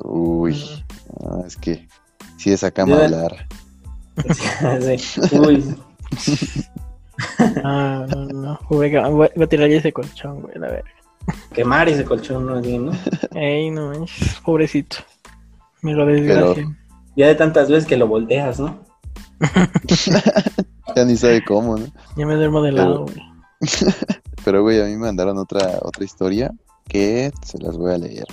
Uy, 0.04 0.84
no, 1.20 1.44
es 1.44 1.56
que 1.56 1.86
sí 2.38 2.52
es 2.52 2.64
acá 2.64 2.82
hablar. 2.82 3.46
Sí. 4.90 5.20
Uy, 5.38 5.76
Ah, 7.64 8.06
no, 8.08 8.26
no. 8.26 8.60
Voy 8.70 8.94
a, 8.94 9.08
voy 9.08 9.28
a 9.40 9.46
tirar 9.46 9.68
ese 9.70 9.92
colchón, 9.92 10.40
güey. 10.42 10.54
A 10.56 10.70
ver. 10.70 10.84
quemar 11.52 11.88
ese 11.88 12.04
colchón, 12.04 12.46
¿no? 12.46 12.54
Así, 12.54 12.78
¿no? 12.78 12.92
Ey, 13.34 13.70
no 13.70 13.88
manches. 13.88 14.40
Pobrecito. 14.44 14.98
Me 15.82 15.94
lo 15.94 16.06
desgracia. 16.06 16.76
Ya 17.16 17.26
de 17.26 17.34
tantas 17.34 17.68
veces 17.68 17.86
que 17.86 17.96
lo 17.96 18.06
volteas, 18.06 18.60
¿no? 18.60 18.80
Ya 20.96 21.04
ni 21.04 21.16
sabe 21.16 21.44
cómo, 21.44 21.76
¿no? 21.76 21.86
Ya 22.16 22.26
me 22.26 22.34
duermo 22.34 22.62
de 22.62 22.72
lado, 22.72 23.04
güey. 23.04 23.16
Pero, 24.44 24.62
güey, 24.62 24.80
a 24.80 24.84
mí 24.84 24.92
me 24.92 25.06
mandaron 25.06 25.36
otra, 25.38 25.78
otra 25.82 26.04
historia 26.04 26.50
que 26.88 27.30
se 27.44 27.58
las 27.58 27.76
voy 27.76 27.92
a 27.92 27.98
leer. 27.98 28.26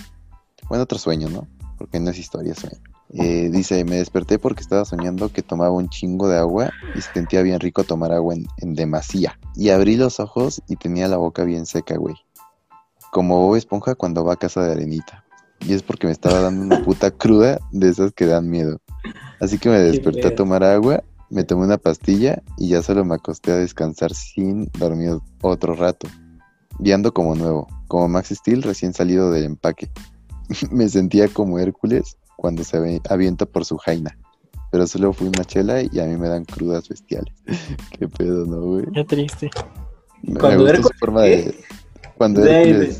Bueno, 0.69 0.85
otro 0.85 0.97
sueño, 0.97 1.29
¿no? 1.29 1.47
Porque 1.77 1.99
no 1.99 2.09
es 2.09 2.17
historia, 2.17 2.53
es 2.53 2.59
sueño. 2.59 2.77
Eh, 3.17 3.49
dice, 3.49 3.85
me 3.85 3.95
desperté 3.95 4.39
porque 4.39 4.61
estaba 4.61 4.83
soñando 4.83 5.29
que 5.29 5.41
tomaba 5.41 5.71
un 5.71 5.87
chingo 5.87 6.27
de 6.27 6.37
agua 6.37 6.71
y 6.95 7.01
se 7.01 7.13
sentía 7.13 7.41
bien 7.43 7.61
rico 7.61 7.85
tomar 7.85 8.11
agua 8.11 8.33
en, 8.33 8.45
en 8.57 8.73
demasía. 8.73 9.39
Y 9.55 9.69
abrí 9.69 9.95
los 9.95 10.19
ojos 10.19 10.61
y 10.67 10.75
tenía 10.75 11.07
la 11.07 11.15
boca 11.15 11.45
bien 11.45 11.65
seca, 11.65 11.95
güey. 11.95 12.15
Como 13.11 13.39
Bob 13.39 13.55
Esponja 13.55 13.95
cuando 13.95 14.25
va 14.25 14.33
a 14.33 14.37
casa 14.37 14.63
de 14.65 14.73
arenita. 14.73 15.23
Y 15.61 15.73
es 15.73 15.81
porque 15.81 16.07
me 16.07 16.13
estaba 16.13 16.41
dando 16.41 16.63
una 16.63 16.83
puta 16.83 17.09
cruda 17.11 17.59
de 17.71 17.89
esas 17.89 18.11
que 18.11 18.25
dan 18.25 18.49
miedo. 18.49 18.81
Así 19.39 19.57
que 19.59 19.69
me 19.69 19.79
desperté 19.79 20.27
a 20.27 20.35
tomar 20.35 20.63
agua, 20.65 21.01
me 21.29 21.45
tomé 21.45 21.63
una 21.65 21.77
pastilla 21.77 22.43
y 22.57 22.69
ya 22.69 22.83
solo 22.83 23.05
me 23.05 23.15
acosté 23.15 23.53
a 23.53 23.57
descansar 23.57 24.13
sin 24.13 24.69
dormir 24.77 25.19
otro 25.41 25.73
rato. 25.73 26.09
Y 26.79 26.91
ando 26.91 27.13
como 27.13 27.35
nuevo, 27.35 27.67
como 27.87 28.09
Max 28.09 28.29
Steel 28.29 28.61
recién 28.61 28.93
salido 28.93 29.31
del 29.31 29.45
empaque. 29.45 29.89
me 30.71 30.89
sentía 30.89 31.29
como 31.29 31.59
Hércules 31.59 32.17
cuando 32.35 32.63
se 32.63 32.77
avi- 32.77 33.01
avienta 33.09 33.45
por 33.45 33.65
su 33.65 33.77
jaina. 33.77 34.17
Pero 34.71 34.87
solo 34.87 35.13
fui 35.13 35.27
una 35.27 35.45
chela 35.45 35.81
y 35.81 35.99
a 35.99 36.05
mí 36.05 36.17
me 36.17 36.27
dan 36.27 36.43
crudas 36.45 36.89
bestiales. 36.89 37.33
Qué 37.97 38.07
pedo, 38.07 38.45
¿no, 38.45 38.61
güey? 38.61 38.85
Qué 38.93 39.03
triste. 39.05 39.49
Me, 40.23 40.33
me 40.33 40.39
Cuando 40.39 40.63
gusta 40.63 40.81
su 40.83 40.89
forma 40.99 41.21
de... 41.21 41.55
Cuando 42.17 42.41
De- 42.41 42.97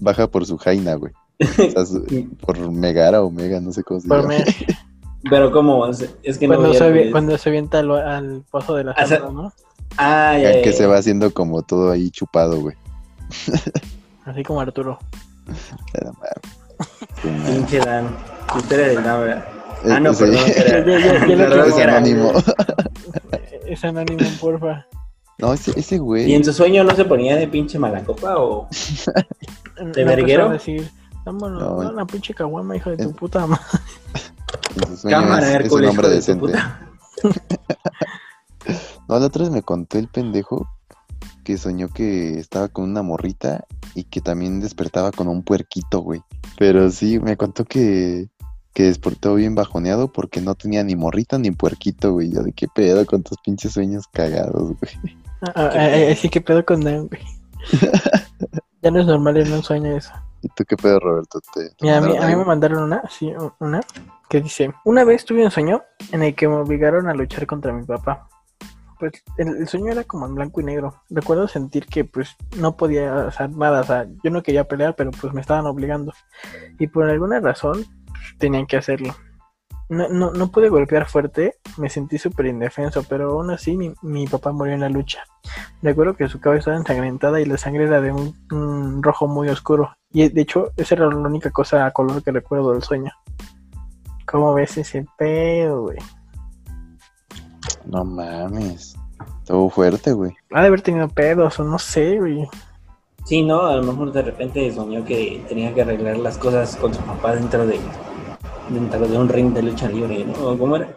baja 0.00 0.26
por 0.28 0.46
su 0.46 0.56
jaina, 0.58 0.94
güey. 0.94 1.12
O 1.40 1.70
sea, 1.70 1.86
su- 1.86 2.04
por 2.40 2.70
Megara 2.70 3.22
o 3.22 3.30
Mega, 3.30 3.60
no 3.60 3.72
sé 3.72 3.82
cómo 3.84 4.00
se 4.00 4.08
llama. 4.08 4.28
me- 4.28 4.44
Pero 5.30 5.52
como, 5.52 5.86
es 5.86 6.02
que 6.38 6.48
cuando, 6.48 6.74
se, 6.74 7.10
cuando 7.12 7.36
avienta 7.46 7.78
al, 7.78 7.90
al 7.92 8.44
pozo 8.50 8.74
de 8.74 8.82
la 8.84 8.94
Ah, 8.98 9.06
¿no? 9.32 9.52
Ah, 9.96 10.36
ya, 10.36 10.54
ya, 10.54 10.62
Que 10.62 10.70
ya. 10.72 10.76
se 10.76 10.86
va 10.86 10.96
haciendo 10.98 11.32
como 11.32 11.62
todo 11.62 11.92
ahí 11.92 12.10
chupado, 12.10 12.60
güey. 12.60 12.74
Así 14.24 14.42
como 14.42 14.60
Arturo. 14.60 14.98
Pinche 17.22 17.78
Dan. 17.78 18.08
Dan, 18.54 18.94
¿verdad? 19.04 19.38
Eh, 19.84 19.90
Ah, 19.90 19.98
no, 20.00 20.14
sí. 20.14 20.24
perdón. 20.24 20.38
era- 20.56 21.16
Es 21.16 21.24
que 21.74 21.82
era- 21.82 21.96
anónimo. 21.96 22.32
Es 23.66 23.84
anónimo, 23.84 24.20
porfa. 24.40 24.86
No, 25.38 25.52
ese, 25.54 25.72
ese 25.78 25.94
¿Y 25.96 25.98
güey. 25.98 26.34
en 26.34 26.44
su 26.44 26.52
sueño 26.52 26.84
no 26.84 26.94
se 26.94 27.04
ponía 27.04 27.36
de 27.36 27.48
pinche 27.48 27.78
mala 27.78 28.04
copa 28.04 28.36
o...? 28.38 28.68
¿De 29.94 30.04
verguero? 30.04 30.50
decir, 30.50 30.88
vámonos, 31.24 31.60
No. 31.62 31.82
no, 31.82 31.92
la 31.92 32.04
pinche 32.04 32.34
caguama, 32.34 32.76
hijo 32.76 32.90
de 32.90 32.98
tu 32.98 33.12
puta 33.12 33.46
madre. 33.46 33.64
Cámara, 35.08 35.38
es, 35.38 35.48
es 35.48 35.54
un 35.56 35.62
Hércules, 35.62 35.90
hombre 35.90 36.08
de 36.08 36.14
decente. 36.16 36.52
No, 39.08 39.18
la 39.18 39.26
otra 39.26 39.42
vez 39.44 39.50
me 39.52 39.62
contó 39.62 39.98
el 39.98 40.08
pendejo 40.08 40.68
que 41.44 41.58
soñó 41.58 41.88
que 41.88 42.38
estaba 42.38 42.68
con 42.68 42.84
una 42.84 43.02
morrita 43.02 43.64
y 43.94 44.04
que 44.04 44.20
también 44.20 44.60
despertaba 44.60 45.10
con 45.12 45.26
un 45.28 45.42
puerquito, 45.42 46.00
güey. 46.00 46.22
Pero 46.58 46.90
sí, 46.90 47.18
me 47.18 47.36
contó 47.36 47.64
que, 47.64 48.28
que 48.72 48.84
despertó 48.84 49.34
bien 49.34 49.54
bajoneado 49.54 50.12
porque 50.12 50.40
no 50.40 50.54
tenía 50.54 50.82
ni 50.82 50.96
morrita 50.96 51.38
ni 51.38 51.50
puerquito, 51.50 52.12
güey. 52.12 52.30
Yo 52.30 52.42
de 52.42 52.52
qué 52.52 52.68
pedo 52.68 53.04
con 53.06 53.22
tus 53.22 53.38
pinches 53.38 53.72
sueños 53.72 54.06
cagados, 54.12 54.74
güey. 54.78 55.16
Ah, 55.42 55.52
ah, 55.56 55.70
ah, 55.74 56.12
Así 56.12 56.28
que 56.28 56.40
pedo 56.40 56.64
con 56.64 56.80
Dan, 56.80 57.08
güey. 57.08 57.22
Ya 58.82 58.90
no 58.90 58.98
es 58.98 59.06
normal 59.06 59.36
en 59.36 59.52
un 59.52 59.62
sueño 59.62 59.96
eso. 59.96 60.12
¿Y 60.42 60.48
tú 60.48 60.64
qué 60.64 60.76
pedo, 60.76 60.98
Roberto? 60.98 61.40
¿Te, 61.54 61.68
te 61.68 61.76
Mira, 61.82 61.98
a 61.98 62.00
mí, 62.00 62.16
a 62.16 62.26
mí 62.26 62.34
me 62.34 62.44
mandaron 62.44 62.82
una, 62.82 63.00
sí, 63.08 63.32
una, 63.60 63.80
que 64.28 64.40
dice, 64.40 64.74
una 64.84 65.04
vez 65.04 65.24
tuve 65.24 65.44
un 65.44 65.52
sueño 65.52 65.84
en 66.10 66.24
el 66.24 66.34
que 66.34 66.48
me 66.48 66.56
obligaron 66.56 67.08
a 67.08 67.14
luchar 67.14 67.46
contra 67.46 67.72
mi 67.72 67.84
papá. 67.84 68.28
Pues 69.02 69.14
el, 69.36 69.66
sueño 69.66 69.90
era 69.90 70.04
como 70.04 70.26
en 70.26 70.36
blanco 70.36 70.60
y 70.60 70.64
negro. 70.64 70.94
Recuerdo 71.10 71.48
sentir 71.48 71.86
que 71.86 72.04
pues 72.04 72.36
no 72.56 72.76
podía 72.76 73.26
hacer 73.26 73.50
nada, 73.50 73.80
o 73.80 73.84
sea, 73.84 74.06
yo 74.22 74.30
no 74.30 74.44
quería 74.44 74.68
pelear, 74.68 74.94
pero 74.94 75.10
pues 75.10 75.32
me 75.32 75.40
estaban 75.40 75.66
obligando. 75.66 76.12
Y 76.78 76.86
por 76.86 77.10
alguna 77.10 77.40
razón 77.40 77.84
pues, 78.06 78.38
tenían 78.38 78.64
que 78.64 78.76
hacerlo. 78.76 79.12
No, 79.88 80.08
no, 80.08 80.30
no 80.30 80.52
pude 80.52 80.68
golpear 80.68 81.08
fuerte, 81.08 81.56
me 81.78 81.88
sentí 81.88 82.16
súper 82.16 82.46
indefenso, 82.46 83.02
pero 83.08 83.32
aún 83.32 83.50
así 83.50 83.76
mi, 83.76 83.92
mi 84.02 84.28
papá 84.28 84.52
murió 84.52 84.74
en 84.74 84.82
la 84.82 84.88
lucha. 84.88 85.24
Recuerdo 85.82 86.14
que 86.14 86.28
su 86.28 86.38
cabeza 86.38 86.60
estaba 86.60 86.76
ensangrentada 86.76 87.40
y 87.40 87.44
la 87.44 87.58
sangre 87.58 87.86
era 87.86 88.00
de 88.00 88.12
un, 88.12 88.36
un 88.52 89.02
rojo 89.02 89.26
muy 89.26 89.48
oscuro. 89.48 89.96
Y 90.12 90.28
de 90.28 90.42
hecho, 90.42 90.70
esa 90.76 90.94
era 90.94 91.08
la 91.08 91.16
única 91.16 91.50
cosa 91.50 91.86
a 91.86 91.90
color 91.90 92.22
que 92.22 92.30
recuerdo 92.30 92.72
del 92.72 92.84
sueño. 92.84 93.10
¿Cómo 94.26 94.54
ves 94.54 94.78
ese 94.78 95.04
pedo, 95.18 95.82
güey? 95.82 95.98
No 97.86 98.04
mames. 98.04 98.96
Estuvo 99.38 99.70
fuerte, 99.70 100.12
güey. 100.12 100.32
Ha 100.52 100.60
de 100.62 100.66
haber 100.68 100.80
tenido 100.82 101.08
pedos 101.08 101.58
o 101.60 101.64
no 101.64 101.78
sé, 101.78 102.18
güey. 102.18 102.48
Sí, 103.24 103.42
¿no? 103.42 103.62
A 103.66 103.76
lo 103.76 103.84
mejor 103.84 104.12
de 104.12 104.22
repente 104.22 104.72
soñó 104.72 105.04
que 105.04 105.44
tenía 105.48 105.72
que 105.74 105.82
arreglar 105.82 106.16
las 106.18 106.38
cosas 106.38 106.76
con 106.76 106.92
su 106.92 107.00
papá 107.02 107.34
dentro 107.36 107.66
de 107.66 107.78
dentro 108.68 109.06
de 109.06 109.18
un 109.18 109.28
ring 109.28 109.52
de 109.52 109.62
lucha 109.62 109.88
libre, 109.88 110.24
¿no? 110.24 110.32
¿O 110.48 110.58
¿Cómo 110.58 110.76
era? 110.76 110.88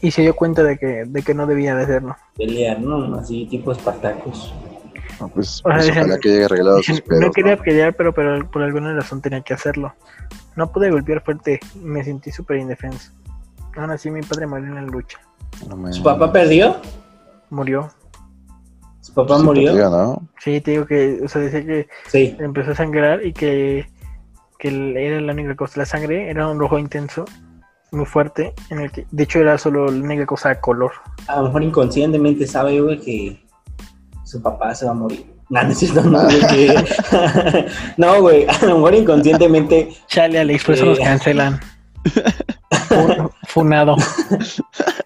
Y- 0.00 0.10
se 0.10 0.22
dio 0.22 0.34
cuenta 0.34 0.62
de 0.62 0.78
que, 0.78 1.04
de 1.06 1.22
que 1.22 1.34
no 1.34 1.46
debía 1.46 1.74
de 1.74 1.84
hacerlo. 1.84 2.16
Pelear, 2.36 2.80
¿no? 2.80 3.16
Así 3.16 3.46
tipo 3.46 3.72
Espartacus. 3.72 4.52
No, 5.20 5.28
pues, 5.28 5.60
O 5.64 5.68
sea, 5.68 5.76
pues, 5.78 5.90
ojalá 5.90 6.18
que 6.18 6.34
haya 6.34 6.46
arreglado 6.46 6.82
sus 6.82 7.00
pedos. 7.00 7.22
no 7.22 7.30
quería 7.30 7.54
¿no? 7.56 7.62
pelear, 7.62 7.94
pero, 7.94 8.12
pero 8.12 8.50
por 8.50 8.62
alguna 8.62 8.92
razón 8.94 9.20
tenía 9.22 9.42
que 9.42 9.54
hacerlo. 9.54 9.94
No 10.56 10.72
pude 10.72 10.90
golpear 10.90 11.22
fuerte, 11.22 11.60
me 11.80 12.02
sentí 12.02 12.32
súper 12.32 12.56
indefenso. 12.58 13.12
Aún 13.76 13.90
así 13.90 14.10
mi 14.10 14.22
padre 14.22 14.46
murió 14.46 14.66
en 14.66 14.74
la 14.74 14.82
lucha. 14.82 15.18
No. 15.68 15.92
¿Su 15.92 16.02
papá 16.02 16.32
perdió? 16.32 16.76
Murió. 17.50 17.90
¿Su 19.00 19.12
papá 19.14 19.38
Sí, 19.38 19.44
murió? 19.44 19.72
perdió, 19.72 19.90
¿no? 19.90 20.22
Sí, 20.38 20.60
te 20.60 20.72
digo 20.72 20.86
que, 20.86 21.20
o 21.24 21.28
sea, 21.28 21.42
decía 21.42 21.64
que 21.64 21.88
Sí. 22.08 22.36
empezó 22.40 22.70
a 22.72 22.74
sangrar 22.74 23.24
y 23.24 23.32
que, 23.32 23.86
que 24.58 24.68
era 25.06 25.20
la 25.20 25.32
única 25.32 25.54
cosa. 25.56 25.80
La 25.80 25.86
sangre 25.86 26.30
era 26.30 26.48
un 26.48 26.58
rojo 26.58 26.78
intenso, 26.78 27.24
muy 27.92 28.06
fuerte, 28.06 28.54
en 28.70 28.80
el 28.80 28.90
que, 28.90 29.06
de 29.10 29.22
hecho, 29.22 29.38
era 29.38 29.56
solo 29.58 29.86
la 29.86 30.02
única 30.04 30.26
cosa 30.26 30.48
de 30.48 30.60
color. 30.60 30.92
A 31.28 31.36
lo 31.36 31.44
mejor 31.44 31.62
inconscientemente 31.62 32.46
sabe, 32.46 32.80
güey, 32.80 32.98
que 33.00 33.44
su 34.24 34.42
papá 34.42 34.74
se 34.74 34.84
va 34.86 34.92
a 34.92 34.94
morir. 34.94 35.32
No, 35.50 35.62
no 35.62 36.22
güey, 36.24 36.40
que- 36.48 37.66
no, 37.98 38.20
güey, 38.22 38.46
a 38.48 38.64
lo 38.64 38.76
mejor 38.76 38.94
inconscientemente 38.94 39.90
Chale, 40.08 40.38
Alex, 40.40 40.64
por 40.64 40.74
eso 40.74 40.84
Eh. 40.84 40.88
nos 40.88 40.98
cancelan. 40.98 41.60
Fu- 42.88 43.30
Funado. 43.48 43.96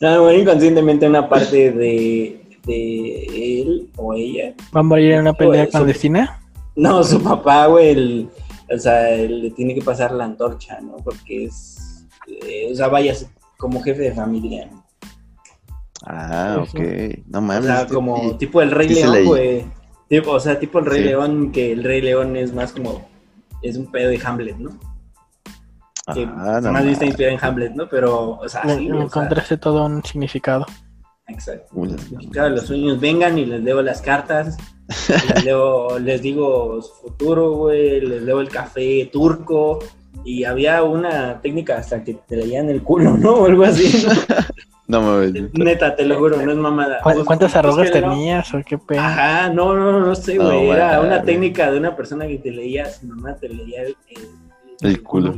No 0.00 0.08
mames. 0.08 0.08
No, 0.08 0.08
a 0.08 0.14
lo 0.16 0.24
mejor 0.24 0.34
inconscientemente 0.40 1.06
una 1.08 1.28
parte 1.28 1.72
de, 1.72 2.40
de 2.66 3.60
él 3.62 3.90
o 3.96 4.14
ella. 4.14 4.54
¿Va 4.74 4.80
a 4.80 4.82
morir 4.82 5.12
en 5.12 5.20
una 5.22 5.32
pelea 5.32 5.64
Pues, 5.64 5.70
clandestina? 5.70 6.40
No, 6.76 7.02
su 7.02 7.20
papá, 7.22 7.66
güey, 7.66 7.90
el- 7.90 8.28
o 8.72 8.78
sea, 8.78 9.10
él 9.10 9.42
le 9.42 9.50
tiene 9.50 9.74
que 9.74 9.82
pasar 9.82 10.12
la 10.12 10.24
antorcha, 10.24 10.78
¿no? 10.80 10.96
Porque 10.96 11.46
es, 11.46 12.06
eh, 12.28 12.68
o 12.70 12.74
sea, 12.74 12.88
vaya 12.88 13.14
como 13.56 13.82
jefe 13.82 14.02
de 14.02 14.12
familia, 14.12 14.68
¿no? 14.70 14.84
Ah, 16.06 16.64
Sí, 16.70 16.76
ok. 16.78 17.24
No 17.26 17.38
O 17.38 17.42
mames. 17.42 17.64
sea, 17.66 17.80
este- 17.82 17.94
como 17.94 18.22
y- 18.30 18.34
tipo 18.38 18.62
el 18.62 18.70
Rey 18.70 18.88
León, 18.88 19.24
güey. 19.24 19.64
Tipo, 20.08 20.30
o 20.32 20.40
sea, 20.40 20.58
tipo 20.58 20.78
el 20.78 20.86
Rey 20.86 21.02
Sí. 21.02 21.08
León, 21.08 21.50
que 21.52 21.72
el 21.72 21.82
Rey 21.84 22.00
León 22.00 22.36
es 22.36 22.54
más 22.54 22.72
como, 22.72 23.06
es 23.62 23.76
un 23.76 23.90
pedo 23.90 24.08
de 24.10 24.20
Hamlet, 24.24 24.56
¿no? 24.58 24.70
Que 26.14 26.24
Ah, 26.36 26.60
no 26.62 26.72
más 26.72 26.84
bien 26.84 27.02
está 27.02 27.24
en 27.28 27.38
Hamlet, 27.40 27.72
¿no? 27.74 27.88
Pero, 27.88 28.30
o 28.40 28.48
sea, 28.48 28.64
Le, 28.64 28.76
sí, 28.76 28.84
le 28.86 28.92
o 28.92 28.96
sea, 28.96 29.04
encontraste 29.04 29.56
todo 29.56 29.84
un 29.84 30.02
significado. 30.04 30.66
exacto. 31.26 31.66
Uy, 31.72 31.94
Claro, 32.32 32.50
los 32.50 32.62
sueños 32.66 32.98
vengan 33.00 33.36
y 33.38 33.44
les 33.46 33.64
debo 33.64 33.82
las 33.82 34.00
cartas 34.00 34.56
les, 35.08 35.44
leo- 35.44 35.98
les 36.00 36.22
digo 36.22 36.80
su 36.80 36.92
futuro, 36.94 37.52
güey, 37.52 38.00
les 38.00 38.22
leo 38.22 38.40
el 38.40 38.48
café 38.48 39.08
turco. 39.12 39.78
Y 40.24 40.44
había 40.44 40.82
una 40.82 41.40
técnica 41.40 41.76
hasta 41.78 42.02
que 42.02 42.14
te 42.14 42.36
leían 42.36 42.68
el 42.70 42.82
culo, 42.82 43.16
¿no? 43.16 43.34
O 43.34 43.46
algo 43.46 43.64
así. 43.64 44.04
¿no? 44.06 44.12
No 44.88 45.02
mames. 45.02 45.34
Neta, 45.52 45.94
te 45.94 46.06
lo 46.06 46.18
juro, 46.18 46.40
no 46.40 46.50
es 46.50 46.56
mamada. 46.56 47.00
¿Cu- 47.02 47.12
Pues, 47.12 47.24
¿Cuántas 47.26 47.52
pues, 47.52 47.56
arrugas 47.62 47.90
tenías 47.90 48.54
o 48.54 48.62
qué 48.66 48.78
pedo? 48.78 49.00
Ajá, 49.00 49.50
no, 49.50 49.74
no, 49.76 50.00
no 50.00 50.14
sé, 50.14 50.36
No, 50.36 50.44
güey. 50.44 50.70
Era 50.70 51.02
una 51.02 51.22
técnica 51.22 51.70
de 51.70 51.76
una 51.78 51.94
persona 51.94 52.26
que 52.26 52.38
te 52.38 52.50
leía, 52.50 52.88
su 52.90 53.06
mamá 53.06 53.34
te 53.36 53.50
leía 53.50 53.82
el, 53.82 53.94
el- 54.80 54.88
El 54.90 55.02
culo. 55.02 55.36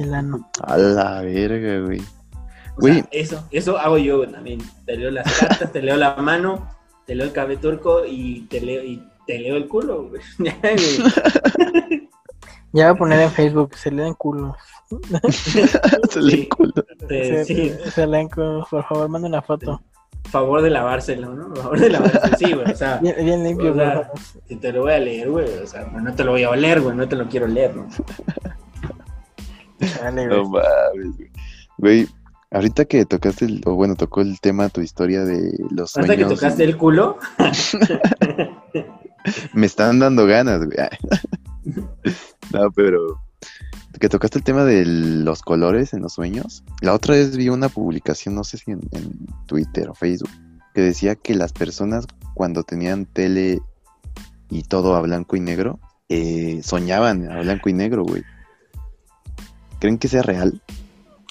El 0.00 0.14
ano. 0.14 0.48
A 0.62 0.76
la 0.76 1.22
verga, 1.22 1.80
güey. 1.86 2.00
O 2.00 2.80
Güey. 2.80 2.94
sea, 2.94 3.08
eso, 3.12 3.44
eso 3.50 3.78
hago 3.78 3.98
yo 3.98 4.26
también. 4.28 4.60
Te 4.86 4.96
leo 4.96 5.10
las 5.10 5.38
cartas, 5.38 5.70
te 5.72 5.82
leo 5.82 5.96
la 5.96 6.14
mano, 6.16 6.66
te 7.06 7.14
leo 7.14 7.26
el 7.26 7.32
cabello 7.32 7.60
turco 7.60 8.02
y 8.06 8.42
te 8.48 8.60
leo, 8.60 8.82
y 8.82 9.02
te 9.26 9.38
leo 9.38 9.56
el 9.56 9.68
culo, 9.68 10.08
güey. 10.08 10.22
Ya, 12.72 12.84
voy 12.86 12.94
a 12.94 12.98
poner 12.98 13.20
en 13.22 13.30
Facebook, 13.32 13.74
se 13.74 13.90
leen 13.90 14.14
culos. 14.14 14.54
Se 16.08 16.20
le 16.22 16.30
Sí. 16.30 16.48
culo. 16.48 16.72
Se, 17.08 17.44
sí, 17.44 17.72
se 17.92 18.06
leen 18.06 18.28
culos, 18.28 18.68
por 18.70 18.84
favor, 18.86 19.08
manda 19.08 19.26
una 19.28 19.42
foto. 19.42 19.82
favor 20.30 20.62
de 20.62 20.70
lavárselo, 20.70 21.34
¿no? 21.34 21.52
Favor 21.56 21.80
de 21.80 21.90
lavárselo, 21.90 22.36
sí, 22.38 22.52
güey. 22.52 22.70
O 22.70 22.76
sea, 22.76 22.98
Bien, 22.98 23.16
bien 23.24 23.42
limpio, 23.42 23.72
O 23.72 23.74
sea, 23.74 24.10
te 24.60 24.72
lo 24.72 24.82
voy 24.82 24.92
a 24.92 24.98
leer, 25.00 25.30
güey. 25.30 25.48
O 25.58 25.66
sea, 25.66 25.84
no 25.86 26.14
te 26.14 26.22
lo 26.22 26.30
voy 26.30 26.44
a 26.44 26.50
oler, 26.50 26.80
güey. 26.80 26.94
No 26.96 27.08
te 27.08 27.16
lo 27.16 27.28
quiero 27.28 27.48
leer, 27.48 27.74
¿no? 27.74 27.88
Dale, 29.80 30.26
güey. 30.26 30.38
No 30.38 30.48
mames, 30.48 31.16
güey. 31.16 31.30
Güey, 31.78 32.08
ahorita 32.50 32.84
que 32.84 33.06
tocaste, 33.06 33.46
el, 33.46 33.62
o 33.64 33.74
bueno, 33.74 33.96
tocó 33.96 34.20
el 34.20 34.38
tema, 34.40 34.68
tu 34.68 34.80
historia 34.80 35.24
de 35.24 35.52
los 35.70 35.96
Hasta 35.96 36.14
que 36.14 36.22
sueños. 36.22 36.40
tocaste 36.40 36.64
el 36.64 36.76
culo, 36.76 37.18
Me 39.54 39.66
están 39.66 39.98
dando 39.98 40.26
ganas, 40.26 40.64
güey. 40.64 40.76
No, 42.52 42.68
pero 42.72 42.98
que 44.00 44.08
tocaste 44.08 44.38
el 44.38 44.44
tema 44.44 44.64
de 44.64 44.84
los 44.84 45.42
colores 45.42 45.94
en 45.94 46.02
los 46.02 46.14
sueños. 46.14 46.64
La 46.80 46.94
otra 46.94 47.14
vez 47.14 47.36
vi 47.36 47.48
una 47.48 47.68
publicación, 47.68 48.34
no 48.34 48.42
sé 48.42 48.58
si 48.58 48.72
en, 48.72 48.80
en 48.92 49.26
Twitter 49.46 49.88
o 49.88 49.94
Facebook, 49.94 50.30
que 50.74 50.80
decía 50.80 51.14
que 51.14 51.34
las 51.34 51.52
personas 51.52 52.06
cuando 52.34 52.64
tenían 52.64 53.06
tele 53.06 53.60
y 54.48 54.62
todo 54.62 54.96
a 54.96 55.00
blanco 55.02 55.36
y 55.36 55.40
negro, 55.40 55.78
eh, 56.08 56.60
soñaban 56.64 57.30
a 57.30 57.40
blanco 57.40 57.68
y 57.68 57.72
negro, 57.72 58.04
güey. 58.04 58.22
¿Creen 59.80 59.98
que 59.98 60.08
sea 60.08 60.22
real? 60.22 60.60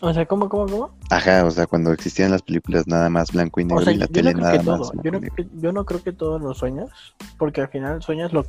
O 0.02 0.14
sea, 0.14 0.26
¿cómo, 0.26 0.50
cómo, 0.50 0.66
cómo? 0.66 0.92
Ajá, 1.10 1.46
o 1.46 1.52
sea, 1.52 1.68
cuando 1.68 1.92
existían 1.92 2.32
las 2.32 2.42
películas 2.42 2.88
nada 2.88 3.10
más 3.10 3.32
blanco 3.32 3.60
y 3.60 3.66
negro 3.66 3.82
O 3.82 3.84
sea, 3.84 3.94
y 3.94 3.98
la 3.98 4.08
tele 4.08 4.34
no 4.34 4.42
nada 4.42 4.62
más. 4.64 4.92
Yo 5.04 5.12
no, 5.12 5.20
yo 5.62 5.72
no 5.72 5.86
creo 5.86 6.02
que 6.02 6.14
todos 6.14 6.42
los 6.42 6.58
sueños, 6.58 6.90
porque 7.38 7.62
al 7.62 7.68
final 7.68 8.02
sueñas 8.02 8.34
lo 8.34 8.46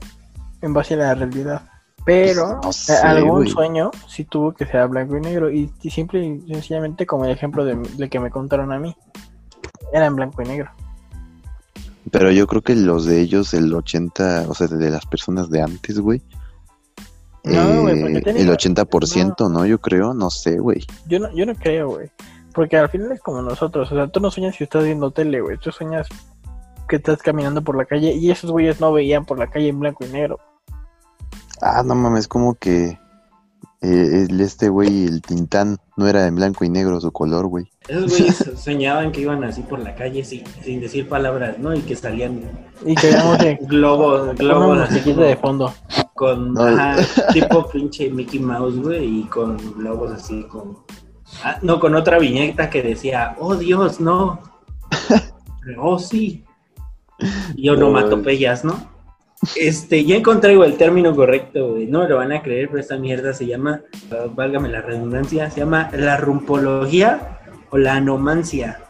en 0.62 0.72
base 0.72 0.94
a 0.94 0.98
la 0.98 1.14
realidad. 1.14 1.62
Pero 2.04 2.60
Pues, 2.62 2.64
no 2.64 2.70
eh, 2.70 2.72
sé, 2.72 3.06
algún 3.06 3.48
sueño 3.48 3.90
sí 4.06 4.24
tuvo 4.24 4.52
que 4.52 4.64
ser 4.66 4.88
blanco 4.88 5.16
y 5.16 5.20
negro. 5.20 5.50
Y, 5.50 5.72
y 5.82 5.90
simple 5.90 6.24
y 6.24 6.52
sencillamente 6.52 7.04
como 7.04 7.24
el 7.24 7.32
ejemplo 7.32 7.64
de, 7.64 7.76
de 7.76 8.08
que 8.08 8.20
me 8.20 8.30
contaron 8.30 8.72
a 8.72 8.78
mí. 8.78 8.94
Era 9.92 10.06
en 10.06 10.16
blanco 10.16 10.42
y 10.42 10.46
negro. 10.46 10.70
Pero 12.10 12.30
yo 12.30 12.46
creo 12.46 12.62
que 12.62 12.74
los 12.74 13.04
de 13.04 13.20
ellos, 13.20 13.54
el 13.54 13.72
80, 13.74 14.46
o 14.48 14.54
sea, 14.54 14.66
de 14.66 14.90
las 14.90 15.04
personas 15.06 15.50
de 15.50 15.62
antes, 15.62 15.98
güey. 15.98 16.22
No, 17.44 17.82
güey, 17.82 18.16
eh, 18.16 18.22
el 18.26 18.50
80%, 18.50 19.50
¿no? 19.50 19.64
Yo 19.66 19.80
creo, 19.80 20.12
no 20.14 20.30
sé, 20.30 20.58
güey. 20.58 20.84
Yo 21.06 21.18
no, 21.18 21.34
yo 21.34 21.46
no 21.46 21.54
creo, 21.54 21.88
güey. 21.88 22.10
Porque 22.52 22.76
al 22.76 22.88
final 22.88 23.12
es 23.12 23.20
como 23.20 23.42
nosotros. 23.42 23.90
O 23.90 23.94
sea, 23.94 24.08
tú 24.08 24.20
no 24.20 24.30
sueñas 24.30 24.56
si 24.56 24.64
estás 24.64 24.84
viendo 24.84 25.10
tele, 25.10 25.40
güey. 25.40 25.56
Tú 25.56 25.70
sueñas 25.72 26.08
que 26.88 26.96
estás 26.96 27.22
caminando 27.22 27.62
por 27.62 27.76
la 27.76 27.84
calle 27.84 28.12
y 28.12 28.30
esos 28.30 28.50
güeyes 28.50 28.80
no 28.80 28.92
veían 28.92 29.24
por 29.24 29.38
la 29.38 29.46
calle 29.46 29.68
en 29.68 29.78
blanco 29.78 30.04
y 30.04 30.08
negro. 30.08 30.38
Ah, 31.62 31.82
no 31.84 31.94
mames, 31.94 32.26
como 32.26 32.54
que 32.54 32.98
eh, 33.82 34.26
el 34.28 34.40
este 34.42 34.68
güey, 34.68 35.06
el 35.06 35.22
Tintán, 35.22 35.78
no 35.96 36.06
era 36.06 36.26
en 36.26 36.34
blanco 36.34 36.64
y 36.66 36.68
negro 36.68 37.00
su 37.00 37.10
color, 37.12 37.46
güey. 37.46 37.64
esos 37.88 38.10
güeyes 38.18 38.52
soñaban 38.56 39.10
que 39.10 39.22
iban 39.22 39.42
así 39.42 39.62
por 39.62 39.78
la 39.78 39.94
calle 39.94 40.22
sin, 40.22 40.44
sin 40.62 40.80
decir 40.80 41.08
palabras, 41.08 41.58
¿no? 41.58 41.74
Y 41.74 41.80
que 41.80 41.96
salían 41.96 42.42
Y 42.84 42.94
quedamos 42.94 43.38
de 43.38 43.56
globos, 43.56 44.36
globos 44.36 44.76
una 44.76 44.84
así 44.84 45.12
de 45.12 45.36
fondo. 45.36 45.72
con 46.14 46.52
No. 46.52 46.62
ajá, 46.62 46.96
tipo 47.32 47.68
pinche 47.70 48.10
Mickey 48.10 48.38
Mouse, 48.38 48.76
güey, 48.76 49.20
y 49.20 49.24
con 49.24 49.56
globos 49.78 50.12
así 50.12 50.44
con 50.44 50.76
ah, 51.42 51.58
no, 51.62 51.80
con 51.80 51.94
otra 51.94 52.18
viñeta 52.18 52.68
que 52.68 52.82
decía, 52.82 53.34
"Oh 53.38 53.56
Dios, 53.56 53.98
no." 53.98 54.40
oh 55.78 55.98
sí. 55.98 56.44
Y 57.54 57.68
onomatopeyas, 57.70 58.64
¿no? 58.64 58.99
Este, 59.56 60.04
ya 60.04 60.16
encontré 60.16 60.52
el 60.52 60.76
término 60.76 61.16
correcto, 61.16 61.70
güey. 61.70 61.86
No 61.86 62.00
me 62.00 62.08
lo 62.08 62.16
van 62.18 62.32
a 62.32 62.42
creer, 62.42 62.68
pero 62.68 62.80
esta 62.80 62.98
mierda 62.98 63.32
se 63.32 63.46
llama, 63.46 63.80
válgame 64.34 64.68
la 64.68 64.82
redundancia, 64.82 65.50
se 65.50 65.60
llama 65.60 65.90
la 65.94 66.16
rumpología 66.18 67.38
o 67.70 67.78
la 67.78 67.94
anomancia. 67.94 68.80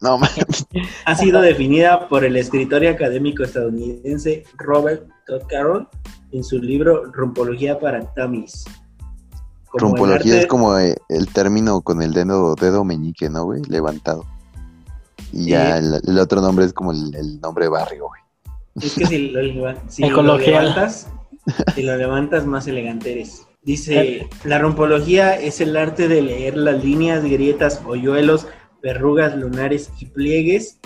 No 0.00 0.18
mames. 0.18 0.66
Ha 1.04 1.14
sido 1.14 1.40
definida 1.40 2.08
por 2.08 2.24
el 2.24 2.36
escritor 2.36 2.82
y 2.84 2.86
académico 2.88 3.44
estadounidense 3.44 4.44
Robert 4.56 5.08
Todd 5.26 5.42
Carroll 5.48 5.88
en 6.32 6.44
su 6.44 6.58
libro 6.58 7.04
Rumpología 7.12 7.78
para. 7.78 8.00
Como 8.14 8.36
el 8.36 9.80
Rumpología 9.80 10.34
arte- 10.34 10.40
es 10.40 10.46
como 10.46 10.78
eh, 10.78 10.96
el 11.08 11.28
término 11.32 11.80
con 11.82 12.02
el 12.02 12.12
dedo, 12.12 12.54
dedo 12.54 12.84
meñique, 12.84 13.28
¿no, 13.28 13.44
güey? 13.44 13.62
Levantado. 13.68 14.24
Y 15.32 15.46
ya 15.46 15.78
el 15.78 16.18
otro 16.18 16.40
nombre 16.40 16.64
es 16.64 16.72
como 16.72 16.92
el, 16.92 17.14
el 17.14 17.40
nombre 17.40 17.68
barrio, 17.68 18.06
güey. 18.08 18.22
Es 18.82 18.94
que 18.94 19.06
si 19.06 19.30
lo, 19.30 19.40
si 19.88 20.02
lo 20.02 20.08
Ecología. 20.08 20.60
levantas, 20.60 21.08
si 21.74 21.82
lo 21.82 21.96
levantas 21.96 22.46
más 22.46 22.66
elegante 22.66 23.12
eres. 23.12 23.44
Dice, 23.62 24.28
la 24.44 24.58
rumpología 24.58 25.34
es 25.38 25.60
el 25.60 25.76
arte 25.76 26.08
de 26.08 26.22
leer 26.22 26.56
las 26.56 26.82
líneas, 26.82 27.22
grietas, 27.24 27.82
hoyuelos, 27.86 28.46
verrugas 28.82 29.36
lunares 29.36 29.90
y 30.00 30.06
pliegues 30.06 30.78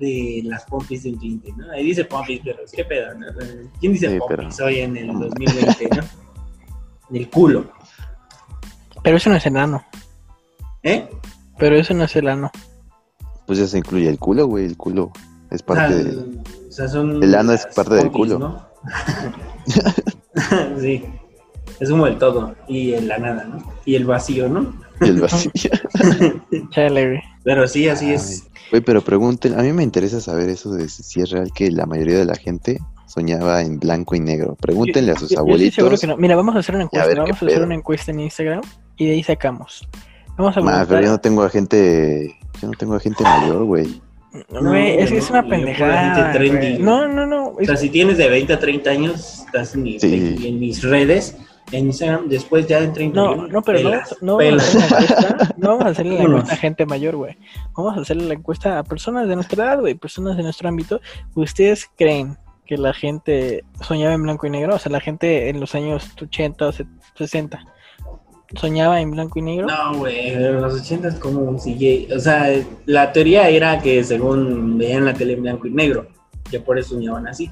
de 0.00 0.40
las 0.44 0.64
pompis 0.64 1.04
de 1.04 1.10
un 1.10 1.16
cliente, 1.18 1.52
¿no? 1.56 1.70
Ahí 1.70 1.84
dice 1.84 2.04
pompis, 2.04 2.40
pero 2.42 2.58
¿qué 2.74 2.84
pedo? 2.84 3.14
no? 3.14 3.26
¿Quién 3.78 3.92
dice 3.92 4.10
Sí, 4.10 4.18
pompis 4.18 4.56
pero- 4.56 4.66
hoy 4.66 4.78
en 4.80 4.96
el 4.96 5.06
2020, 5.18 5.88
no? 5.96 6.02
Del 7.10 7.28
culo, 7.30 7.70
Pero 9.02 9.16
eso 9.18 9.30
no 9.30 9.36
es 9.36 9.46
el 9.46 9.56
ano. 9.56 9.84
¿eh? 10.82 11.06
Pero 11.58 11.76
eso 11.76 11.94
no 11.94 12.04
es 12.04 12.16
el 12.16 12.26
ano. 12.26 12.50
Pues 13.46 13.58
ya 13.58 13.66
se 13.66 13.78
incluye 13.78 14.08
el 14.08 14.18
culo, 14.18 14.46
güey. 14.46 14.64
El 14.64 14.76
culo 14.76 15.12
es 15.50 15.62
parte 15.62 15.94
de... 16.02 16.24
o 16.74 16.76
sea, 16.76 16.88
son 16.88 17.22
el 17.22 17.32
ano 17.36 17.52
es 17.52 17.66
parte 17.66 17.94
del 17.94 18.10
culo. 18.10 18.36
¿no? 18.36 18.66
sí, 20.80 21.04
es 21.78 21.88
como 21.88 22.08
el 22.08 22.18
todo 22.18 22.56
y 22.66 22.94
el 22.94 23.06
la 23.06 23.18
nada, 23.18 23.44
¿no? 23.44 23.58
Y 23.84 23.94
el 23.94 24.04
vacío, 24.04 24.48
¿no? 24.48 24.74
y 25.00 25.08
el 25.08 25.20
vacío. 25.20 25.52
Chale, 26.70 27.06
güey. 27.10 27.20
Pero 27.44 27.68
sí, 27.68 27.88
así 27.88 28.12
es. 28.12 28.48
Güey, 28.70 28.82
pero 28.82 29.02
pregunten, 29.02 29.56
a 29.56 29.62
mí 29.62 29.72
me 29.72 29.84
interesa 29.84 30.20
saber 30.20 30.48
eso 30.48 30.72
de 30.72 30.88
si 30.88 31.20
es 31.20 31.30
real 31.30 31.52
que 31.54 31.70
la 31.70 31.86
mayoría 31.86 32.18
de 32.18 32.24
la 32.24 32.34
gente 32.34 32.80
soñaba 33.06 33.62
en 33.62 33.78
blanco 33.78 34.16
y 34.16 34.20
negro. 34.20 34.56
Pregúntenle 34.60 35.12
a 35.12 35.16
sus 35.16 35.30
Yo- 35.30 35.36
yo 35.36 35.40
abuelitos. 35.42 35.74
seguro 35.76 35.96
que 35.96 36.08
no. 36.08 36.16
Mira, 36.16 36.34
vamos 36.34 36.56
a 36.56 36.58
hacer 36.58 36.74
una 36.74 36.84
encuesta. 36.84 37.06
ver 37.06 37.14
qué 37.14 37.20
Vamos 37.20 37.34
a 37.42 37.46
hacer 37.46 37.56
pedo. 37.58 37.66
una 37.66 37.74
encuesta 37.76 38.10
en 38.10 38.18
Instagram 38.18 38.62
y 38.96 39.06
de 39.06 39.12
ahí 39.12 39.22
sacamos. 39.22 39.88
Vamos 40.36 40.56
a 40.56 40.60
Ma, 40.60 40.84
pero 40.88 41.00
yo 41.02 41.10
no 41.10 41.18
tengo 41.20 41.44
a 41.44 41.50
gente, 41.50 42.34
yo 42.60 42.66
no 42.66 42.74
tengo 42.76 42.94
a 42.96 43.00
gente 43.00 43.22
mayor, 43.22 43.62
güey. 43.64 44.02
Güey, 44.50 44.98
es 44.98 45.10
que 45.10 45.18
es 45.18 45.30
No, 45.30 45.38
una 45.38 45.48
pendejada. 45.48 46.14
gente 46.14 46.38
trendy. 46.38 46.70
güey. 46.72 46.78
No, 46.82 47.06
no, 47.08 47.24
no. 47.26 47.48
O 47.50 47.64
sea, 47.64 47.76
si 47.76 47.88
tienes 47.90 48.18
de 48.18 48.28
20 48.28 48.52
a 48.52 48.58
30 48.58 48.90
años, 48.90 49.44
estás 49.46 49.74
en, 49.74 49.82
mi- 49.84 50.00
Sí. 50.00 50.36
en 50.48 50.58
mis 50.58 50.82
redes, 50.82 51.36
en 51.72 51.86
Instagram, 51.86 52.28
después 52.28 52.66
ya 52.66 52.78
en 52.80 52.92
30 52.92 53.18
No, 53.20 53.46
no, 53.48 53.62
pero 53.62 53.78
no, 53.80 53.90
pelas, 53.90 54.16
no 54.20 54.36
vamos 54.36 54.44
a 54.44 54.48
pelas. 54.50 54.74
hacer 54.74 54.90
la 54.90 54.98
encuesta, 54.98 55.54
no 55.56 55.68
vamos 55.68 55.84
a 55.84 55.88
hacerle 55.88 56.14
la 56.14 56.22
encuesta 56.24 56.52
a 56.52 56.56
gente 56.56 56.86
mayor, 56.86 57.16
güey. 57.16 57.36
Vamos 57.76 57.96
a 57.96 58.00
hacerle 58.00 58.24
la 58.26 58.34
encuesta 58.34 58.78
a 58.78 58.82
personas 58.84 59.28
de 59.28 59.34
nuestra 59.36 59.64
edad, 59.64 59.80
güey, 59.80 59.94
personas 59.94 60.36
de 60.36 60.42
nuestro 60.42 60.68
ámbito. 60.68 61.00
¿Ustedes 61.34 61.88
creen 61.96 62.36
que 62.66 62.76
la 62.76 62.92
gente 62.92 63.62
soñaba 63.82 64.14
en 64.14 64.22
blanco 64.24 64.46
y 64.46 64.50
negro? 64.50 64.74
O 64.74 64.78
sea, 64.78 64.90
la 64.90 65.00
gente 65.00 65.48
en 65.48 65.60
los 65.60 65.74
años 65.74 66.10
80 66.20 66.66
o 66.68 66.72
60 67.14 67.64
soñaba 68.56 69.00
en 69.00 69.10
blanco 69.10 69.38
y 69.38 69.42
negro. 69.42 69.66
No, 69.66 69.98
güey, 69.98 70.28
en 70.30 70.60
los 70.60 70.74
80 70.80 71.08
es 71.08 71.14
como 71.16 71.40
un 71.40 71.58
CJ. 71.58 72.14
O 72.14 72.20
sea, 72.20 72.48
la 72.86 73.12
teoría 73.12 73.48
era 73.48 73.78
que 73.80 74.02
según 74.04 74.78
veían 74.78 75.04
la 75.04 75.14
tele 75.14 75.34
en 75.34 75.42
blanco 75.42 75.66
y 75.66 75.70
negro, 75.70 76.06
que 76.50 76.60
por 76.60 76.78
eso 76.78 76.94
soñaban 76.94 77.26
así. 77.26 77.50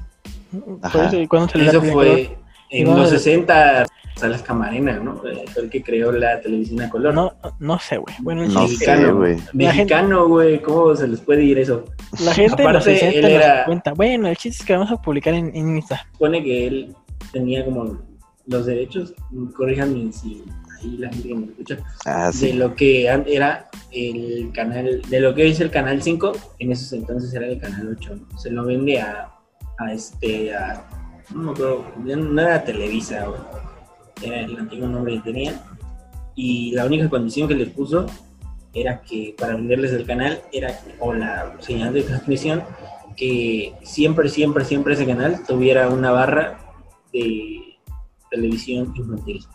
Ajá. 0.81 1.07
eso, 1.07 1.19
¿y 1.19 1.27
cuándo 1.27 1.51
la 1.55 1.65
Eso 1.69 1.81
fue 1.81 2.37
en 2.69 2.85
No, 2.85 2.97
los 2.97 3.11
de- 3.11 3.17
60, 3.17 3.85
Salas 4.15 4.43
Camarena, 4.43 4.99
¿no? 4.99 5.19
Eh, 5.27 5.43
Fue 5.51 5.63
el 5.63 5.69
que 5.71 5.81
creó 5.81 6.11
la 6.11 6.39
televisión 6.39 6.81
a 6.83 6.89
color. 6.89 7.13
No, 7.15 7.33
no 7.59 7.79
sé, 7.79 7.97
güey. 7.97 8.13
Bueno, 8.19 8.43
el 8.43 8.53
No 8.53 8.61
Mexicano. 8.61 9.15
güey. 9.17 9.37
Mexicano, 9.53 10.27
güey, 10.27 10.61
¿cómo 10.61 10.95
se 10.95 11.07
les 11.07 11.19
puede 11.19 11.43
ir 11.43 11.57
eso? 11.57 11.83
la 12.23 12.31
gente 12.35 12.61
de 12.61 12.71
los 12.71 12.83
Aparte, 12.83 12.99
60 12.99 13.15
él 13.17 13.21
no 13.23 13.27
se 13.27 13.35
era- 13.35 13.65
cuenta. 13.65 13.93
Bueno, 13.93 14.27
el 14.27 14.37
chiste 14.37 14.61
es 14.61 14.65
que 14.67 14.73
vamos 14.73 14.91
a 14.91 15.01
publicar 15.01 15.33
en, 15.33 15.47
en 15.55 15.77
Insta. 15.77 16.05
supone 16.11 16.43
que 16.43 16.67
él 16.67 16.95
tenía 17.31 17.65
como 17.65 17.97
los 18.45 18.65
derechos, 18.67 19.15
corríjanme 19.57 20.11
si 20.11 20.43
ahí 20.83 20.97
la 20.97 21.09
gente 21.09 21.27
que 21.27 21.35
me 21.35 21.45
escucha, 21.45 21.77
Ah, 22.05 22.31
de 22.33 22.53
lo 22.53 22.75
que 22.75 23.05
era 23.05 23.69
el 23.91 24.51
canal, 24.53 25.01
de 25.09 25.19
lo 25.19 25.33
que 25.33 25.47
es 25.47 25.59
el 25.59 25.71
canal 25.71 26.01
5, 26.01 26.31
en 26.59 26.71
esos 26.71 26.93
entonces 26.93 27.33
era 27.33 27.47
el 27.47 27.59
canal 27.59 27.95
8, 27.97 28.15
¿no? 28.15 28.39
Se 28.39 28.51
lo 28.51 28.65
vende 28.65 28.99
a, 28.99 29.31
a 29.77 29.93
este, 29.93 30.55
a, 30.55 30.85
no 31.33 31.51
acuerdo, 31.51 31.85
no 31.97 32.41
era 32.41 32.63
Televisa, 32.63 33.25
era 34.21 34.41
el 34.41 34.57
antiguo 34.57 34.87
nombre 34.87 35.15
que 35.15 35.31
tenía, 35.31 35.61
y 36.35 36.71
la 36.71 36.85
única 36.85 37.09
condición 37.09 37.47
que 37.47 37.55
les 37.55 37.69
puso 37.69 38.05
era 38.73 39.01
que 39.01 39.35
para 39.37 39.55
venderles 39.55 39.91
el 39.93 40.05
canal 40.05 40.41
era, 40.51 40.79
o 40.99 41.13
la 41.13 41.55
señal 41.59 41.93
de 41.93 42.03
transmisión, 42.03 42.63
que 43.15 43.73
siempre, 43.83 44.29
siempre, 44.29 44.65
siempre 44.65 44.95
ese 44.95 45.05
canal 45.05 45.43
tuviera 45.45 45.89
una 45.89 46.11
barra 46.11 46.59
de 47.11 47.77
televisión 48.31 48.93
infantil. 48.95 49.45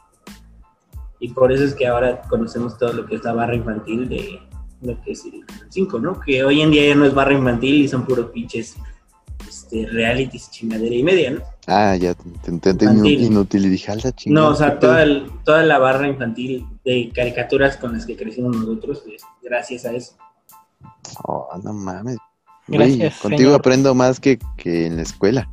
Y 1.21 1.31
por 1.31 1.53
eso 1.53 1.65
es 1.65 1.75
que 1.75 1.87
ahora 1.87 2.23
conocemos 2.23 2.79
todo 2.79 2.93
lo 2.93 3.07
que 3.07 3.17
es 3.17 3.25
la 3.25 3.33
barra 3.33 3.55
infantil 3.55 4.09
de 4.09 4.41
lo 4.83 5.01
que 5.03 5.13
es 5.13 5.25
el 5.25 5.45
5, 5.69 5.99
¿no? 5.99 6.21
Que 6.21 6.45
hoy 6.45 6.61
en 6.61 6.71
día 6.71 6.89
ya 6.89 6.95
no 6.95 7.05
es 7.05 7.15
barra 7.15 7.35
infantil 7.35 7.83
y 7.83 7.89
son 7.89 8.07
puros 8.07 8.31
pinches 8.31 8.77
este, 9.49 9.87
realities 9.87 10.51
chingadera 10.51 10.95
y 10.95 11.03
media, 11.03 11.31
¿no? 11.33 11.41
Ah, 11.67 11.97
ya 11.97 12.15
te 12.15 12.51
intenté 12.51 12.87
inútil 12.87 13.67
y 13.67 13.69
dije, 13.69 13.93
alta 13.93 14.13
chingada. 14.13 14.47
No, 14.47 14.53
o 14.53 14.55
sea, 14.55 14.79
toda, 14.79 15.05
toda 15.45 15.63
la 15.65 15.79
barra 15.79 16.09
infantil 16.09 16.67
de 16.85 17.11
caricaturas 17.15 17.77
con 17.77 17.93
las 17.93 18.07
que 18.07 18.17
crecimos 18.17 18.57
nosotros, 18.57 19.03
gracias 19.43 19.85
a 19.85 19.93
eso. 19.93 20.15
Oh, 21.25 21.49
no 21.63 21.73
mames. 21.73 22.19
Gracias, 22.67 23.19
contigo 23.19 23.55
aprendo 23.55 23.95
más 23.95 24.21
que, 24.21 24.39
que 24.57 24.87
en 24.87 24.97
la 24.97 25.03
escuela. 25.03 25.51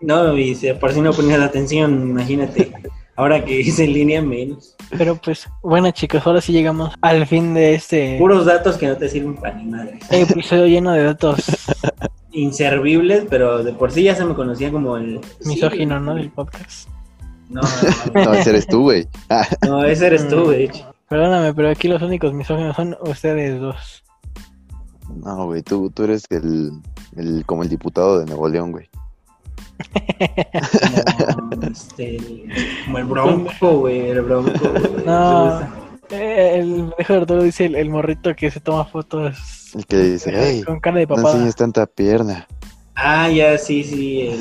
No, 0.00 0.36
y 0.38 0.54
por 0.80 0.92
si 0.92 1.00
no 1.00 1.12
ponías 1.12 1.40
atención, 1.40 2.10
imagínate. 2.10 2.72
Ahora 3.20 3.44
que 3.44 3.60
hice 3.60 3.84
en 3.84 3.92
línea, 3.92 4.22
menos. 4.22 4.74
Pero 4.96 5.14
pues, 5.14 5.46
bueno 5.62 5.90
chicos, 5.90 6.26
ahora 6.26 6.40
sí 6.40 6.52
llegamos 6.52 6.94
al 7.02 7.26
fin 7.26 7.52
de 7.52 7.74
este... 7.74 8.16
Puros 8.18 8.46
datos 8.46 8.78
que 8.78 8.86
no 8.86 8.96
te 8.96 9.10
sirven 9.10 9.34
para 9.34 9.56
ni 9.56 9.66
madre. 9.66 9.98
Episodio 10.10 10.66
lleno 10.66 10.92
de 10.92 11.04
datos. 11.04 11.38
Inservibles, 12.32 13.26
pero 13.28 13.62
de 13.62 13.74
por 13.74 13.92
sí 13.92 14.04
ya 14.04 14.14
se 14.16 14.24
me 14.24 14.34
conocía 14.34 14.72
como 14.72 14.96
el... 14.96 15.20
Misógino, 15.44 16.00
¿no? 16.00 16.14
Del 16.14 16.30
podcast. 16.30 16.88
No, 17.50 17.60
no, 18.14 18.24
no. 18.24 18.32
ese 18.32 18.48
eres 18.48 18.66
tú, 18.66 18.84
güey. 18.84 19.06
no, 19.68 19.84
ese 19.84 20.06
eres 20.06 20.26
tú, 20.26 20.44
güey. 20.44 20.70
Perdóname, 21.06 21.52
pero 21.52 21.68
aquí 21.68 21.88
los 21.88 22.00
únicos 22.00 22.32
misóginos 22.32 22.74
son 22.74 22.96
ustedes 23.02 23.60
dos. 23.60 24.02
No, 25.14 25.44
güey, 25.44 25.60
tú, 25.60 25.90
tú 25.90 26.04
eres 26.04 26.24
el, 26.30 26.72
el, 27.16 27.44
como 27.44 27.64
el 27.64 27.68
diputado 27.68 28.18
de 28.20 28.24
Nuevo 28.24 28.48
León, 28.48 28.72
güey. 28.72 28.88
Como, 31.34 31.62
este, 31.62 32.18
como 32.84 32.98
el 32.98 33.04
bronco, 33.04 33.78
güey, 33.78 34.10
el 34.10 34.20
bronco. 34.22 34.52
No, 35.06 35.60
eh, 36.10 36.56
el 36.58 36.92
mejor 36.98 37.20
de 37.20 37.26
todo 37.26 37.42
dice 37.42 37.66
el, 37.66 37.90
morrito 37.90 38.34
que 38.34 38.50
se 38.50 38.60
toma 38.60 38.84
fotos. 38.84 39.72
El 39.74 39.86
que 39.86 39.96
dice, 39.98 40.32
hey, 40.34 40.62
con 40.64 40.80
cara 40.80 40.98
de 40.98 41.06
papá. 41.06 41.22
No 41.22 41.30
enseñes 41.30 41.56
tanta 41.56 41.86
pierna. 41.86 42.46
Ah, 42.94 43.30
ya, 43.30 43.56
sí, 43.56 43.82
sí. 43.82 44.40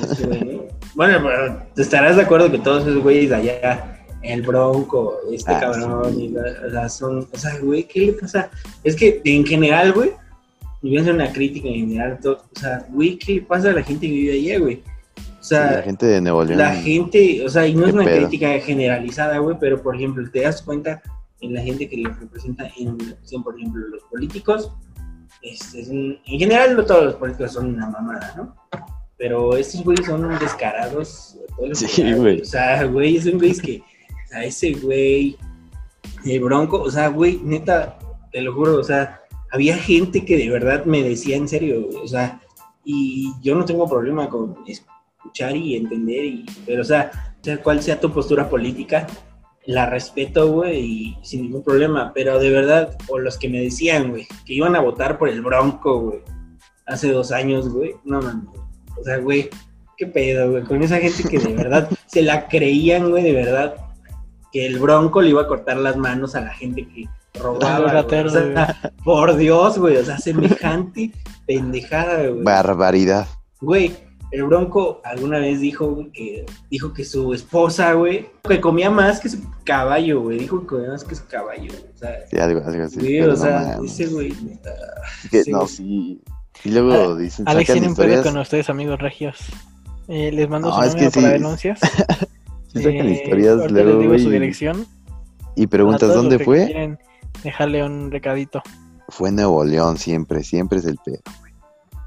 bueno, 0.96 1.20
pero 1.24 1.64
te 1.76 1.82
estarás 1.82 2.16
de 2.16 2.24
acuerdo 2.24 2.52
que 2.52 2.60
todos 2.60 2.86
esos 2.86 3.02
güeyes 3.02 3.32
allá 3.32 4.00
el 4.22 4.42
Bronco, 4.42 5.18
este 5.32 5.52
ah, 5.52 5.60
cabrón, 5.60 6.20
y 6.20 6.36
o 6.36 6.72
sea, 6.72 6.90
son, 6.90 7.28
o 7.32 7.38
sea, 7.38 7.58
güey, 7.60 7.84
¿qué 7.84 8.08
le 8.08 8.14
pasa? 8.14 8.50
Es 8.84 8.96
que 8.96 9.22
en 9.24 9.46
general, 9.46 9.94
güey, 9.94 10.12
y 10.82 10.90
voy 10.90 10.98
a 10.98 11.02
hacer 11.02 11.14
una 11.14 11.32
crítica 11.32 11.68
en 11.68 11.90
general, 11.90 12.20
todo, 12.22 12.44
o 12.56 12.60
sea, 12.60 12.86
güey, 12.90 13.18
¿qué 13.18 13.36
le 13.36 13.42
pasa 13.42 13.70
a 13.70 13.74
la 13.74 13.84
gente 13.84 14.08
que 14.08 14.14
vive 14.14 14.34
allá, 14.34 14.60
güey? 14.60 14.84
O 15.40 15.44
sea, 15.44 15.72
la 15.72 15.82
gente 15.82 16.06
de 16.06 16.22
Nuevo 16.22 16.44
León. 16.44 16.60
La 16.60 16.76
gente, 16.76 17.46
o 17.46 17.50
sea, 17.50 17.66
y 17.66 17.74
no 17.74 17.88
es 17.88 17.94
una 17.94 18.06
crítica 18.06 18.60
generalizada, 18.60 19.38
güey, 19.38 19.58
pero 19.60 19.82
por 19.82 19.96
ejemplo, 19.96 20.30
te 20.30 20.42
das 20.42 20.62
cuenta 20.62 21.02
en 21.42 21.54
la 21.54 21.62
gente 21.62 21.88
que 21.88 21.98
los 21.98 22.20
representa 22.20 22.70
en 22.78 22.98
por 23.44 23.58
ejemplo, 23.58 23.88
los 23.88 24.04
políticos. 24.04 24.72
Este, 25.42 25.82
en 25.82 26.40
general, 26.40 26.76
no 26.76 26.84
todos 26.84 27.06
los 27.06 27.16
políticos 27.16 27.54
son 27.54 27.76
una 27.76 27.90
mamada, 27.90 28.34
¿no? 28.36 28.56
Pero 29.18 29.56
estos 29.56 29.84
güeyes 29.84 30.06
son 30.06 30.28
descarados. 30.40 31.38
Sí, 31.74 32.14
güey. 32.14 32.42
O 32.42 32.46
sea, 32.46 32.84
güey, 32.86 33.18
un 33.30 33.38
güey 33.38 33.54
que, 33.54 33.82
o 33.82 34.28
sea, 34.30 34.44
ese 34.44 34.74
güey, 34.74 35.38
el 36.26 36.40
bronco, 36.42 36.82
o 36.82 36.92
sea, 36.92 37.08
güey, 37.08 37.40
neta, 37.44 37.98
te 38.32 38.42
lo 38.42 38.54
juro, 38.54 38.76
o 38.76 38.84
sea, 38.84 39.22
había 39.52 39.78
gente 39.78 40.26
que 40.26 40.38
de 40.38 40.50
verdad 40.50 40.86
me 40.86 41.04
decía 41.04 41.38
en 41.38 41.48
serio, 41.48 41.88
o 42.02 42.08
sea, 42.08 42.42
y 42.84 43.34
yo 43.42 43.56
no 43.56 43.66
tengo 43.66 43.88
problema 43.88 44.30
con 44.30 44.58
escuchar 45.20 45.56
y 45.56 45.76
entender, 45.76 46.26
y, 46.26 46.46
pero 46.66 46.82
o 46.82 46.86
sea, 46.86 47.12
sea 47.42 47.62
cual 47.62 47.82
sea 47.82 48.00
tu 48.00 48.12
postura 48.12 48.50
política, 48.50 49.06
la 49.66 49.86
respeto, 49.86 50.52
güey, 50.52 50.80
y 50.80 51.18
sin 51.22 51.44
ningún 51.44 51.64
problema, 51.64 52.12
pero 52.14 52.40
de 52.40 52.50
verdad, 52.50 52.98
o 53.08 53.20
los 53.20 53.38
que 53.38 53.50
me 53.50 53.62
decían, 53.62 54.10
güey, 54.10 54.28
que 54.46 54.54
iban 54.54 54.76
a 54.76 54.82
votar 54.82 55.18
por 55.18 55.30
el 55.30 55.42
Bronco, 55.42 56.00
güey, 56.00 56.20
hace 56.88 57.12
dos 57.12 57.32
años, 57.32 57.70
güey, 57.70 57.96
no 58.04 58.22
mames, 58.22 58.50
o 59.00 59.04
sea, 59.04 59.18
güey, 59.18 59.50
qué 59.98 60.08
pedo, 60.08 60.52
güey, 60.52 60.64
con 60.64 60.82
esa 60.82 60.98
gente 60.98 61.24
que 61.24 61.38
de 61.38 61.54
verdad 61.54 61.90
se 62.08 62.22
la 62.22 62.48
creían, 62.48 63.12
güey, 63.12 63.24
de 63.24 63.34
verdad, 63.34 63.76
que 64.52 64.66
el 64.66 64.80
Bronco 64.80 65.22
le 65.22 65.30
iba 65.30 65.44
a 65.44 65.48
cortar 65.48 65.78
las 65.78 65.98
manos 65.98 66.34
a 66.34 66.42
la 66.42 66.54
gente 66.54 66.88
que 66.88 67.08
robaba, 67.40 68.02
o 68.02 68.30
sea, 68.30 68.94
por 69.04 69.36
Dios, 69.36 69.78
güey, 69.78 69.98
o 69.98 70.04
sea, 70.04 70.18
semejante 70.18 71.12
pendejada, 71.46 72.28
güey. 72.28 72.44
Barbaridad. 72.44 73.28
Güey, 73.62 73.96
el 74.32 74.44
Bronco 74.44 75.02
alguna 75.04 75.40
vez 75.40 75.60
dijo 75.60 76.06
que 76.14 76.46
dijo 76.70 76.94
que 76.94 77.04
su 77.04 77.34
esposa, 77.34 77.94
güey, 77.94 78.28
que 78.48 78.62
comía 78.62 78.90
más 78.90 79.20
que 79.20 79.30
su 79.30 79.40
caballo, 79.64 80.22
güey. 80.22 80.40
Dijo 80.40 80.62
que 80.62 80.68
comía 80.68 80.90
más 80.90 81.04
que 81.04 81.16
su 81.16 81.26
caballo. 81.28 81.72
O 81.96 81.98
sea, 81.98 82.28
sí, 82.30 82.38
algo, 82.38 82.62
algo 82.64 82.84
así. 82.84 83.00
Sí, 83.00 83.22
o 83.22 83.36
sea, 83.36 83.80
ese 83.84 84.06
güey. 84.08 84.34
no, 85.48 85.68
sí. 85.68 86.22
Y 86.64 86.72
luego 86.72 87.16
dicen. 87.16 87.48
Alex 87.48 87.72
tiene 87.72 87.88
un 87.88 87.96
pedo 87.96 88.24
con 88.24 88.38
ustedes, 88.38 88.70
amigos 88.70 89.00
regios. 89.00 89.38
Eh, 90.08 90.32
les 90.32 90.50
mando 90.50 90.74
su 90.74 90.80
número 90.80 91.12
para 91.12 91.30
denuncias. 91.30 91.80
sí, 92.74 92.84
sacan 92.84 93.08
eh, 93.08 93.12
historias 93.12 93.72
luego, 93.72 93.90
les 93.92 94.00
digo 94.00 94.20
su 94.20 94.30
dirección. 94.30 94.86
Y 95.56 95.68
preguntas 95.68 96.14
dónde 96.14 96.40
fue. 96.40 96.98
Dejarle 97.44 97.84
un 97.84 98.12
recadito. 98.12 98.62
Fue 99.08 99.32
Nuevo 99.32 99.64
León 99.64 99.98
siempre, 99.98 100.44
siempre 100.44 100.80
es 100.80 100.86
el 100.86 100.98
pedo, 101.04 101.22
güey. 101.40 101.49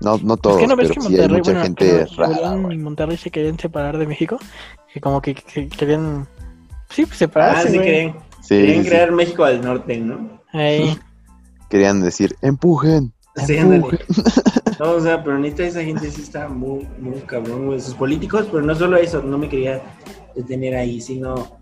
No, 0.02 0.18
no 0.18 0.36
todos, 0.36 0.66
no 0.66 0.76
pero 0.76 0.94
sí 1.00 1.20
hay 1.20 1.28
mucha 1.28 1.62
gente 1.62 2.06
rara. 2.16 2.54
En 2.54 2.82
Monterrey 2.82 3.16
se 3.16 3.30
querían 3.30 3.58
separar 3.58 3.98
de 3.98 4.06
México, 4.06 4.38
que 4.92 5.00
como 5.00 5.22
que, 5.22 5.34
querían, 5.34 6.26
sí, 6.90 7.06
pues, 7.06 7.18
separarse, 7.18 7.68
Ah, 7.68 7.70
sí, 7.70 7.78
querían, 7.78 8.16
sí, 8.40 8.56
querían 8.56 8.84
crear 8.84 9.12
México 9.12 9.44
al 9.44 9.62
norte, 9.62 9.96
¿no? 9.98 10.40
Ahí. 10.52 10.98
Querían 11.70 12.02
decir, 12.02 12.36
empujen, 12.42 13.14
Sí, 13.46 13.56
empujen. 13.56 14.00
no, 14.78 14.90
o 14.90 15.00
sea, 15.00 15.24
pero 15.24 15.38
neta 15.38 15.64
esa 15.64 15.82
gente 15.82 16.10
sí 16.10 16.20
está 16.20 16.48
muy, 16.48 16.86
muy 16.98 17.18
cabrón, 17.20 17.66
güey, 17.66 17.80
sus 17.80 17.94
políticos, 17.94 18.46
pero 18.50 18.62
no 18.62 18.74
solo 18.74 18.98
eso, 18.98 19.22
no 19.22 19.38
me 19.38 19.48
quería 19.48 19.80
detener 20.36 20.76
ahí, 20.76 21.00
sino 21.00 21.58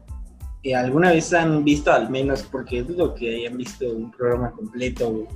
que 0.65 0.75
alguna 0.75 1.13
vez 1.13 1.33
han 1.33 1.63
visto 1.63 1.93
al 1.93 2.11
menos, 2.11 2.43
porque 2.43 2.83
dudo 2.83 3.15
que 3.15 3.37
hayan 3.37 3.57
visto 3.57 3.89
un 3.89 4.11
programa 4.11 4.51
completo, 4.51 5.11
güey 5.11 5.27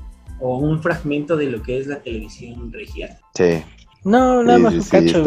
o 0.41 0.59
un 0.59 0.82
fragmento 0.82 1.37
de 1.37 1.51
lo 1.51 1.62
que 1.62 1.78
es 1.78 1.87
la 1.87 2.01
televisión 2.01 2.72
regia. 2.72 3.18
Sí. 3.35 3.62
No, 4.05 4.43
nada 4.43 4.59
más 4.59 4.74
un 4.74 4.82
cacho, 4.82 5.24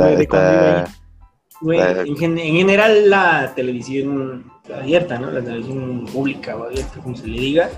Güey, 1.59 1.79
en, 1.79 2.37
general 2.37 3.09
la 3.09 3.53
televisión 3.55 4.45
abierta, 4.71 5.17
¿no? 5.17 5.31
La 5.31 5.41
televisión 5.41 6.05
pública 6.05 6.55
o 6.55 6.65
abierta, 6.65 6.99
como 7.01 7.17
se 7.17 7.27
le 7.27 7.39
diga, 7.39 7.69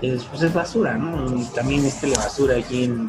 es, 0.00 0.24
pues 0.24 0.42
es 0.42 0.54
basura, 0.54 0.96
¿no? 0.96 1.26
También 1.54 1.84
es 1.84 2.00
telebasura 2.00 2.56
aquí 2.56 2.84
en, 2.84 3.06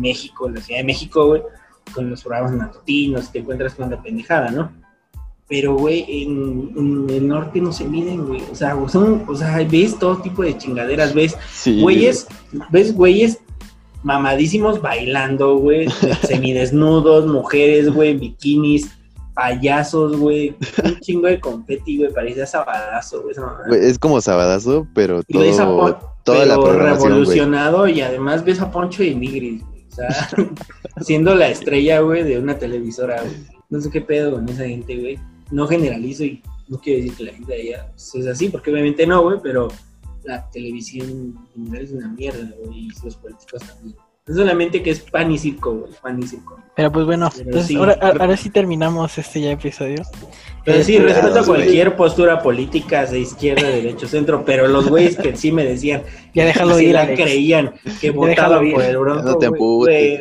México, 0.00 0.48
en 0.48 0.54
la 0.54 0.60
Ciudad 0.60 0.80
de 0.80 0.84
México, 0.84 1.26
güey, 1.26 1.42
con 1.92 2.10
los 2.10 2.22
programas 2.22 2.52
matutinos, 2.52 3.30
te 3.30 3.40
encuentras 3.40 3.74
con 3.74 3.90
la 3.90 4.02
pendejada, 4.02 4.50
¿no? 4.50 4.72
Pero, 5.46 5.76
güey, 5.76 6.06
en, 6.08 7.06
el 7.10 7.28
norte 7.28 7.60
no 7.60 7.70
se 7.70 7.84
miden, 7.84 8.26
güey. 8.26 8.42
O 8.50 8.54
sea, 8.54 8.76
son, 8.88 9.24
o 9.28 9.34
sea, 9.34 9.58
ves 9.70 9.98
todo 9.98 10.16
tipo 10.16 10.42
de 10.42 10.56
chingaderas, 10.56 11.12
ves 11.12 11.36
güeyes, 11.66 12.26
ves 12.70 12.94
güeyes 12.94 13.38
mamadísimos 14.02 14.80
bailando, 14.80 15.56
güey, 15.58 15.88
semidesnudos, 16.26 17.26
mujeres, 17.26 17.92
güey, 17.92 18.16
bikinis, 18.16 18.90
payasos, 19.34 20.16
güey, 20.16 20.56
un 20.82 21.00
chingo 21.00 21.26
de 21.26 21.40
confeti, 21.40 21.98
güey, 21.98 22.12
parecía 22.12 22.46
sabadazo, 22.46 23.22
güey. 23.22 23.34
Es 23.80 23.98
como 23.98 24.20
sabadazo, 24.20 24.86
pero 24.94 25.22
todo, 25.24 25.98
toda 26.22 26.46
la 26.46 26.54
programación, 26.54 27.10
revolucionado 27.10 27.86
y 27.88 28.00
además 28.00 28.44
ves 28.44 28.60
a 28.60 28.70
Poncho 28.70 29.02
y 29.02 29.14
Nigris, 29.14 29.62
güey, 29.62 29.86
o 29.90 29.94
sea, 29.94 30.28
siendo 31.02 31.34
la 31.34 31.48
estrella, 31.48 32.00
güey, 32.00 32.22
de 32.22 32.38
una 32.38 32.58
televisora, 32.58 33.20
güey. 33.20 33.54
No 33.70 33.80
sé 33.80 33.90
qué 33.90 34.00
pedo 34.00 34.32
con 34.32 34.48
esa 34.48 34.64
gente, 34.64 34.96
güey 34.96 35.18
no 35.50 35.66
generalizo 35.66 36.24
y 36.24 36.42
no 36.68 36.78
quiero 36.80 37.02
decir 37.02 37.16
que 37.16 37.24
la 37.24 37.32
gente 37.32 37.52
de 37.54 37.60
allá 37.62 37.88
es 37.96 38.26
así, 38.26 38.48
porque 38.48 38.70
obviamente 38.70 39.06
no, 39.06 39.22
güey, 39.22 39.38
pero 39.42 39.68
la 40.24 40.48
televisión 40.50 41.38
es 41.78 41.92
una 41.92 42.08
mierda, 42.08 42.50
güey, 42.64 42.86
y 42.86 42.88
los 43.04 43.16
políticos 43.16 43.62
también. 43.66 43.96
No 44.26 44.34
solamente 44.34 44.82
que 44.82 44.88
es 44.90 45.00
pan 45.00 45.30
y 45.30 45.36
circo, 45.36 45.74
güey, 45.74 45.92
pan 46.02 46.18
y 46.22 46.26
circo. 46.26 46.58
Pero 46.74 46.90
pues 46.90 47.04
bueno, 47.04 47.28
ahora, 48.10 48.36
sí 48.38 48.48
terminamos 48.48 49.18
este 49.18 49.42
ya 49.42 49.50
episodio. 49.52 50.02
Pero 50.64 50.82
sí, 50.82 50.96
este, 50.96 51.06
respeto 51.08 51.40
a 51.40 51.44
cualquier 51.44 51.94
postura 51.94 52.42
política 52.42 53.04
de 53.04 53.20
izquierda, 53.20 53.68
derecho, 53.68 54.08
centro, 54.08 54.42
pero 54.46 54.66
los 54.66 54.88
güeyes 54.88 55.18
que 55.18 55.36
sí 55.36 55.52
me 55.52 55.64
decían 55.64 56.04
ya 56.32 56.46
déjalo 56.46 56.80
ir, 56.80 56.94
la 56.94 57.12
creían 57.12 57.74
que 58.00 58.12
votaban 58.12 58.70
por 58.70 58.82
el 58.82 58.96
Bronco, 58.96 59.22
No 59.22 59.36
te 59.36 59.48
güey. 59.48 60.18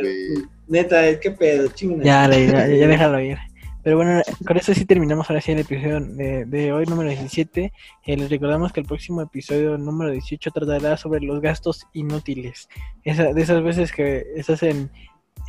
Neta, 0.68 1.20
qué 1.20 1.32
pedo, 1.32 1.70
chingada. 1.70 2.04
Ya, 2.04 2.28
le- 2.28 2.48
ya, 2.48 2.68
ya 2.68 2.88
déjalo 2.88 3.22
ir. 3.22 3.38
Pero 3.84 3.98
bueno, 3.98 4.22
con 4.48 4.58
eso 4.58 4.74
sí 4.74 4.86
terminamos 4.86 5.30
ahora 5.30 5.42
sí 5.42 5.52
el 5.52 5.60
episodio 5.60 6.00
de, 6.00 6.46
de 6.46 6.72
hoy, 6.72 6.86
número 6.86 7.10
17. 7.10 7.74
Eh, 8.06 8.18
les 8.18 8.30
recordamos 8.30 8.72
que 8.72 8.80
el 8.80 8.86
próximo 8.86 9.22
episodio, 9.22 9.78
número 9.78 10.12
18, 10.12 10.52
tratará 10.52 10.96
sobre 10.96 11.20
los 11.22 11.42
gastos 11.42 11.86
inútiles. 11.92 12.70
Esa, 13.04 13.34
de 13.34 13.42
esas 13.42 13.62
veces 13.62 13.92
que 13.92 14.26
estás 14.36 14.64
en, 14.64 14.90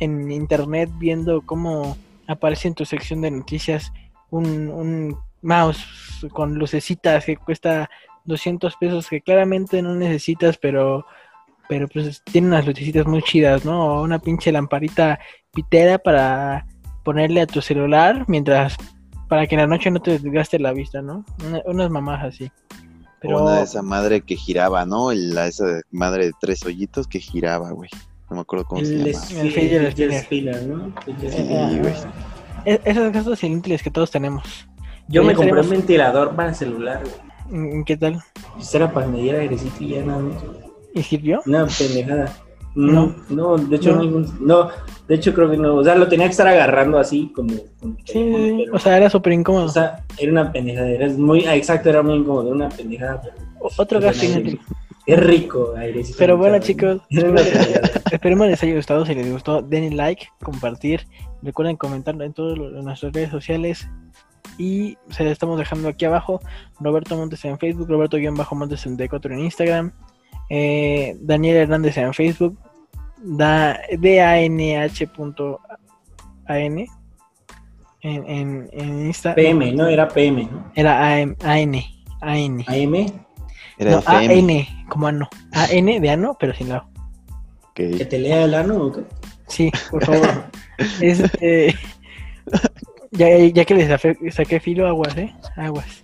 en 0.01 0.31
internet 0.31 0.89
viendo 0.97 1.41
cómo 1.43 1.97
aparece 2.27 2.67
en 2.67 2.75
tu 2.75 2.83
sección 2.85 3.21
de 3.21 3.31
noticias 3.31 3.93
un, 4.31 4.67
un 4.69 5.17
mouse 5.41 6.27
con 6.31 6.55
lucecitas 6.55 7.23
que 7.23 7.37
cuesta 7.37 7.89
200 8.25 8.75
pesos 8.75 9.07
que 9.07 9.21
claramente 9.21 9.81
no 9.81 9.95
necesitas, 9.95 10.57
pero 10.57 11.05
pero 11.67 11.87
pues 11.87 12.21
tiene 12.23 12.47
unas 12.47 12.65
lucecitas 12.65 13.07
muy 13.07 13.23
chidas, 13.23 13.65
¿no? 13.65 14.01
Una 14.01 14.19
pinche 14.19 14.51
lamparita 14.51 15.19
pitera 15.51 15.97
para 15.97 16.67
ponerle 17.05 17.39
a 17.41 17.47
tu 17.47 17.61
celular 17.61 18.25
mientras 18.27 18.75
para 19.29 19.47
que 19.47 19.55
en 19.55 19.61
la 19.61 19.67
noche 19.67 19.89
no 19.91 20.01
te 20.01 20.19
desgaste 20.19 20.59
la 20.59 20.73
vista, 20.73 21.01
¿no? 21.01 21.23
Una- 21.47 21.61
unas 21.65 21.89
mamás 21.89 22.25
así. 22.25 22.51
Pero 23.21 23.41
Una 23.43 23.57
de 23.59 23.63
esa 23.63 23.81
madre 23.81 24.21
que 24.21 24.35
giraba, 24.35 24.85
¿no? 24.85 25.11
La, 25.13 25.47
esa 25.47 25.79
madre 25.91 26.25
de 26.25 26.31
tres 26.41 26.63
hoyitos 26.65 27.07
que 27.07 27.19
giraba, 27.19 27.71
güey. 27.71 27.89
No 28.29 28.35
me 28.35 28.41
acuerdo 28.41 28.65
cómo 28.65 28.83
se 28.83 28.93
El, 28.93 29.13
llama. 29.13 29.25
El 29.41 29.51
fidget 29.51 29.99
el 29.99 30.13
spinner. 30.21 30.63
¿no? 30.63 30.93
Sí, 31.05 31.79
güey. 31.79 31.93
esos 32.65 33.11
gastos 33.13 33.43
inútiles 33.43 33.81
que 33.81 33.89
todos 33.91 34.11
tenemos. 34.11 34.67
Yo 35.07 35.21
Oye, 35.21 35.29
me 35.29 35.35
compré 35.35 35.51
tenemos- 35.53 35.65
un 35.67 35.71
ventilador 35.77 36.35
para 36.35 36.53
celular, 36.53 37.01
güey. 37.49 37.83
¿Qué 37.85 37.95
tal? 37.97 38.21
Pues 38.55 38.73
era 38.75 38.91
para 38.91 39.07
medir 39.07 39.35
airecito 39.35 39.75
y 39.83 39.89
ya 39.89 40.03
nada 40.03 40.19
más. 40.19 40.43
¿Y 40.93 41.03
sirvió? 41.03 41.41
Una 41.45 41.65
pendejada. 41.67 42.33
No. 42.75 43.15
No, 43.29 43.57
de 43.57 43.75
hecho 43.77 43.93
No. 43.95 44.01
ningún- 44.01 44.37
no, 44.41 44.67
de 45.07 45.15
hecho 45.15 45.33
creo 45.33 45.49
que 45.49 45.57
no, 45.57 45.75
o 45.75 45.83
sea, 45.83 45.95
lo 45.95 46.07
tenía 46.07 46.25
que 46.27 46.31
estar 46.31 46.47
agarrando 46.47 46.97
así 46.99 47.31
como, 47.33 47.53
como 47.79 47.95
Sí, 48.05 48.57
pero- 48.59 48.75
o 48.75 48.79
sea, 48.79 48.97
era 48.97 49.09
súper 49.09 49.33
incómodo. 49.33 49.65
o 49.65 49.69
sea, 49.69 50.03
era 50.17 50.31
una 50.31 50.51
pendejada, 50.51 50.89
era 50.89 51.07
muy, 51.09 51.45
ah, 51.45 51.55
exacto, 51.55 51.89
era 51.89 52.03
muy 52.03 52.15
incómodo, 52.15 52.49
una 52.49 52.69
pendejada. 52.69 53.21
pero- 53.21 53.35
Otro 53.77 53.99
inútil. 53.99 54.59
Es 55.07 55.19
rico. 55.19 55.73
Pero 56.17 56.35
bueno, 56.35 56.57
chicos. 56.59 56.99
Esperemos 58.11 58.47
les 58.47 58.61
haya 58.63 58.75
gustado. 58.75 59.05
Si 59.05 59.13
les 59.13 59.31
gustó, 59.31 59.61
denle 59.61 59.95
like, 59.95 60.27
compartir. 60.41 61.05
Recuerden 61.43 61.75
comentar 61.77 62.19
en 62.21 62.33
todas 62.33 62.57
en 62.57 62.83
nuestras 62.83 63.13
redes 63.13 63.29
sociales. 63.29 63.87
Y 64.57 64.97
se 65.09 65.23
les 65.23 65.33
estamos 65.33 65.59
dejando 65.59 65.89
aquí 65.89 66.05
abajo. 66.05 66.39
Roberto 66.79 67.15
Montes 67.17 67.43
en 67.45 67.59
Facebook, 67.59 67.87
Roberto-Montes 67.89 68.79
64 68.79 69.33
en 69.33 69.39
Instagram. 69.41 69.91
eh, 70.49 71.15
Daniel 71.21 71.57
Hernández 71.57 71.97
en 71.97 72.13
Facebook. 72.13 72.57
Da, 73.17 73.79
DANH.an 73.97 75.45
en, 78.01 78.29
en, 78.29 78.69
en 78.71 79.05
Insta. 79.07 79.33
PM, 79.33 79.71
no 79.73 79.87
era 79.87 80.07
PM, 80.07 80.43
¿no? 80.51 80.71
Era 80.75 81.15
AM, 81.15 81.35
AN. 81.43 81.75
AN. 82.21 82.63
AM, 82.67 82.95
Era 83.77 83.91
No, 83.91 83.99
FM. 83.99 84.59
AN, 84.59 84.87
como 84.89 85.07
ano. 85.07 85.27
AN 85.53 85.85
de 86.01 86.09
ano, 86.09 86.37
pero 86.39 86.53
sin 86.53 86.69
la 86.69 86.77
O. 86.79 86.89
que 87.73 88.05
te 88.05 88.19
lea 88.19 88.43
el 88.45 88.53
ano, 88.53 88.75
¿o 88.77 88.91
qué? 88.91 89.01
Sí, 89.47 89.71
por 89.89 90.05
favor. 90.05 90.45
este, 91.01 91.73
ya, 93.11 93.37
ya 93.39 93.65
que 93.65 93.73
les 93.75 93.87
saqué, 93.89 94.31
saqué 94.31 94.59
filo, 94.59 94.87
aguas, 94.87 95.17
¿eh? 95.17 95.33
Aguas. 95.55 96.03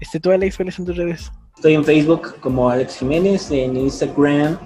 Este, 0.00 0.20
tú, 0.20 0.30
Alex, 0.30 0.56
¿cuáles 0.56 0.74
son 0.74 0.86
tus 0.86 0.96
redes? 0.96 1.30
Estoy 1.56 1.74
en 1.74 1.84
Facebook 1.84 2.40
como 2.40 2.68
Alex 2.70 2.98
Jiménez, 2.98 3.50
en 3.50 3.76
Instagram 3.76 4.58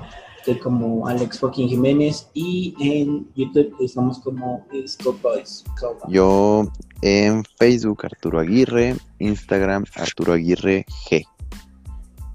estoy 0.46 0.62
como 0.62 1.08
Alex 1.08 1.40
fucking 1.40 1.68
Jiménez 1.68 2.28
y 2.32 2.72
en 2.78 3.26
YouTube 3.34 3.74
estamos 3.80 4.20
como 4.20 4.64
Scope 4.86 5.18
Boys. 5.20 5.64
Scope 5.76 5.98
Boys. 6.04 6.14
Yo 6.14 6.70
en 7.02 7.42
Facebook 7.58 8.04
Arturo 8.04 8.38
Aguirre, 8.38 8.94
Instagram 9.18 9.84
Arturo 9.96 10.34
Aguirre 10.34 10.86
G. 11.10 11.26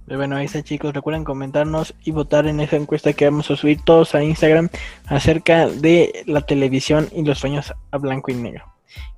Pero 0.06 0.20
bueno, 0.20 0.36
ahí 0.36 0.46
está, 0.46 0.62
chicos. 0.62 0.94
Recuerden 0.94 1.24
comentarnos 1.24 1.94
y 2.04 2.12
votar 2.12 2.48
en 2.48 2.60
esa 2.60 2.76
encuesta 2.76 3.14
que 3.14 3.24
vamos 3.24 3.50
a 3.50 3.56
subir 3.56 3.80
todos 3.82 4.14
a 4.14 4.22
Instagram 4.22 4.68
acerca 5.06 5.70
de 5.70 6.24
la 6.26 6.42
televisión 6.42 7.08
y 7.16 7.24
los 7.24 7.40
sueños 7.40 7.74
a 7.92 7.98
blanco 7.98 8.30
y 8.32 8.36
negro. 8.36 8.66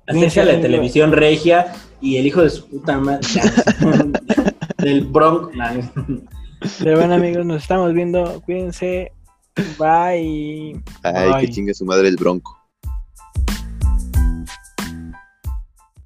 Acerca 0.06 0.44
de 0.44 0.52
la 0.52 0.60
televisión 0.60 1.10
regia 1.10 1.72
y 2.00 2.18
el 2.18 2.28
hijo 2.28 2.42
de 2.42 2.50
su 2.50 2.68
puta 2.68 2.96
madre 2.98 3.26
del 4.78 5.04
Bronx. 5.06 5.56
Pero 6.78 6.96
bueno, 6.98 7.14
amigos, 7.14 7.44
nos 7.44 7.62
estamos 7.62 7.92
viendo. 7.92 8.40
Cuídense. 8.42 9.12
Bye. 9.78 10.80
Ay, 11.02 11.32
Bye. 11.32 11.40
que 11.40 11.52
chingue 11.52 11.74
su 11.74 11.84
madre 11.84 12.08
el 12.08 12.16
bronco. 12.16 12.63